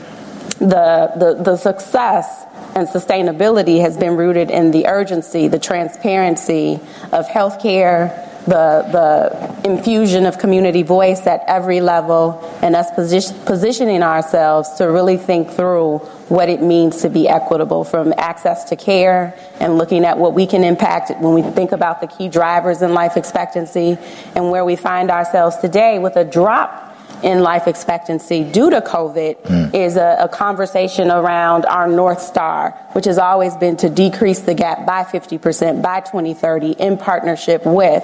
the, 0.59 1.13
the, 1.17 1.43
the 1.43 1.57
success 1.57 2.45
and 2.75 2.89
sustainability 2.89 3.81
has 3.81 3.97
been 3.97 4.17
rooted 4.17 4.51
in 4.51 4.71
the 4.71 4.87
urgency, 4.87 5.49
the 5.49 5.59
transparency 5.59 6.81
of 7.13 7.27
healthcare, 7.27 8.29
the, 8.47 9.61
the 9.63 9.69
infusion 9.69 10.27
of 10.27 10.39
community 10.39 10.83
voice 10.83 11.27
at 11.27 11.45
every 11.47 11.81
level, 11.81 12.41
and 12.63 12.75
us 12.75 12.91
position, 12.91 13.37
positioning 13.45 14.03
ourselves 14.03 14.69
to 14.75 14.85
really 14.85 15.17
think 15.17 15.51
through 15.51 15.99
what 16.29 16.49
it 16.49 16.63
means 16.63 17.03
to 17.03 17.11
be 17.11 17.29
equitable 17.29 17.85
from 17.85 18.13
access 18.17 18.65
to 18.65 18.77
care 18.77 19.39
and 19.61 19.79
looking 19.79 20.05
at 20.05 20.19
what 20.19 20.35
we 20.35 20.47
can 20.47 20.65
impact 20.65 21.11
when 21.21 21.35
we 21.35 21.43
think 21.43 21.73
about 21.73 22.01
the 22.01 22.07
key 22.07 22.29
drivers 22.29 22.83
in 22.83 22.95
life 22.95 23.17
expectancy 23.17 23.99
and 24.35 24.51
where 24.51 24.65
we 24.65 24.77
find 24.77 25.11
ourselves 25.11 25.57
today 25.59 25.99
with 25.99 26.17
a 26.17 26.25
drop 26.25 26.92
in 27.23 27.43
life 27.43 27.67
expectancy 27.67 28.45
due 28.45 28.71
to 28.71 28.81
COVID 28.81 29.43
mm. 29.43 29.75
is 29.75 29.97
a, 29.97 30.17
a, 30.21 30.29
conversation 30.29 31.11
around 31.11 31.65
our 31.67 31.87
North 31.87 32.21
Star, 32.21 32.71
which 32.93 33.05
has 33.05 33.19
always 33.19 33.57
been 33.57 33.77
to 33.77 33.89
decrease 33.89 34.41
the 34.41 34.55
gap 34.55 34.87
by 34.87 35.05
50% 35.05 35.83
by 35.83 36.01
2030 36.01 36.73
in 36.73 36.97
partnership 36.97 37.65
with. 37.65 38.03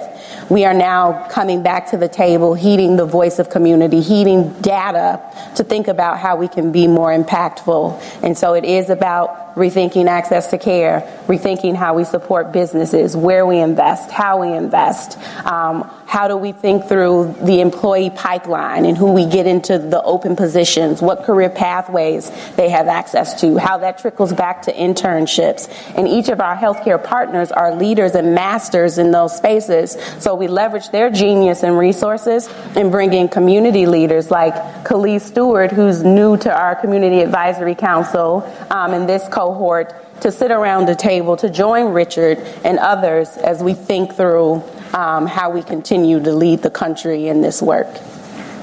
We 0.49 0.65
are 0.65 0.73
now 0.73 1.27
coming 1.29 1.63
back 1.63 1.89
to 1.91 1.97
the 1.97 2.07
table, 2.07 2.53
heeding 2.53 2.95
the 2.95 3.05
voice 3.05 3.39
of 3.39 3.49
community, 3.49 4.01
heeding 4.01 4.53
data 4.61 5.21
to 5.55 5.63
think 5.63 5.87
about 5.87 6.19
how 6.19 6.35
we 6.37 6.47
can 6.47 6.71
be 6.71 6.87
more 6.87 7.11
impactful. 7.11 8.01
And 8.23 8.37
so 8.37 8.53
it 8.53 8.63
is 8.63 8.89
about 8.89 9.55
rethinking 9.55 10.07
access 10.07 10.49
to 10.51 10.57
care, 10.57 11.01
rethinking 11.27 11.75
how 11.75 11.95
we 11.95 12.03
support 12.05 12.51
businesses, 12.51 13.15
where 13.15 13.45
we 13.45 13.59
invest, 13.59 14.09
how 14.11 14.41
we 14.41 14.55
invest. 14.55 15.17
Um, 15.45 15.89
how 16.09 16.27
do 16.27 16.35
we 16.35 16.51
think 16.51 16.87
through 16.87 17.35
the 17.43 17.61
employee 17.61 18.09
pipeline 18.09 18.85
and 18.85 18.97
who 18.97 19.08
we 19.13 19.25
get 19.25 19.45
into 19.45 19.77
the 19.77 20.01
open 20.03 20.35
positions, 20.35 21.01
what 21.01 21.23
career 21.23 21.49
pathways 21.49 22.29
they 22.55 22.69
have 22.69 22.87
access 22.87 23.39
to, 23.41 23.57
how 23.57 23.77
that 23.79 23.97
trickles 23.97 24.33
back 24.33 24.63
to 24.63 24.73
internships. 24.73 25.69
And 25.95 26.07
each 26.07 26.29
of 26.29 26.41
our 26.41 26.55
healthcare 26.55 27.03
partners 27.03 27.51
are 27.51 27.75
leaders 27.75 28.15
and 28.15 28.35
masters 28.35 28.97
in 28.97 29.11
those 29.11 29.35
spaces. 29.35 29.97
So 30.19 30.35
we 30.35 30.47
leverage 30.47 30.89
their 30.89 31.09
genius 31.09 31.63
and 31.63 31.77
resources 31.77 32.49
and 32.75 32.91
bring 32.91 33.13
in 33.13 33.27
community 33.27 33.85
leaders 33.85 34.31
like 34.31 34.53
Khalid 34.85 35.21
Stewart, 35.21 35.71
who's 35.71 36.03
new 36.03 36.37
to 36.37 36.53
our 36.53 36.75
Community 36.75 37.21
Advisory 37.21 37.75
Council 37.75 38.49
um, 38.69 38.93
in 38.93 39.05
this 39.05 39.27
cohort 39.29 39.93
to 40.21 40.31
sit 40.31 40.51
around 40.51 40.85
the 40.85 40.95
table 40.95 41.37
to 41.37 41.49
join 41.49 41.93
Richard 41.93 42.39
and 42.63 42.77
others 42.79 43.29
as 43.37 43.63
we 43.63 43.73
think 43.73 44.15
through 44.15 44.63
um, 44.93 45.27
how 45.27 45.49
we 45.51 45.63
continue 45.63 46.21
to 46.21 46.31
lead 46.31 46.61
the 46.61 46.69
country 46.69 47.27
in 47.27 47.41
this 47.41 47.61
work. 47.61 47.87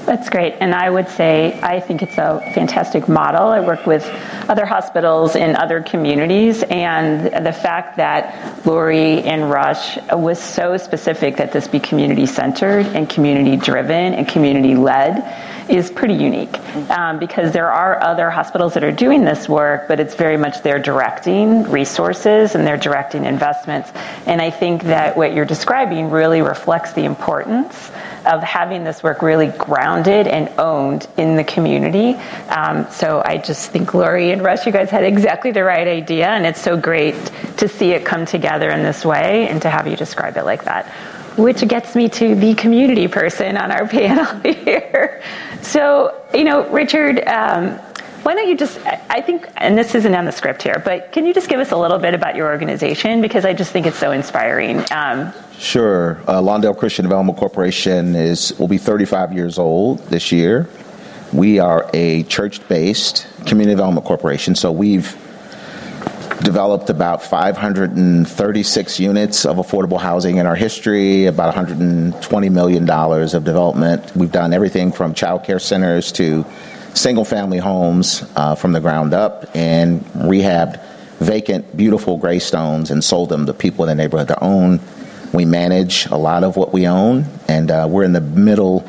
That's 0.07 0.29
great. 0.29 0.53
And 0.61 0.73
I 0.73 0.89
would 0.89 1.09
say 1.09 1.59
I 1.61 1.81
think 1.81 2.01
it's 2.01 2.17
a 2.17 2.39
fantastic 2.55 3.09
model. 3.09 3.49
I 3.49 3.59
work 3.59 3.85
with 3.85 4.05
other 4.47 4.65
hospitals 4.65 5.35
in 5.35 5.57
other 5.57 5.83
communities, 5.83 6.63
and 6.63 7.45
the 7.45 7.51
fact 7.51 7.97
that 7.97 8.63
Lurie 8.63 9.25
and 9.25 9.51
Rush 9.51 9.97
was 10.13 10.41
so 10.41 10.77
specific 10.77 11.35
that 11.35 11.51
this 11.51 11.67
be 11.67 11.81
community 11.81 12.25
centered 12.25 12.85
and 12.85 13.09
community 13.09 13.57
driven 13.57 14.13
and 14.13 14.25
community 14.25 14.75
led 14.75 15.25
is 15.69 15.91
pretty 15.91 16.13
unique 16.13 16.57
um, 16.89 17.19
because 17.19 17.51
there 17.51 17.71
are 17.71 18.01
other 18.01 18.29
hospitals 18.29 18.73
that 18.73 18.83
are 18.83 18.91
doing 18.91 19.23
this 19.23 19.49
work, 19.49 19.87
but 19.87 19.99
it's 19.99 20.15
very 20.15 20.37
much 20.37 20.61
they're 20.63 20.79
directing 20.79 21.63
resources 21.63 22.55
and 22.55 22.65
they're 22.65 22.77
directing 22.77 23.25
investments. 23.25 23.91
And 24.25 24.41
I 24.41 24.49
think 24.49 24.83
that 24.83 25.17
what 25.17 25.33
you're 25.33 25.45
describing 25.45 26.09
really 26.09 26.41
reflects 26.41 26.93
the 26.93 27.05
importance 27.05 27.91
of 28.25 28.43
having 28.43 28.83
this 28.83 29.01
work 29.03 29.21
really 29.21 29.47
grounded 29.47 30.27
and 30.27 30.49
owned 30.59 31.07
in 31.17 31.35
the 31.35 31.43
community. 31.43 32.13
Um, 32.49 32.85
so 32.91 33.21
I 33.23 33.37
just 33.37 33.71
think 33.71 33.91
Lurie 33.91 34.33
and 34.33 34.43
Rush, 34.43 34.65
you 34.65 34.71
guys 34.71 34.89
had 34.89 35.03
exactly 35.03 35.51
the 35.51 35.63
right 35.63 35.87
idea, 35.87 36.27
and 36.27 36.45
it's 36.45 36.61
so 36.61 36.77
great 36.77 37.15
to 37.57 37.67
see 37.67 37.91
it 37.91 38.05
come 38.05 38.25
together 38.25 38.69
in 38.69 38.83
this 38.83 39.05
way 39.05 39.47
and 39.47 39.61
to 39.61 39.69
have 39.69 39.87
you 39.87 39.95
describe 39.95 40.37
it 40.37 40.43
like 40.43 40.65
that 40.65 40.91
which 41.37 41.65
gets 41.67 41.95
me 41.95 42.09
to 42.09 42.35
the 42.35 42.53
community 42.55 43.07
person 43.07 43.57
on 43.57 43.71
our 43.71 43.87
panel 43.97 44.25
here. 44.41 45.23
So, 45.61 46.19
you 46.33 46.43
know, 46.43 46.67
Richard, 46.69 47.25
um, 47.27 47.79
why 48.23 48.33
don't 48.33 48.47
you 48.47 48.57
just, 48.57 48.79
I 49.09 49.21
think, 49.21 49.47
and 49.57 49.77
this 49.77 49.95
isn't 49.95 50.13
on 50.13 50.25
the 50.25 50.31
script 50.31 50.61
here, 50.61 50.81
but 50.83 51.11
can 51.11 51.25
you 51.25 51.33
just 51.33 51.47
give 51.47 51.59
us 51.59 51.71
a 51.71 51.77
little 51.77 51.99
bit 51.99 52.13
about 52.13 52.35
your 52.35 52.47
organization? 52.47 53.21
Because 53.21 53.45
I 53.45 53.53
just 53.53 53.71
think 53.71 53.85
it's 53.85 53.97
so 53.97 54.11
inspiring. 54.11 54.79
Um, 54.91 55.31
sure. 55.57 56.17
Uh, 56.27 56.41
Lawndale 56.41 56.77
Christian 56.77 57.03
Development 57.03 57.37
Corporation 57.37 58.15
is 58.15 58.57
will 58.59 58.67
be 58.67 58.77
35 58.77 59.33
years 59.33 59.57
old 59.57 59.99
this 60.07 60.31
year. 60.31 60.67
We 61.31 61.59
are 61.59 61.89
a 61.93 62.23
church 62.23 62.67
based 62.67 63.27
community 63.45 63.75
development 63.75 64.05
corporation, 64.05 64.55
so 64.55 64.71
we've 64.71 65.15
developed 66.43 66.89
about 66.89 67.23
536 67.23 68.99
units 68.99 69.45
of 69.45 69.57
affordable 69.57 69.99
housing 69.99 70.37
in 70.37 70.45
our 70.45 70.55
history, 70.55 71.25
about 71.25 71.53
$120 71.53 72.51
million 72.51 72.89
of 72.89 73.43
development. 73.43 74.15
We've 74.15 74.31
done 74.31 74.53
everything 74.53 74.91
from 74.91 75.13
child 75.13 75.43
care 75.43 75.59
centers 75.59 76.11
to 76.13 76.45
single 76.93 77.25
family 77.25 77.57
homes 77.57 78.23
uh, 78.35 78.55
from 78.55 78.71
the 78.71 78.79
ground 78.79 79.13
up 79.13 79.55
and 79.55 80.01
rehabbed 80.05 80.81
vacant, 81.19 81.75
beautiful 81.75 82.17
gray 82.17 82.39
stones 82.39 82.91
and 82.91 83.03
sold 83.03 83.29
them 83.29 83.45
to 83.47 83.53
people 83.53 83.85
in 83.85 83.89
the 83.89 83.95
neighborhood 83.95 84.27
to 84.27 84.43
own. 84.43 84.79
We 85.33 85.45
manage 85.45 86.05
a 86.07 86.17
lot 86.17 86.43
of 86.43 86.55
what 86.55 86.71
we 86.71 86.87
own, 86.87 87.25
and 87.47 87.69
uh, 87.69 87.87
we're 87.89 88.03
in 88.03 88.13
the 88.13 88.21
middle. 88.21 88.87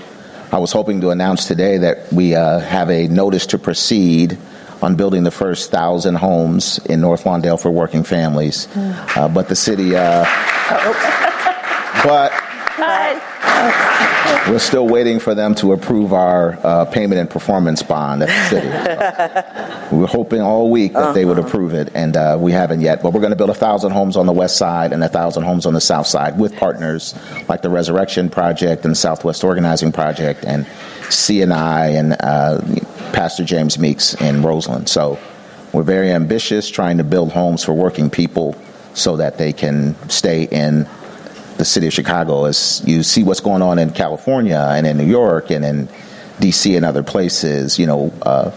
I 0.53 0.59
was 0.59 0.73
hoping 0.73 1.01
to 1.01 1.11
announce 1.11 1.47
today 1.47 1.79
that 1.79 2.13
we 2.13 2.35
uh, 2.35 2.61
have 2.61 2.91
a 2.91 3.09
notice 3.09 3.47
to 3.47 3.59
proceed 3.59 4.39
on 4.83 4.97
building 4.97 5.25
the 5.25 5.31
first 5.31 5.71
thousand 5.71 6.17
homes 6.17 6.79
in 6.87 7.01
North 7.01 7.25
Lawndale 7.25 7.61
for 7.61 7.71
working 7.71 8.05
families. 8.05 8.69
Uh, 8.77 9.29
but 9.29 9.49
the 9.49 9.57
city, 9.57 9.97
uh, 9.97 10.25
but 12.05 12.33
we're 14.49 14.59
still 14.59 14.87
waiting 14.87 15.19
for 15.19 15.35
them 15.35 15.55
to 15.57 15.73
approve 15.73 16.13
our 16.13 16.59
uh, 16.65 16.85
payment 16.87 17.21
and 17.21 17.29
performance 17.29 17.83
bond 17.83 18.23
at 18.23 18.29
the 18.29 18.49
city. 18.49 19.95
we 19.95 19.99
were 20.03 20.07
hoping 20.07 20.41
all 20.41 20.71
week 20.71 20.93
that 20.93 21.15
they 21.15 21.25
would 21.25 21.39
approve 21.39 21.75
it, 21.75 21.91
and 21.95 22.17
uh, 22.17 22.37
we 22.41 22.53
haven't 22.53 22.81
yet. 22.81 23.03
But 23.03 23.13
we're 23.13 23.21
going 23.21 23.33
to 23.33 23.37
build 23.37 23.51
a 23.51 23.55
thousand 23.55 23.93
homes 23.93 24.17
on 24.17 24.27
the 24.27 24.33
west 24.33 24.57
side 24.57 24.93
and 24.93 25.03
a 25.03 25.09
thousand 25.09 25.45
homes 25.45 25.67
on 25.67 25.75
the 25.75 25.81
south 25.81 26.07
side 26.07 26.39
with 26.39 26.57
partners 26.57 27.15
like 27.49 27.63
the 27.63 27.71
Resurrection 27.71 28.31
Project 28.31 28.85
and 28.85 28.93
the 28.93 28.97
Southwest 28.97 29.45
Organizing 29.45 29.93
Project 29.93 30.45
and 30.45 30.67
CNI 31.09 31.99
and 31.99 32.17
uh, 32.21 32.61
Pastor 33.13 33.45
James 33.45 33.79
Meeks 33.79 34.15
in 34.15 34.43
Roseland. 34.43 34.89
So 34.89 35.19
we're 35.73 35.83
very 35.83 36.11
ambitious, 36.11 36.69
trying 36.69 36.99
to 36.99 37.05
build 37.05 37.33
homes 37.33 37.65
for 37.65 37.73
working 37.73 38.11
people 38.11 38.57
so 38.95 39.17
that 39.17 39.39
they 39.39 39.53
can 39.53 39.95
stay 40.09 40.45
in 40.45 40.89
the 41.59 41.65
city 41.65 41.87
of 41.89 41.93
Chicago 41.93 42.45
as 42.45 42.83
you 42.87 43.03
see 43.03 43.23
what's 43.23 43.41
going 43.41 43.63
on 43.63 43.79
in 43.79 43.91
California 43.91 44.59
and 44.71 44.87
in 44.87 44.97
New 44.97 45.07
York 45.07 45.51
and 45.51 45.65
in 45.65 45.89
DC 46.39 46.77
and 46.77 46.85
other 46.85 47.03
places, 47.03 47.79
you 47.79 47.87
know, 47.87 48.13
uh, 48.23 48.51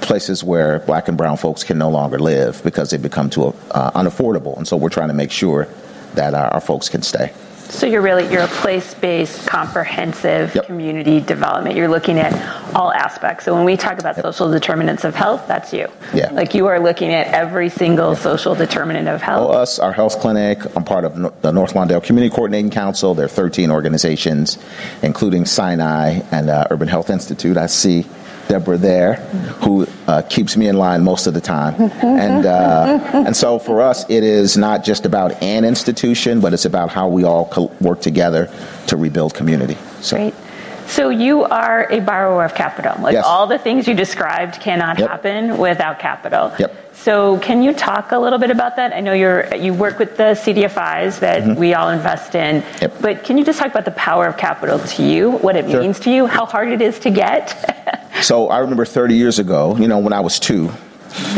places 0.00 0.42
where 0.42 0.80
black 0.80 1.08
and 1.08 1.16
brown 1.16 1.36
folks 1.36 1.62
can 1.62 1.78
no 1.78 1.88
longer 1.88 2.18
live 2.18 2.62
because 2.64 2.90
they've 2.90 3.00
become 3.00 3.30
too 3.30 3.54
uh, 3.70 3.90
unaffordable. 3.92 4.56
And 4.56 4.66
so 4.66 4.76
we're 4.76 4.88
trying 4.88 5.08
to 5.08 5.14
make 5.14 5.30
sure 5.30 5.68
that 6.14 6.34
our, 6.34 6.48
our 6.54 6.60
folks 6.60 6.88
can 6.88 7.02
stay. 7.02 7.32
So 7.70 7.86
you're 7.86 8.02
really 8.02 8.30
you're 8.30 8.42
a 8.42 8.48
place-based, 8.48 9.46
comprehensive 9.46 10.54
yep. 10.54 10.66
community 10.66 11.20
development. 11.20 11.76
You're 11.76 11.88
looking 11.88 12.18
at 12.18 12.32
all 12.74 12.92
aspects. 12.92 13.44
So 13.44 13.54
when 13.54 13.64
we 13.64 13.76
talk 13.76 13.98
about 13.98 14.16
yep. 14.16 14.24
social 14.24 14.50
determinants 14.50 15.04
of 15.04 15.14
health, 15.14 15.46
that's 15.46 15.72
you. 15.72 15.88
Yeah. 16.12 16.30
Like 16.32 16.54
you 16.54 16.66
are 16.66 16.80
looking 16.80 17.12
at 17.12 17.28
every 17.28 17.68
single 17.68 18.16
social 18.16 18.54
determinant 18.54 19.08
of 19.08 19.22
health. 19.22 19.48
Well, 19.48 19.58
us, 19.58 19.78
our 19.78 19.92
health 19.92 20.20
clinic. 20.20 20.58
I'm 20.76 20.84
part 20.84 21.04
of 21.04 21.42
the 21.42 21.52
North 21.52 21.74
Lawndale 21.74 22.02
Community 22.02 22.34
Coordinating 22.34 22.70
Council. 22.70 23.14
There 23.14 23.26
are 23.26 23.28
13 23.28 23.70
organizations, 23.70 24.58
including 25.02 25.46
Sinai 25.46 26.20
and 26.30 26.50
uh, 26.50 26.66
Urban 26.70 26.88
Health 26.88 27.08
Institute. 27.08 27.56
I 27.56 27.66
see 27.66 28.04
Deborah 28.50 28.76
there, 28.76 29.14
who 29.62 29.86
uh, 30.08 30.22
keeps 30.22 30.56
me 30.56 30.66
in 30.66 30.76
line 30.76 31.04
most 31.04 31.28
of 31.28 31.34
the 31.34 31.40
time. 31.40 31.74
And, 32.20 32.44
uh, 32.44 33.00
and 33.12 33.36
so 33.36 33.58
for 33.58 33.80
us, 33.80 34.08
it 34.10 34.24
is 34.24 34.56
not 34.56 34.84
just 34.84 35.06
about 35.06 35.42
an 35.42 35.64
institution, 35.64 36.40
but 36.40 36.52
it's 36.52 36.64
about 36.64 36.90
how 36.90 37.08
we 37.08 37.24
all 37.24 37.46
co- 37.48 37.72
work 37.80 38.00
together 38.00 38.52
to 38.88 38.96
rebuild 38.96 39.32
community. 39.34 39.78
So. 40.00 40.16
Great. 40.16 40.34
So 40.90 41.08
you 41.08 41.44
are 41.44 41.86
a 41.90 42.00
borrower 42.00 42.44
of 42.44 42.54
capital. 42.54 43.00
Like 43.00 43.12
yes. 43.12 43.24
all 43.24 43.46
the 43.46 43.58
things 43.58 43.86
you 43.86 43.94
described 43.94 44.60
cannot 44.60 44.98
yep. 44.98 45.08
happen 45.08 45.56
without 45.56 46.00
capital. 46.00 46.52
Yep. 46.58 46.94
So 46.94 47.38
can 47.38 47.62
you 47.62 47.72
talk 47.72 48.10
a 48.10 48.18
little 48.18 48.40
bit 48.40 48.50
about 48.50 48.74
that? 48.74 48.92
I 48.92 48.98
know 48.98 49.12
you're 49.12 49.54
you 49.54 49.72
work 49.72 50.00
with 50.00 50.16
the 50.16 50.34
CDFIs 50.34 51.20
that 51.20 51.42
mm-hmm. 51.42 51.60
we 51.60 51.74
all 51.74 51.90
invest 51.90 52.34
in, 52.34 52.64
yep. 52.82 53.00
but 53.00 53.24
can 53.24 53.38
you 53.38 53.44
just 53.44 53.58
talk 53.58 53.68
about 53.68 53.84
the 53.84 53.92
power 53.92 54.26
of 54.26 54.36
capital 54.36 54.80
to 54.80 55.02
you, 55.02 55.30
what 55.30 55.54
it 55.54 55.70
sure. 55.70 55.80
means 55.80 56.00
to 56.00 56.10
you, 56.10 56.26
how 56.26 56.44
hard 56.44 56.72
it 56.72 56.82
is 56.82 56.98
to 56.98 57.10
get? 57.10 58.10
so 58.22 58.48
I 58.48 58.58
remember 58.58 58.84
30 58.84 59.14
years 59.14 59.38
ago, 59.38 59.76
you 59.76 59.86
know, 59.86 59.98
when 59.98 60.12
I 60.12 60.20
was 60.20 60.40
two, 60.40 60.68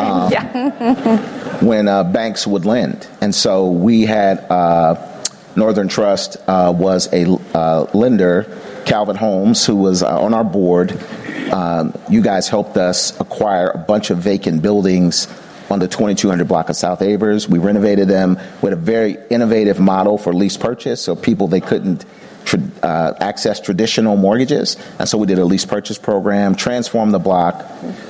um, 0.00 0.32
yeah. 0.32 1.58
when 1.62 1.88
uh, 1.88 2.04
banks 2.04 2.46
would 2.46 2.64
lend, 2.64 3.06
and 3.20 3.34
so 3.34 3.70
we 3.70 4.02
had 4.02 4.38
uh, 4.50 4.94
Northern 5.54 5.88
Trust 5.88 6.38
uh, 6.48 6.74
was 6.74 7.12
a 7.12 7.26
uh, 7.54 7.86
lender. 7.92 8.58
Calvin 8.84 9.16
Holmes, 9.16 9.64
who 9.66 9.76
was 9.76 10.02
uh, 10.02 10.20
on 10.20 10.34
our 10.34 10.44
board, 10.44 10.98
um, 11.52 11.94
you 12.08 12.22
guys 12.22 12.48
helped 12.48 12.76
us 12.76 13.18
acquire 13.20 13.68
a 13.70 13.78
bunch 13.78 14.10
of 14.10 14.18
vacant 14.18 14.62
buildings 14.62 15.28
on 15.70 15.78
the 15.78 15.88
2200 15.88 16.46
block 16.46 16.68
of 16.68 16.76
South 16.76 17.02
Avers. 17.02 17.48
We 17.48 17.58
renovated 17.58 18.08
them 18.08 18.38
with 18.60 18.72
a 18.72 18.76
very 18.76 19.16
innovative 19.30 19.80
model 19.80 20.18
for 20.18 20.32
lease 20.32 20.56
purchase, 20.56 21.00
so 21.00 21.16
people 21.16 21.48
they 21.48 21.60
couldn't 21.60 22.04
uh, 22.82 23.14
access 23.20 23.60
traditional 23.60 24.16
mortgages. 24.16 24.76
And 24.98 25.08
so 25.08 25.18
we 25.18 25.26
did 25.26 25.38
a 25.38 25.44
lease 25.44 25.64
purchase 25.64 25.98
program, 25.98 26.54
transformed 26.54 27.14
the 27.14 27.18
block. 27.18 27.64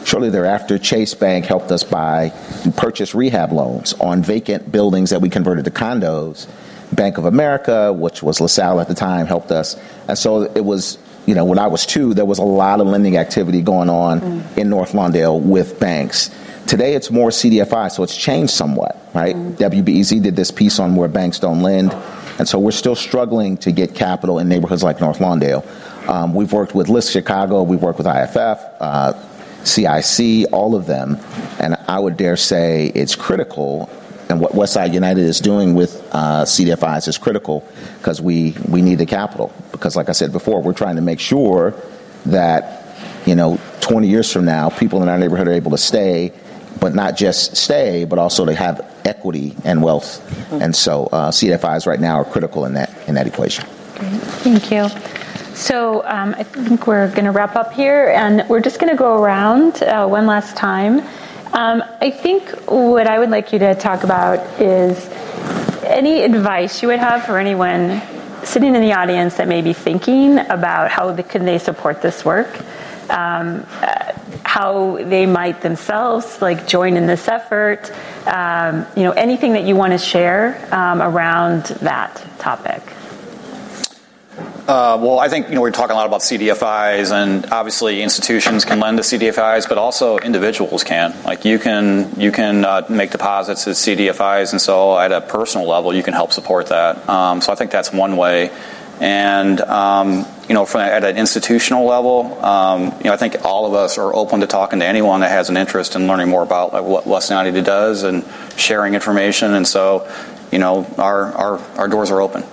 Shortly 0.05 0.31
thereafter, 0.31 0.79
Chase 0.79 1.15
Bank 1.15 1.45
helped 1.45 1.71
us 1.71 1.85
buy 1.85 2.33
purchase 2.77 3.15
rehab 3.15 3.53
loans 3.53 3.93
on 3.95 4.23
vacant 4.23 4.73
buildings 4.73 5.11
that 5.11 5.21
we 5.21 5.29
converted 5.29 5.65
to 5.67 5.71
condos. 5.71 6.47
Bank 6.93 7.19
of 7.19 7.25
America, 7.25 7.93
which 7.93 8.23
was 8.23 8.41
LaSalle 8.41 8.81
at 8.81 8.89
the 8.89 8.95
time, 8.95 9.27
helped 9.27 9.51
us. 9.51 9.77
And 10.09 10.19
so 10.19 10.43
it 10.43 10.65
was 10.65 10.99
you 11.27 11.35
know, 11.35 11.45
when 11.45 11.59
I 11.59 11.69
was 11.69 11.87
two, 11.87 12.15
there 12.15 12.25
was 12.25 12.39
a 12.39 12.45
lot 12.45 12.81
of 12.81 12.87
lending 12.87 13.17
activity 13.17 13.63
going 13.63 13.89
on 13.89 14.21
mm. 14.21 14.59
in 14.59 14.69
North 14.69 14.93
Lawndale 14.93 15.41
with 15.41 15.79
banks. 15.79 16.31
Today 16.67 16.95
it's 16.95 17.11
more 17.11 17.31
CDFI, 17.31 17.91
so 17.93 18.03
it's 18.03 18.17
changed 18.17 18.53
somewhat, 18.53 18.97
right? 19.15 19.35
Mm. 19.35 19.55
WBEZ 19.55 20.23
did 20.23 20.37
this 20.37 20.51
piece 20.51 20.79
on 20.79 20.97
where 20.97 21.09
banks 21.09 21.39
don't 21.39 21.63
lend, 21.63 21.93
and 22.39 22.49
so 22.49 22.59
we're 22.59 22.71
still 22.73 22.97
struggling 22.97 23.57
to 23.59 23.73
get 23.73 23.95
capital 23.95 24.39
in 24.39 24.49
neighborhoods 24.49 24.83
like 24.83 25.01
North 25.01 25.19
Lawndale. 25.19 25.65
Um, 26.09 26.35
we've 26.35 26.53
worked 26.53 26.75
with 26.75 26.89
LISC 26.89 27.13
Chicago, 27.13 27.63
we've 27.63 27.83
worked 27.83 27.99
with 27.99 28.07
IFF, 28.07 28.59
uh, 28.81 29.13
CIC, 29.65 30.53
all 30.53 30.75
of 30.75 30.87
them, 30.87 31.19
and 31.61 31.77
I 31.87 32.01
would 32.01 32.17
dare 32.17 32.37
say 32.37 32.87
it's 32.95 33.15
critical 33.15 33.89
and 34.33 34.41
what 34.41 34.53
Westside 34.53 34.95
United 34.95 35.25
is 35.25 35.41
doing 35.41 35.75
with 35.75 36.03
uh, 36.11 36.45
CDFIs 36.45 37.07
is 37.07 37.19
critical 37.19 37.69
because 37.99 38.21
we, 38.21 38.57
we 38.67 38.81
need 38.81 38.97
the 38.97 39.05
capital. 39.05 39.53
Because, 39.73 39.95
like 39.95 40.09
I 40.09 40.13
said 40.13 40.33
before, 40.33 40.63
we're 40.63 40.73
trying 40.73 40.97
to 40.97 41.03
make 41.03 41.21
sure 41.21 41.75
that, 42.27 42.97
you 43.27 43.35
know, 43.35 43.61
20 43.83 44.09
years 44.09 44.33
from 44.33 44.47
now, 44.47 44.71
people 44.71 45.03
in 45.03 45.11
our 45.11 45.19
neighborhood 45.19 45.49
are 45.49 45.53
able 45.53 45.73
to 45.73 45.79
stay, 45.79 46.33
but 46.81 46.95
not 46.95 47.15
just 47.15 47.57
stay, 47.57 48.07
but 48.07 48.19
also 48.19 48.47
to 48.47 48.55
have 48.55 48.81
equity 49.05 49.55
and 49.65 49.83
wealth. 49.83 50.27
Mm-hmm. 50.27 50.63
And 50.63 50.75
so 50.75 51.07
uh, 51.13 51.31
CDFIs 51.31 51.87
right 51.87 52.01
now 52.01 52.17
are 52.17 52.25
critical 52.25 52.65
in 52.65 52.73
that, 52.73 52.91
in 53.07 53.15
that 53.17 53.27
equation. 53.27 53.67
Great. 53.97 54.13
Thank 54.41 54.71
you. 54.71 54.89
So 55.55 56.07
um, 56.07 56.35
I 56.39 56.43
think 56.43 56.87
we're 56.87 57.11
going 57.11 57.27
to 57.27 57.33
wrap 57.33 57.55
up 57.55 57.75
here, 57.75 58.09
and 58.17 58.49
we're 58.49 58.63
just 58.63 58.81
going 58.81 58.91
to 58.91 58.97
go 58.97 59.23
around 59.23 59.83
uh, 59.83 60.07
one 60.09 60.27
last 60.27 60.57
time. 60.57 61.03
Um, 61.53 61.85
I 62.01 62.11
think 62.11 62.49
what 62.67 63.07
I 63.07 63.19
would 63.19 63.29
like 63.29 63.53
you 63.53 63.59
to 63.59 63.75
talk 63.75 64.05
about 64.05 64.39
is 64.59 65.07
any 65.85 66.23
advice 66.23 66.81
you 66.81 66.89
would 66.89 66.99
have 66.99 67.27
for 67.27 67.39
anyone 67.39 68.01
sitting 68.43 68.75
in 68.75 68.81
the 68.81 68.95
audience 68.95 69.37
that 69.37 69.49
may 69.49 69.61
be 69.61 69.75
thinking 69.75 70.39
about 70.39 70.91
how 70.91 71.15
can 71.23 71.45
they 71.45 71.59
support 71.59 72.01
this 72.01 72.25
work, 72.25 72.59
um, 73.11 73.67
uh, 73.83 74.13
how 74.45 74.97
they 74.97 75.27
might 75.27 75.61
themselves 75.61 76.41
like 76.41 76.67
join 76.67 76.97
in 76.97 77.07
this 77.07 77.29
effort, 77.29 77.93
um, 78.27 78.87
you 78.97 79.03
know, 79.03 79.13
anything 79.13 79.53
that 79.53 79.65
you 79.65 79.77
want 79.77 79.93
to 79.93 79.99
share 79.99 80.59
um, 80.75 81.03
around 81.03 81.65
that 81.83 82.25
topic. 82.39 82.83
Uh, 84.39 84.97
well, 85.03 85.19
I 85.19 85.29
think 85.29 85.49
you 85.49 85.57
know 85.57 85.61
we're 85.61 85.73
talking 85.73 85.93
a 85.93 85.99
lot 85.99 86.07
about 86.07 86.21
CDFIs, 86.21 87.13
and 87.13 87.45
obviously 87.53 88.01
institutions 88.01 88.65
can 88.65 88.81
lend 88.81 88.97
to 88.97 89.03
CDFIs, 89.03 89.69
but 89.69 89.77
also 89.77 90.19
individuals 90.19 90.85
can. 90.85 91.15
Like 91.25 91.45
you 91.45 91.59
can 91.59 92.19
you 92.19 92.33
can 92.33 92.65
uh, 92.65 92.87
make 92.89 93.11
deposits 93.11 93.67
as 93.67 93.79
CDFIs, 93.79 94.53
and 94.53 94.61
so 94.61 94.99
at 94.99 95.13
a 95.13 95.21
personal 95.21 95.69
level, 95.69 95.93
you 95.95 96.03
can 96.03 96.15
help 96.15 96.33
support 96.33 96.69
that. 96.69 97.07
Um, 97.09 97.43
so 97.43 97.53
I 97.53 97.57
think 97.57 97.71
that's 97.71 97.93
one 97.93 98.17
way. 98.17 98.51
And 99.01 99.61
um, 99.61 100.25
you 100.49 100.55
know, 100.55 100.65
at 100.65 101.05
an 101.05 101.19
institutional 101.19 101.85
level, 101.85 102.43
um, 102.43 102.85
you 102.99 103.05
know, 103.05 103.13
I 103.13 103.17
think 103.19 103.45
all 103.45 103.67
of 103.67 103.75
us 103.75 103.99
are 103.99 104.15
open 104.15 104.41
to 104.41 104.47
talking 104.47 104.79
to 104.79 104.87
anyone 104.87 105.21
that 105.21 105.31
has 105.31 105.51
an 105.51 105.59
interest 105.59 105.95
in 105.95 106.07
learning 106.07 106.31
more 106.31 106.43
about 106.43 106.85
what 106.85 107.07
West 107.07 107.29
United 107.29 107.65
does 107.65 108.03
and 108.05 108.25
sharing 108.57 108.95
information. 108.95 109.53
And 109.53 109.67
so, 109.67 110.11
you 110.51 110.59
know, 110.59 110.87
our 110.97 111.89
doors 111.89 112.11
are 112.11 112.23
open. 112.23 112.45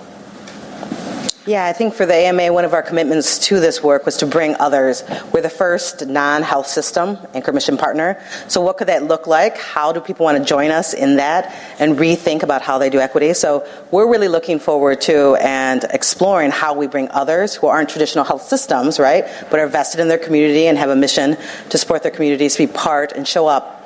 Yeah, 1.50 1.66
I 1.66 1.72
think 1.72 1.94
for 1.94 2.06
the 2.06 2.14
AMA, 2.14 2.52
one 2.52 2.64
of 2.64 2.74
our 2.74 2.82
commitments 2.82 3.36
to 3.48 3.58
this 3.58 3.82
work 3.82 4.06
was 4.06 4.18
to 4.18 4.26
bring 4.26 4.54
others. 4.60 5.02
We're 5.32 5.40
the 5.40 5.50
first 5.50 6.06
non 6.06 6.42
health 6.42 6.68
system 6.68 7.18
and 7.34 7.42
commission 7.42 7.76
partner. 7.76 8.22
So, 8.46 8.60
what 8.60 8.76
could 8.76 8.86
that 8.86 9.02
look 9.02 9.26
like? 9.26 9.58
How 9.58 9.90
do 9.90 9.98
people 9.98 10.22
want 10.22 10.38
to 10.38 10.44
join 10.44 10.70
us 10.70 10.94
in 10.94 11.16
that 11.16 11.52
and 11.80 11.98
rethink 11.98 12.44
about 12.44 12.62
how 12.62 12.78
they 12.78 12.88
do 12.88 13.00
equity? 13.00 13.34
So, 13.34 13.66
we're 13.90 14.08
really 14.08 14.28
looking 14.28 14.60
forward 14.60 15.00
to 15.00 15.34
and 15.40 15.82
exploring 15.90 16.52
how 16.52 16.72
we 16.74 16.86
bring 16.86 17.08
others 17.10 17.56
who 17.56 17.66
aren't 17.66 17.88
traditional 17.88 18.24
health 18.24 18.42
systems, 18.42 19.00
right, 19.00 19.24
but 19.50 19.58
are 19.58 19.66
vested 19.66 19.98
in 19.98 20.06
their 20.06 20.18
community 20.18 20.68
and 20.68 20.78
have 20.78 20.90
a 20.90 20.94
mission 20.94 21.36
to 21.70 21.78
support 21.78 22.04
their 22.04 22.12
communities 22.12 22.56
be 22.56 22.68
part 22.68 23.10
and 23.10 23.26
show 23.26 23.48
up 23.48 23.82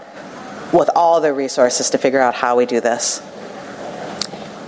with 0.75 0.91
all 0.95 1.23
their 1.23 1.33
resources 1.33 1.89
to 1.89 1.97
figure 1.97 2.21
out 2.21 2.35
how 2.35 2.59
we 2.59 2.67
do 2.67 2.83
this. 2.83 3.23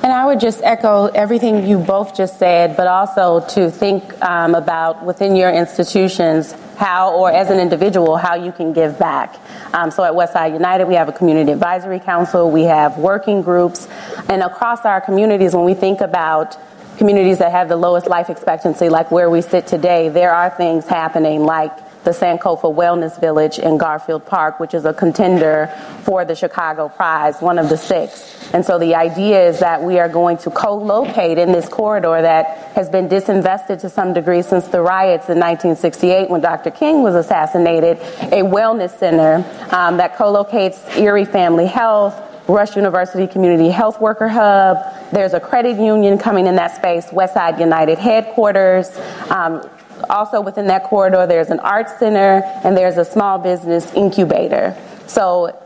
And 0.07 0.13
I 0.13 0.25
would 0.25 0.39
just 0.39 0.63
echo 0.63 1.07
everything 1.07 1.67
you 1.67 1.81
both 1.81 2.17
just 2.17 2.39
said, 2.39 2.77
but 2.77 2.87
also 2.87 3.41
to 3.57 3.73
think 3.73 4.05
um, 4.23 4.55
about 4.55 5.05
within 5.05 5.35
your 5.35 5.51
institutions 5.51 6.53
how, 6.77 7.13
or 7.17 7.33
as 7.33 7.51
an 7.51 7.59
individual, 7.59 8.17
how 8.17 8.37
you 8.37 8.53
can 8.53 8.73
give 8.73 9.01
back. 9.01 9.35
Um, 9.75 9.91
so 9.91 10.05
at 10.05 10.13
Westside 10.13 10.53
United, 10.53 10.87
we 10.87 10.95
have 10.95 11.09
a 11.09 11.13
community 11.13 11.51
advisory 11.51 11.99
council, 11.99 12.53
we 12.53 12.63
have 12.63 12.97
working 12.99 13.43
groups, 13.43 13.89
and 14.29 14.45
across 14.45 14.85
our 14.85 15.01
communities, 15.01 15.57
when 15.57 15.65
we 15.65 15.75
think 15.75 16.01
about 16.01 16.57
communities 16.99 17.39
that 17.39 17.51
have 17.51 17.69
the 17.69 17.75
lowest 17.75 18.07
life 18.07 18.31
expectancy, 18.31 18.89
like 18.89 19.11
where 19.11 19.29
we 19.29 19.43
sit 19.43 19.67
today, 19.67 20.09
there 20.09 20.33
are 20.33 20.51
things 20.51 20.87
happening 20.87 21.43
like 21.43 21.77
the 22.07 22.13
Sankofa 22.13 22.73
Wellness 22.73 23.21
Village 23.21 23.59
in 23.59 23.79
Garfield 23.79 24.25
Park, 24.25 24.61
which 24.61 24.75
is 24.75 24.85
a 24.85 24.95
contender 24.95 25.67
for 26.05 26.25
the 26.25 26.37
Chicago 26.37 26.89
Prize, 26.89 27.43
one 27.43 27.59
of 27.59 27.69
the 27.69 27.77
six. 27.77 28.33
And 28.55 28.65
so 28.65 28.79
the 28.79 28.95
idea 28.95 29.49
is 29.49 29.59
that 29.59 29.83
we 29.83 29.99
are 29.99 30.09
going 30.09 30.39
to 30.39 30.51
co-locate 30.51 31.37
in 31.37 31.51
this 31.51 31.69
corridor 31.69 32.23
that 32.23 32.73
has 32.77 32.89
been 32.89 33.09
disinvested 33.09 33.81
to 33.81 33.91
some 33.91 34.15
degree 34.15 34.43
since 34.43 34.69
the 34.69 34.81
riots 34.81 35.29
in 35.29 35.41
1968 35.41 36.31
when 36.31 36.41
Dr. 36.41 36.71
King 36.71 37.03
was 37.03 37.17
assassinated, 37.17 37.97
a 38.31 38.43
wellness 38.45 38.97
center 38.97 39.45
um, 39.75 39.97
that 39.97 40.15
co-locates 40.15 40.81
Erie 40.97 41.25
Family 41.25 41.67
Health, 41.67 42.15
Rush 42.49 42.77
University 42.77 43.27
Community 43.27 43.69
Health 43.69 44.01
Worker 44.01 44.29
Hub. 44.29 44.77
There's 45.11 45.35
a 45.35 45.41
credit 45.41 45.81
union 45.81 46.19
coming 46.19 46.47
in 46.47 46.55
that 46.55 46.77
space, 46.77 47.07
Westside 47.07 47.59
United 47.59 47.99
headquarters. 47.99 48.97
Um, 49.29 49.69
also 50.11 50.41
within 50.41 50.67
that 50.69 50.85
corridor, 50.85 51.27
there's 51.27 51.51
an 51.51 51.61
art 51.61 51.89
center 51.99 52.43
and 52.65 52.77
there's 52.77 52.97
a 52.97 53.05
small 53.05 53.39
business 53.39 53.93
incubator. 53.95 54.77
So 55.07 55.57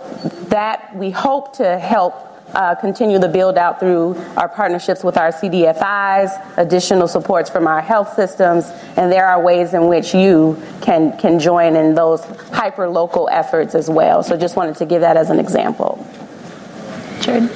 that 0.49 0.95
we 0.95 1.11
hope 1.11 1.57
to 1.57 1.79
help 1.79 2.27
uh, 2.55 2.75
continue 2.75 3.19
the 3.19 3.29
build 3.29 3.57
out 3.57 3.79
through 3.79 4.17
our 4.37 4.49
partnerships 4.49 5.05
with 5.05 5.17
our 5.17 5.31
CDFIs, 5.31 6.59
additional 6.59 7.07
supports 7.07 7.49
from 7.49 7.67
our 7.67 7.81
health 7.81 8.15
systems, 8.15 8.71
and 8.97 9.11
there 9.11 9.27
are 9.27 9.41
ways 9.41 9.73
in 9.73 9.87
which 9.87 10.15
you 10.15 10.61
can 10.81 11.17
can 11.19 11.39
join 11.39 11.77
in 11.77 11.95
those 11.95 12.25
hyper 12.53 12.89
local 12.89 13.29
efforts 13.31 13.75
as 13.75 13.89
well. 13.89 14.23
So 14.23 14.37
just 14.37 14.57
wanted 14.57 14.77
to 14.77 14.87
give 14.87 15.01
that 15.03 15.17
as 15.17 15.31
an 15.31 15.39
example. 15.39 16.05
Jared. 17.21 17.51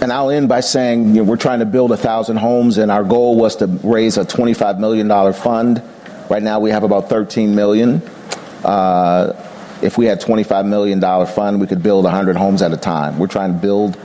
And 0.00 0.12
I'll 0.12 0.30
end 0.30 0.48
by 0.48 0.60
saying 0.60 1.08
you 1.08 1.14
know, 1.16 1.24
we're 1.24 1.36
trying 1.36 1.58
to 1.58 1.66
build 1.66 1.92
a 1.92 1.96
thousand 1.96 2.38
homes, 2.38 2.78
and 2.78 2.90
our 2.90 3.04
goal 3.04 3.36
was 3.36 3.56
to 3.56 3.66
raise 3.66 4.16
a 4.16 4.24
$25 4.24 4.78
million 4.78 5.32
fund. 5.32 5.82
Right 6.28 6.42
now, 6.42 6.60
we 6.60 6.70
have 6.70 6.82
about 6.82 7.08
13 7.08 7.54
million. 7.54 8.02
Uh, 8.62 9.32
if 9.80 9.96
we 9.96 10.04
had 10.04 10.20
$25 10.20 10.66
million 10.66 11.00
fund, 11.26 11.60
we 11.60 11.66
could 11.66 11.82
build 11.82 12.04
100 12.04 12.36
homes 12.36 12.60
at 12.60 12.72
a 12.72 12.76
time. 12.76 13.18
We're 13.18 13.28
trying 13.28 13.54
to 13.54 13.58
build, 13.58 13.96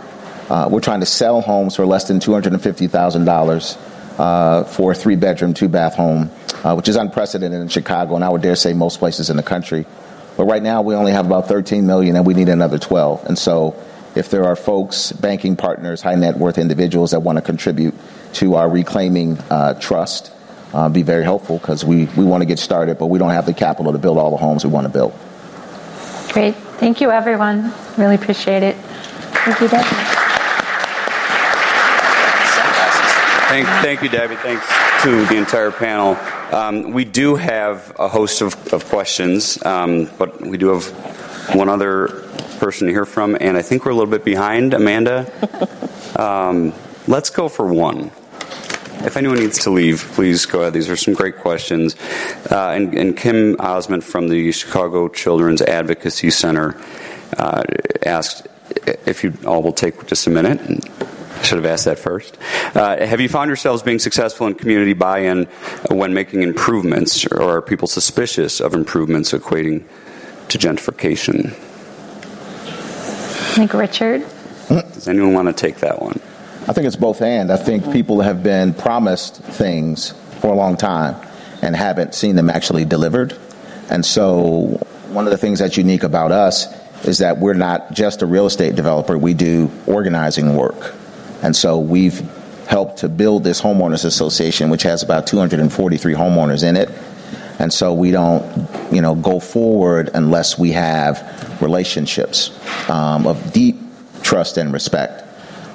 uh, 0.50 0.70
we're 0.72 0.80
trying 0.80 1.02
to 1.02 1.06
sell 1.06 1.42
homes 1.42 1.76
for 1.76 1.86
less 1.86 2.08
than 2.08 2.20
$250,000 2.20 4.20
uh, 4.20 4.64
for 4.64 4.94
a 4.94 4.96
three 4.96 5.18
bedroom, 5.18 5.54
two 5.54 5.68
bath 5.68 5.96
home, 5.96 6.32
uh, 6.64 6.76
which 6.76 6.88
is 6.88 6.96
unprecedented 6.96 7.62
in 7.62 7.68
Chicago, 7.68 8.16
and 8.16 8.24
I 8.24 8.30
would 8.30 8.42
dare 8.42 8.56
say 8.56 8.72
most 8.72 9.00
places 9.00 9.30
in 9.30 9.36
the 9.36 9.44
country. 9.44 9.86
But 10.38 10.46
right 10.46 10.64
now, 10.64 10.82
we 10.82 10.96
only 10.96 11.12
have 11.12 11.26
about 11.26 11.48
13 11.48 11.86
million, 11.86 12.16
and 12.16 12.26
we 12.26 12.34
need 12.34 12.48
another 12.48 12.80
12. 12.80 13.26
And 13.26 13.38
so, 13.38 13.76
if 14.16 14.30
there 14.30 14.46
are 14.46 14.56
folks, 14.56 15.12
banking 15.12 15.58
partners, 15.58 16.02
high 16.02 16.16
net 16.16 16.38
worth 16.38 16.58
individuals 16.58 17.12
that 17.12 17.20
want 17.20 17.38
to 17.38 17.42
contribute 17.42 17.96
to 18.34 18.56
our 18.56 18.70
reclaiming 18.70 19.38
uh, 19.50 19.74
trust, 19.74 20.32
uh, 20.74 20.90
be 20.90 21.04
very 21.04 21.24
helpful 21.24 21.58
because 21.58 21.86
we, 21.86 22.06
we 22.18 22.26
want 22.26 22.42
to 22.42 22.46
get 22.46 22.60
started, 22.60 22.98
but 22.98 23.08
we 23.08 23.20
don't 23.20 23.30
have 23.30 23.46
the 23.46 23.54
capital 23.54 23.92
to 23.92 23.98
build 23.98 24.18
all 24.18 24.32
the 24.32 24.38
homes 24.38 24.64
we 24.66 24.72
want 24.72 24.86
to 24.86 24.92
build. 24.92 25.14
Great. 26.32 26.56
Thank 26.56 27.00
you, 27.00 27.12
everyone. 27.12 27.74
Really 27.98 28.16
appreciate 28.16 28.64
it. 28.64 28.76
Thank 28.76 29.62
you, 29.62 29.68
Debbie. 29.68 29.88
Thank, 33.50 33.68
thank 33.84 34.02
you, 34.02 34.10
Debbie. 34.10 34.36
Thanks 34.38 34.68
to 35.04 35.26
the 35.26 35.38
entire 35.38 35.70
panel. 35.70 36.18
Um, 36.52 36.92
we 36.92 37.06
do 37.06 37.36
have 37.36 37.96
a 38.00 38.08
host 38.08 38.42
of, 38.42 38.74
of 38.74 38.86
questions, 38.86 39.64
um, 39.64 40.10
but 40.18 40.42
we 40.42 40.58
do 40.58 40.70
have 40.70 40.86
one 41.56 41.70
other 41.70 42.08
person 42.58 42.88
to 42.88 42.94
hear 42.94 43.06
from, 43.06 43.38
and 43.40 43.56
I 43.56 43.62
think 43.62 43.86
we're 43.86 43.92
a 43.92 43.96
little 43.96 44.10
bit 44.10 44.24
behind, 44.24 44.74
Amanda. 44.74 45.30
Um, 46.16 46.74
let's 47.08 47.32
go 47.32 47.50
for 47.50 47.66
one. 47.74 48.12
If 49.06 49.18
anyone 49.18 49.40
needs 49.40 49.60
to 49.60 49.70
leave, 49.70 50.04
please 50.14 50.46
go 50.46 50.62
ahead. 50.62 50.74
These 50.74 50.90
are 50.90 50.96
some 50.96 51.14
great 51.14 51.38
questions. 51.38 51.96
Uh, 52.50 52.70
and, 52.70 52.94
and, 52.94 53.18
Kim 53.18 53.58
Osmond 53.60 54.04
from 54.04 54.30
the 54.30 54.52
Chicago 54.54 55.10
Children's 55.10 55.62
Advocacy 55.62 56.30
Center 56.30 56.82
uh, 57.38 57.64
asked 58.06 58.48
if 59.06 59.24
you 59.24 59.34
all 59.46 59.62
will 59.62 59.74
take 59.74 60.08
just 60.08 60.26
a 60.28 60.30
minute. 60.30 60.60
I 60.62 61.44
should 61.44 61.58
have 61.58 61.66
asked 61.66 61.86
that 61.86 62.00
first. 62.00 62.38
Uh, 62.74 63.06
have 63.06 63.20
you 63.20 63.28
found 63.28 63.50
yourselves 63.50 63.84
being 63.84 64.00
successful 64.00 64.48
in 64.48 64.56
community 64.56 64.94
buy 64.94 65.20
in 65.20 65.46
when 65.90 66.14
making 66.14 66.42
improvements, 66.42 67.28
or 67.28 67.58
are 67.58 67.62
people 67.62 67.90
suspicious 67.90 68.62
of 68.62 68.74
improvements 68.74 69.34
equating 69.34 69.84
to 70.48 70.58
gentrification? 70.58 71.48
I 71.48 73.56
think 73.56 73.74
Richard. 73.74 74.26
Does 74.70 75.10
anyone 75.10 75.34
want 75.34 75.50
to 75.50 75.54
take 75.54 75.80
that 75.80 76.02
one? 76.02 76.22
I 76.66 76.72
think 76.72 76.88
it's 76.88 76.96
both 76.96 77.22
and. 77.22 77.52
I 77.52 77.58
think 77.58 77.92
people 77.92 78.22
have 78.22 78.42
been 78.42 78.74
promised 78.74 79.36
things 79.36 80.12
for 80.40 80.48
a 80.48 80.56
long 80.56 80.78
time 80.78 81.16
and 81.62 81.76
haven't 81.76 82.16
seen 82.16 82.38
them 82.38 82.50
actually 82.50 82.86
delivered. 82.86 83.38
And 83.90 84.06
so, 84.06 84.80
one 85.10 85.26
of 85.26 85.32
the 85.32 85.38
things 85.38 85.60
that's 85.60 85.76
unique 85.76 86.04
about 86.04 86.32
us 86.32 86.68
is 87.06 87.18
that 87.18 87.38
we're 87.38 87.54
not 87.54 87.92
just 87.92 88.22
a 88.22 88.26
real 88.26 88.46
estate 88.46 88.76
developer, 88.76 89.18
we 89.18 89.34
do 89.34 89.70
organizing 89.88 90.56
work. 90.56 90.96
And 91.42 91.54
so, 91.54 91.80
we've 91.80 92.20
helped 92.68 93.00
to 93.00 93.10
build 93.10 93.44
this 93.44 93.60
homeowners 93.62 94.06
association, 94.06 94.70
which 94.70 94.84
has 94.84 95.04
about 95.04 95.28
243 95.28 96.14
homeowners 96.14 96.64
in 96.64 96.78
it. 96.78 96.90
And 97.60 97.74
so, 97.74 97.94
we 97.94 98.12
don't, 98.12 98.70
you 98.90 99.02
know, 99.02 99.16
go 99.16 99.42
forward 99.42 100.12
unless 100.14 100.58
we 100.58 100.72
have 100.72 101.62
relationships 101.62 102.58
um, 102.90 103.28
of 103.28 103.52
deep 103.52 103.76
trust 104.22 104.56
and 104.56 104.72
respect. 104.72 105.26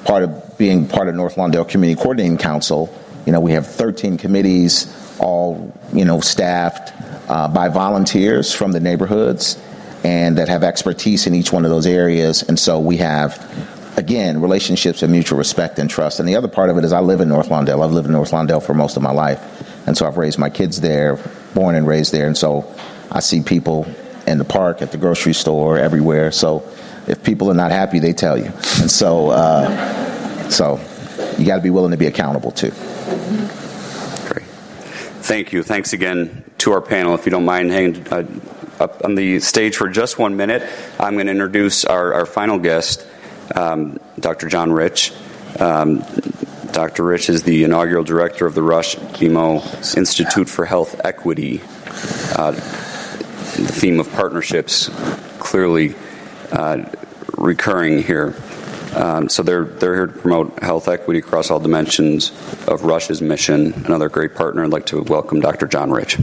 Part 0.07 0.23
of 0.23 0.48
being 0.59 0.87
part 0.89 1.09
of 1.09 1.15
North 1.15 1.37
Lawndale 1.37 1.69
Community 1.69 2.01
Coordinating 2.01 2.37
Council, 2.37 2.93
you 3.25 3.33
know, 3.33 3.41
we 3.41 3.53
have 3.53 3.67
13 3.67 4.19
committees, 4.19 4.93
all, 5.21 5.73
you 5.93 6.05
know, 6.05 6.21
staffed 6.21 6.93
uh, 7.31 7.49
by 7.49 7.69
volunteers 7.69 8.53
from 8.53 8.73
the 8.73 8.81
neighborhoods 8.81 9.57
and 10.05 10.39
that 10.39 10.49
have 10.49 10.63
expertise 10.63 11.27
in 11.27 11.35
each 11.35 11.53
one 11.53 11.65
of 11.65 11.71
those 11.71 11.87
areas. 11.87 12.43
And 12.43 12.59
so 12.59 12.81
we 12.81 12.97
have, 12.99 13.97
again, 13.97 14.41
relationships 14.41 15.03
of 15.03 15.11
mutual 15.11 15.39
respect 15.39 15.79
and 15.79 15.89
trust. 15.89 16.21
And 16.21 16.29
the 16.29 16.37
other 16.37 16.49
part 16.49 16.71
of 16.71 16.79
it 16.79 16.85
is 16.85 16.93
I 16.93 17.01
live 17.01 17.21
in 17.21 17.29
North 17.29 17.49
Lawndale. 17.49 17.85
I've 17.85 17.93
lived 17.93 18.07
in 18.07 18.13
North 18.13 18.31
Lawndale 18.31 18.63
for 18.63 18.75
most 18.75 18.97
of 18.97 19.03
my 19.03 19.13
life. 19.13 19.87
And 19.87 19.97
so 19.97 20.07
I've 20.07 20.17
raised 20.17 20.39
my 20.39 20.51
kids 20.51 20.81
there, 20.81 21.19
born 21.55 21.75
and 21.75 21.87
raised 21.87 22.13
there. 22.13 22.27
And 22.27 22.37
so 22.37 22.75
I 23.11 23.21
see 23.21 23.43
people 23.43 23.87
in 24.27 24.39
the 24.39 24.45
park, 24.45 24.83
at 24.83 24.93
the 24.93 24.99
grocery 24.99 25.33
store, 25.33 25.79
everywhere. 25.79 26.31
So 26.33 26.69
if 27.07 27.23
people 27.23 27.51
are 27.51 27.55
not 27.55 27.73
happy, 27.73 27.99
they 27.99 28.13
tell 28.13 28.39
you. 28.39 28.47
And 28.81 28.91
so, 28.91 29.31
uh, 29.31 30.08
so 30.49 30.81
you 31.39 31.47
got 31.47 31.57
to 31.57 31.63
be 31.63 31.71
willing 31.71 31.91
to 31.93 31.97
be 31.97 32.07
accountable 32.07 32.51
too. 32.51 32.71
Great. 34.29 34.47
Thank 35.23 35.53
you. 35.53 35.63
Thanks 35.63 35.93
again 35.93 36.45
to 36.59 36.73
our 36.73 36.81
panel. 36.81 37.15
If 37.15 37.27
you 37.27 37.31
don't 37.31 37.45
mind 37.45 37.71
hanging 37.71 38.07
uh, 38.09 38.27
up 38.81 39.05
on 39.05 39.15
the 39.15 39.41
stage 39.41 39.77
for 39.77 39.89
just 39.89 40.19
one 40.19 40.37
minute, 40.37 40.63
I'm 40.99 41.15
going 41.15 41.27
to 41.27 41.33
introduce 41.33 41.85
our, 41.85 42.15
our 42.15 42.27
final 42.27 42.59
guest, 42.59 43.07
um, 43.55 43.99
Dr. 44.19 44.49
John 44.49 44.73
Rich. 44.73 45.13
Um, 45.59 46.05
Dr. 46.73 47.03
Rich 47.03 47.31
is 47.31 47.43
the 47.43 47.65
inaugural 47.65 48.05
director 48.05 48.47
of 48.47 48.55
the 48.55 48.63
Rush 48.63 48.97
BMO 48.97 49.97
Institute 49.97 50.49
for 50.49 50.65
Health 50.65 51.01
Equity. 51.03 51.61
Uh, 52.37 52.53
the 52.53 53.67
theme 53.67 53.99
of 53.99 54.13
partnerships 54.13 54.89
clearly 55.39 55.95
uh, 56.53 56.85
recurring 57.37 58.03
here. 58.03 58.37
Um, 58.95 59.29
so 59.29 59.43
they're 59.43 59.65
they're 59.65 59.95
here 59.95 60.07
to 60.07 60.19
promote 60.19 60.63
health 60.63 60.89
equity 60.89 61.19
across 61.21 61.51
all 61.51 61.61
dimensions 61.61 62.31
of 62.67 62.85
Rush's 62.85 63.21
mission. 63.21 63.73
Another 63.87 64.09
great 64.09 64.35
partner. 64.35 64.65
I'd 64.65 64.71
like 64.71 64.87
to 64.87 65.03
welcome 65.03 65.41
Dr. 65.41 65.67
John 65.67 65.91
Rich. 65.91 66.17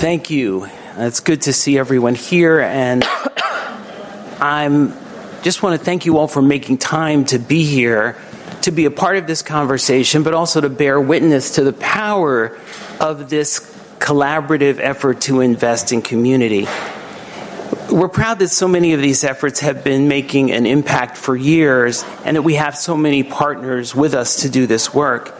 Thank 0.00 0.30
you. 0.30 0.66
It's 0.96 1.20
good 1.20 1.42
to 1.42 1.52
see 1.52 1.78
everyone 1.78 2.14
here, 2.14 2.60
and 2.60 3.04
I'm 4.40 4.94
just 5.42 5.62
want 5.62 5.78
to 5.78 5.84
thank 5.84 6.06
you 6.06 6.18
all 6.18 6.28
for 6.28 6.42
making 6.42 6.78
time 6.78 7.24
to 7.26 7.38
be 7.38 7.64
here, 7.64 8.16
to 8.62 8.70
be 8.70 8.84
a 8.84 8.90
part 8.90 9.16
of 9.16 9.26
this 9.26 9.42
conversation, 9.42 10.22
but 10.22 10.34
also 10.34 10.60
to 10.60 10.68
bear 10.68 11.00
witness 11.00 11.54
to 11.56 11.64
the 11.64 11.72
power 11.72 12.58
of 12.98 13.30
this 13.30 13.58
collaborative 14.00 14.80
effort 14.80 15.20
to 15.22 15.40
invest 15.40 15.92
in 15.92 16.02
community. 16.02 16.66
We're 17.90 18.08
proud 18.08 18.38
that 18.38 18.48
so 18.48 18.66
many 18.66 18.92
of 18.94 19.00
these 19.00 19.22
efforts 19.22 19.60
have 19.60 19.84
been 19.84 20.08
making 20.08 20.52
an 20.52 20.64
impact 20.64 21.16
for 21.16 21.36
years 21.36 22.04
and 22.24 22.36
that 22.36 22.42
we 22.42 22.54
have 22.54 22.76
so 22.76 22.96
many 22.96 23.22
partners 23.22 23.94
with 23.94 24.14
us 24.14 24.42
to 24.42 24.48
do 24.48 24.66
this 24.66 24.94
work. 24.94 25.34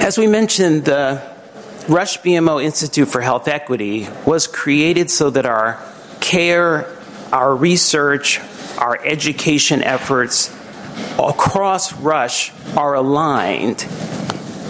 As 0.00 0.18
we 0.18 0.26
mentioned, 0.26 0.84
the 0.84 1.22
Rush 1.88 2.20
BMO 2.20 2.62
Institute 2.62 3.08
for 3.08 3.20
Health 3.20 3.46
Equity 3.46 4.08
was 4.26 4.46
created 4.46 5.10
so 5.10 5.30
that 5.30 5.46
our 5.46 5.80
care, 6.20 6.92
our 7.32 7.54
research, 7.54 8.40
our 8.78 8.98
education 9.04 9.82
efforts 9.82 10.52
across 11.18 11.92
Rush 11.92 12.52
are 12.76 12.94
aligned 12.94 13.80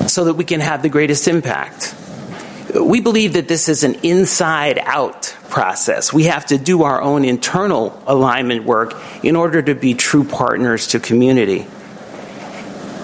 so 0.06 0.24
that 0.24 0.34
we 0.34 0.44
can 0.44 0.60
have 0.60 0.82
the 0.82 0.88
greatest 0.88 1.28
impact. 1.28 1.95
We 2.74 3.00
believe 3.00 3.34
that 3.34 3.48
this 3.48 3.68
is 3.68 3.84
an 3.84 3.94
inside 4.02 4.78
out 4.78 5.36
process. 5.48 6.12
We 6.12 6.24
have 6.24 6.46
to 6.46 6.58
do 6.58 6.82
our 6.82 7.00
own 7.00 7.24
internal 7.24 8.02
alignment 8.06 8.64
work 8.64 8.94
in 9.22 9.36
order 9.36 9.62
to 9.62 9.74
be 9.74 9.94
true 9.94 10.24
partners 10.24 10.88
to 10.88 11.00
community. 11.00 11.66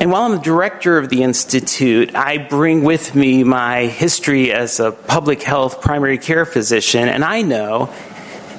And 0.00 0.10
while 0.10 0.22
I'm 0.22 0.32
the 0.32 0.38
director 0.38 0.98
of 0.98 1.10
the 1.10 1.22
Institute, 1.22 2.16
I 2.16 2.38
bring 2.38 2.82
with 2.82 3.14
me 3.14 3.44
my 3.44 3.86
history 3.86 4.52
as 4.52 4.80
a 4.80 4.90
public 4.90 5.42
health 5.42 5.80
primary 5.80 6.18
care 6.18 6.44
physician, 6.44 7.08
and 7.08 7.24
I 7.24 7.42
know 7.42 7.94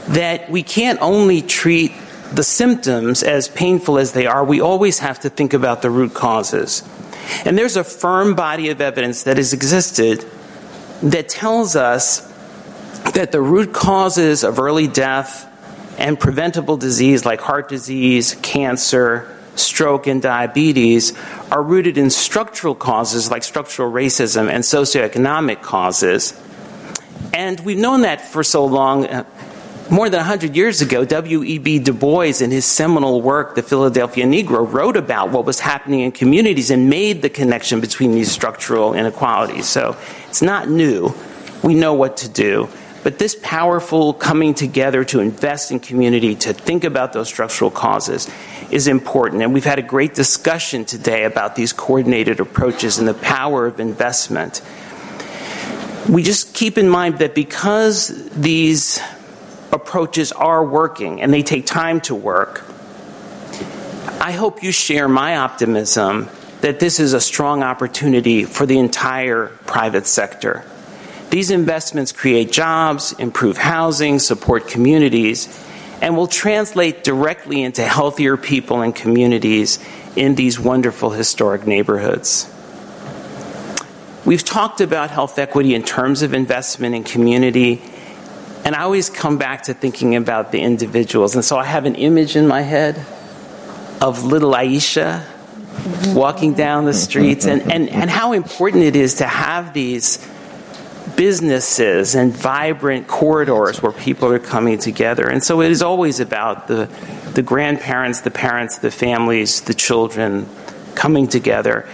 that 0.08 0.50
we 0.50 0.64
can't 0.64 1.02
only 1.02 1.42
treat 1.42 1.92
the 2.34 2.44
symptoms, 2.44 3.22
as 3.22 3.48
painful 3.48 4.00
as 4.00 4.14
they 4.14 4.26
are, 4.26 4.44
we 4.44 4.60
always 4.60 5.00
have 5.00 5.20
to 5.20 5.30
think 5.30 5.54
about 5.54 5.82
the 5.84 5.92
root 5.92 6.14
causes. 6.16 6.82
And 7.46 7.58
there's 7.58 7.78
a 7.78 7.84
firm 7.84 8.36
body 8.36 8.70
of 8.70 8.82
evidence 8.82 9.24
that 9.24 9.38
has 9.38 9.54
existed 9.54 10.26
that 11.04 11.30
tells 11.30 11.76
us 11.76 12.22
that 13.14 13.32
the 13.32 13.42
root 13.42 13.74
causes 13.74 14.44
of 14.44 14.60
early 14.60 14.88
death 14.88 15.50
and 15.98 16.20
preventable 16.20 16.78
disease 16.78 17.26
like 17.26 17.42
heart 17.42 17.70
disease, 17.70 18.36
cancer, 18.42 19.38
stroke, 19.56 20.08
and 20.08 20.22
diabetes 20.22 21.14
are 21.52 21.62
rooted 21.62 21.98
in 21.98 22.10
structural 22.10 22.74
causes 22.74 23.30
like 23.30 23.44
structural 23.44 23.92
racism 23.92 24.50
and 24.50 24.64
socioeconomic 24.64 25.62
causes. 25.62 26.40
And 27.34 27.60
we've 27.60 27.78
known 27.78 28.02
that 28.02 28.22
for 28.22 28.44
so 28.44 28.66
long. 28.66 29.06
More 29.90 30.10
than 30.10 30.20
100 30.20 30.56
years 30.56 30.82
ago, 30.82 31.04
W.E.B. 31.04 31.80
Du 31.80 31.92
Bois, 31.92 32.42
in 32.42 32.52
his 32.52 32.66
seminal 32.66 33.22
work, 33.22 33.56
The 33.56 33.62
Philadelphia 33.62 34.26
Negro, 34.26 34.72
wrote 34.72 34.96
about 34.96 35.32
what 35.32 35.46
was 35.46 35.60
happening 35.60 36.00
in 36.00 36.14
communities 36.14 36.72
and 36.72 36.90
made 36.90 37.22
the 37.22 37.30
connection 37.30 37.82
between 37.82 38.14
these 38.14 38.32
structural 38.32 38.94
inequalities. 38.94 39.68
So 39.68 39.98
it's 40.30 40.42
not 40.42 40.70
new. 40.70 41.14
We 41.64 41.76
know 41.76 41.94
what 41.94 42.18
to 42.18 42.30
do. 42.30 42.70
But 43.04 43.20
this 43.20 43.36
powerful 43.44 44.14
coming 44.14 44.54
together 44.54 45.04
to 45.06 45.20
invest 45.20 45.70
in 45.70 45.82
community, 45.82 46.36
to 46.36 46.54
think 46.54 46.86
about 46.86 47.12
those 47.12 47.28
structural 47.28 47.70
causes, 47.70 48.30
is 48.72 48.88
important. 48.88 49.44
And 49.44 49.54
we've 49.54 49.66
had 49.66 49.80
a 49.80 49.84
great 49.84 50.16
discussion 50.16 50.86
today 50.86 51.26
about 51.26 51.58
these 51.58 51.74
coordinated 51.74 52.40
approaches 52.40 53.00
and 53.00 53.08
the 53.08 53.14
power 53.14 53.66
of 53.66 53.82
investment. 53.82 54.62
We 56.10 56.24
just 56.24 56.54
keep 56.54 56.78
in 56.78 56.88
mind 56.88 57.20
that 57.20 57.36
because 57.36 58.30
these 58.32 59.02
approaches 59.74 60.32
are 60.32 60.64
working 60.64 61.22
and 61.22 61.34
they 61.34 61.44
take 61.44 61.66
time 61.66 62.00
to 62.02 62.16
work, 62.16 62.64
I 64.22 64.32
hope 64.32 64.64
you 64.64 64.72
share 64.72 65.08
my 65.08 65.38
optimism 65.38 66.30
that 66.62 66.80
this 66.80 67.00
is 67.00 67.14
a 67.14 67.20
strong 67.20 67.62
opportunity 67.62 68.46
for 68.46 68.66
the 68.66 68.80
entire 68.80 69.48
private 69.66 70.08
sector. 70.08 70.64
These 71.30 71.52
investments 71.52 72.12
create 72.12 72.52
jobs, 72.52 73.12
improve 73.20 73.58
housing, 73.58 74.20
support 74.20 74.68
communities, 74.68 75.50
and 76.02 76.16
will 76.16 76.28
translate 76.28 77.04
directly 77.04 77.64
into 77.64 77.84
healthier 77.84 78.38
people 78.38 78.82
and 78.82 78.96
communities 78.96 79.80
in 80.16 80.36
these 80.36 80.60
wonderful 80.60 81.10
historic 81.10 81.66
neighborhoods. 81.66 82.50
We've 84.26 84.44
talked 84.44 84.80
about 84.80 85.10
health 85.12 85.38
equity 85.38 85.76
in 85.76 85.84
terms 85.84 86.22
of 86.22 86.34
investment 86.34 86.96
in 86.96 87.04
community, 87.04 87.82
and 88.66 88.76
I 88.76 88.82
always 88.82 89.10
come 89.10 89.38
back 89.38 89.64
to 89.64 89.74
thinking 89.74 90.16
about 90.16 90.52
the 90.52 90.62
individuals. 90.62 91.36
And 91.36 91.44
so 91.44 91.58
I 91.58 91.66
have 91.66 91.86
an 91.86 91.96
image 91.96 92.36
in 92.36 92.48
my 92.48 92.62
head 92.62 92.98
of 94.02 94.24
little 94.24 94.54
Aisha 94.54 95.26
walking 96.14 96.54
down 96.54 96.86
the 96.86 96.94
streets 96.94 97.46
and, 97.46 97.72
and, 97.72 97.90
and 97.90 98.10
how 98.10 98.32
important 98.32 98.84
it 98.84 98.96
is 98.96 99.16
to 99.16 99.28
have 99.28 99.74
these 99.74 100.26
businesses 101.16 102.16
and 102.16 102.32
vibrant 102.34 103.08
corridors 103.08 103.82
where 103.82 103.92
people 103.92 104.32
are 104.32 104.40
coming 104.40 104.78
together. 104.78 105.28
And 105.28 105.44
so 105.44 105.62
it 105.62 105.72
is 105.72 105.82
always 105.82 106.20
about 106.20 106.68
the, 106.68 106.90
the 107.34 107.42
grandparents, 107.42 108.22
the 108.22 108.32
parents, 108.32 108.78
the 108.78 108.92
families, 108.92 109.62
the 109.62 109.74
children 109.74 110.48
coming 110.96 111.28
together, 111.28 111.88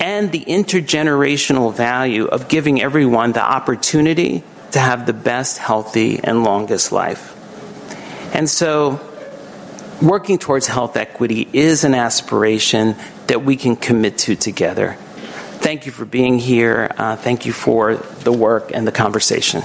and 0.00 0.32
the 0.32 0.44
intergenerational 0.44 1.74
value 1.74 2.26
of 2.26 2.48
giving 2.48 2.82
everyone 2.82 3.32
the 3.32 3.42
opportunity 3.42 4.42
to 4.72 4.78
have 4.78 5.06
the 5.06 5.12
best, 5.12 5.58
healthy, 5.58 6.20
and 6.22 6.44
longest 6.44 6.92
life. 6.92 7.34
And 8.34 8.48
so, 8.48 9.00
working 10.02 10.38
towards 10.38 10.66
health 10.66 10.96
equity 10.96 11.48
is 11.52 11.84
an 11.84 11.94
aspiration 11.94 12.96
that 13.26 13.44
we 13.44 13.56
can 13.56 13.76
commit 13.76 14.18
to 14.18 14.36
together. 14.36 14.96
Thank 15.60 15.86
you 15.86 15.92
for 15.92 16.04
being 16.04 16.38
here. 16.38 16.90
Uh, 16.96 17.16
thank 17.16 17.44
you 17.44 17.52
for 17.52 17.96
the 17.96 18.32
work 18.32 18.70
and 18.72 18.86
the 18.86 18.92
conversation. 18.92 19.62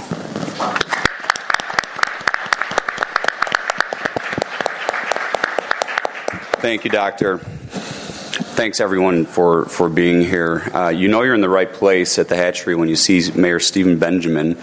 Thank 6.64 6.86
you, 6.86 6.90
Doctor. 6.90 7.40
Thanks, 7.40 8.80
everyone, 8.80 9.26
for, 9.26 9.66
for 9.66 9.90
being 9.90 10.22
here. 10.22 10.70
Uh, 10.74 10.90
you 10.90 11.10
know 11.10 11.22
you're 11.24 11.36
in 11.36 11.42
the 11.42 11.50
right 11.50 11.72
place 11.72 12.18
at 12.18 12.30
the 12.30 12.36
hatchery 12.36 12.74
when 12.74 12.88
you 12.88 12.96
see 12.96 13.32
Mayor 13.34 13.60
Stephen 13.60 14.00
Benjamin 14.00 14.58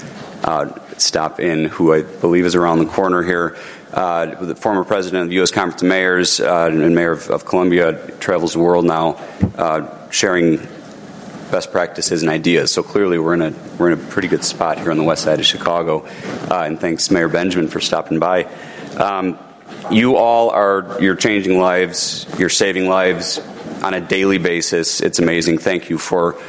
stop 0.96 1.40
in, 1.40 1.66
who 1.66 1.92
I 1.92 2.02
believe 2.02 2.44
is 2.44 2.54
around 2.54 2.78
the 2.78 2.86
corner 2.86 3.22
here. 3.22 3.56
Uh, 3.92 4.44
the 4.44 4.54
former 4.54 4.84
president 4.84 5.24
of 5.24 5.28
the 5.30 5.34
U.S. 5.36 5.50
Conference 5.50 5.82
of 5.82 5.88
Mayors 5.88 6.38
uh, 6.38 6.68
and 6.70 6.94
mayor 6.94 7.10
of, 7.10 7.28
of, 7.28 7.44
Columbia 7.44 8.12
travels 8.20 8.52
the 8.52 8.60
world 8.60 8.84
now, 8.84 9.14
uh, 9.58 10.08
sharing 10.10 10.58
best 11.50 11.72
practices 11.72 12.22
and 12.22 12.30
ideas. 12.30 12.72
So 12.72 12.84
clearly, 12.84 13.18
we're 13.18 13.34
in 13.34 13.42
a 13.42 13.54
we're 13.78 13.90
in 13.90 13.98
a 13.98 14.02
pretty 14.02 14.28
good 14.28 14.44
spot 14.44 14.78
here 14.78 14.92
on 14.92 14.96
the 14.96 15.02
west 15.02 15.24
side 15.24 15.40
of 15.40 15.46
Chicago. 15.46 16.06
Uh, 16.48 16.62
and 16.66 16.80
thanks, 16.80 17.10
Mayor 17.10 17.28
Benjamin, 17.28 17.66
for 17.66 17.80
stopping 17.80 18.20
by. 18.20 18.44
Um, 18.96 19.36
you 19.90 20.14
all 20.14 20.50
are 20.50 20.96
you're 21.00 21.16
changing 21.16 21.58
lives, 21.58 22.26
you're 22.38 22.48
saving 22.48 22.88
lives 22.88 23.40
on 23.82 23.92
a 23.92 24.00
daily 24.00 24.38
basis. 24.38 25.00
It's 25.00 25.18
amazing. 25.18 25.58
Thank 25.58 25.90
you 25.90 25.98
for 25.98 26.40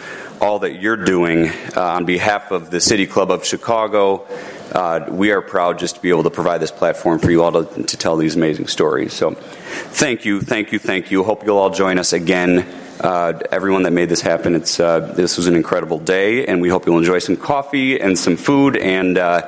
all 0.42 0.60
that 0.60 0.82
you're 0.82 0.98
doing 0.98 1.50
uh, 1.78 1.82
on 1.82 2.06
behalf 2.06 2.50
of 2.50 2.72
the 2.72 2.82
City 2.82 3.06
Club 3.06 3.30
of 3.30 3.46
Chicago. 3.46 4.26
Uh, 4.72 5.06
we 5.08 5.30
are 5.32 5.42
proud 5.42 5.78
just 5.78 5.98
to 5.98 6.02
be 6.02 6.10
able 6.10 6.24
to 6.24 6.32
provide 6.32 6.60
this 6.60 6.72
platform 6.72 7.20
for 7.20 7.30
you 7.30 7.44
all 7.44 7.64
to, 7.64 7.84
to 7.84 7.96
tell 7.96 8.18
these 8.18 8.36
amazing 8.36 8.66
stories. 8.66 9.14
So, 9.14 9.32
thank 9.36 10.26
you, 10.26 10.42
thank 10.42 10.72
you, 10.72 10.80
thank 10.80 11.12
you. 11.12 11.24
Hope 11.24 11.46
you'll 11.46 11.60
all 11.60 11.70
join 11.70 12.00
us 12.00 12.12
again 12.12 12.68
uh, 13.02 13.39
everyone 13.52 13.84
that 13.84 13.92
made 13.92 14.10
this 14.10 14.22
happen. 14.22 14.56
It's 14.56 14.80
uh, 14.80 15.00
this 15.16 15.38
was 15.38 15.46
an 15.46 15.56
incredible 15.56 16.00
day, 16.00 16.48
and 16.48 16.60
we 16.60 16.70
hope 16.70 16.88
you'll 16.88 16.98
enjoy 16.98 17.20
some 17.20 17.38
coffee 17.38 18.02
and 18.02 18.18
some 18.18 18.36
food 18.36 18.78
and 18.78 19.20
uh, 19.20 19.48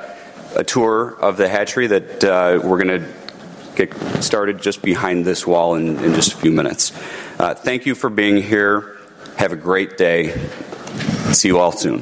a 0.54 0.62
tour 0.62 1.16
of 1.20 1.36
the 1.38 1.48
hatchery 1.48 1.88
that 1.88 2.22
uh, 2.22 2.60
we're 2.62 2.84
going 2.84 3.00
to 3.00 3.12
get 3.74 3.92
started 4.22 4.62
just 4.62 4.80
behind 4.80 5.24
this 5.24 5.44
wall 5.44 5.74
in, 5.74 5.98
in 6.04 6.14
just 6.14 6.34
a 6.34 6.36
few 6.36 6.52
minutes. 6.52 6.90
Thank 7.40 7.84
you 7.84 7.96
for 7.96 8.10
being 8.10 8.40
here. 8.40 8.96
Have 9.36 9.50
a 9.50 9.56
great 9.56 9.98
day. 9.98 10.32
See 11.34 11.48
you 11.48 11.58
all 11.58 11.72
soon. 11.72 12.00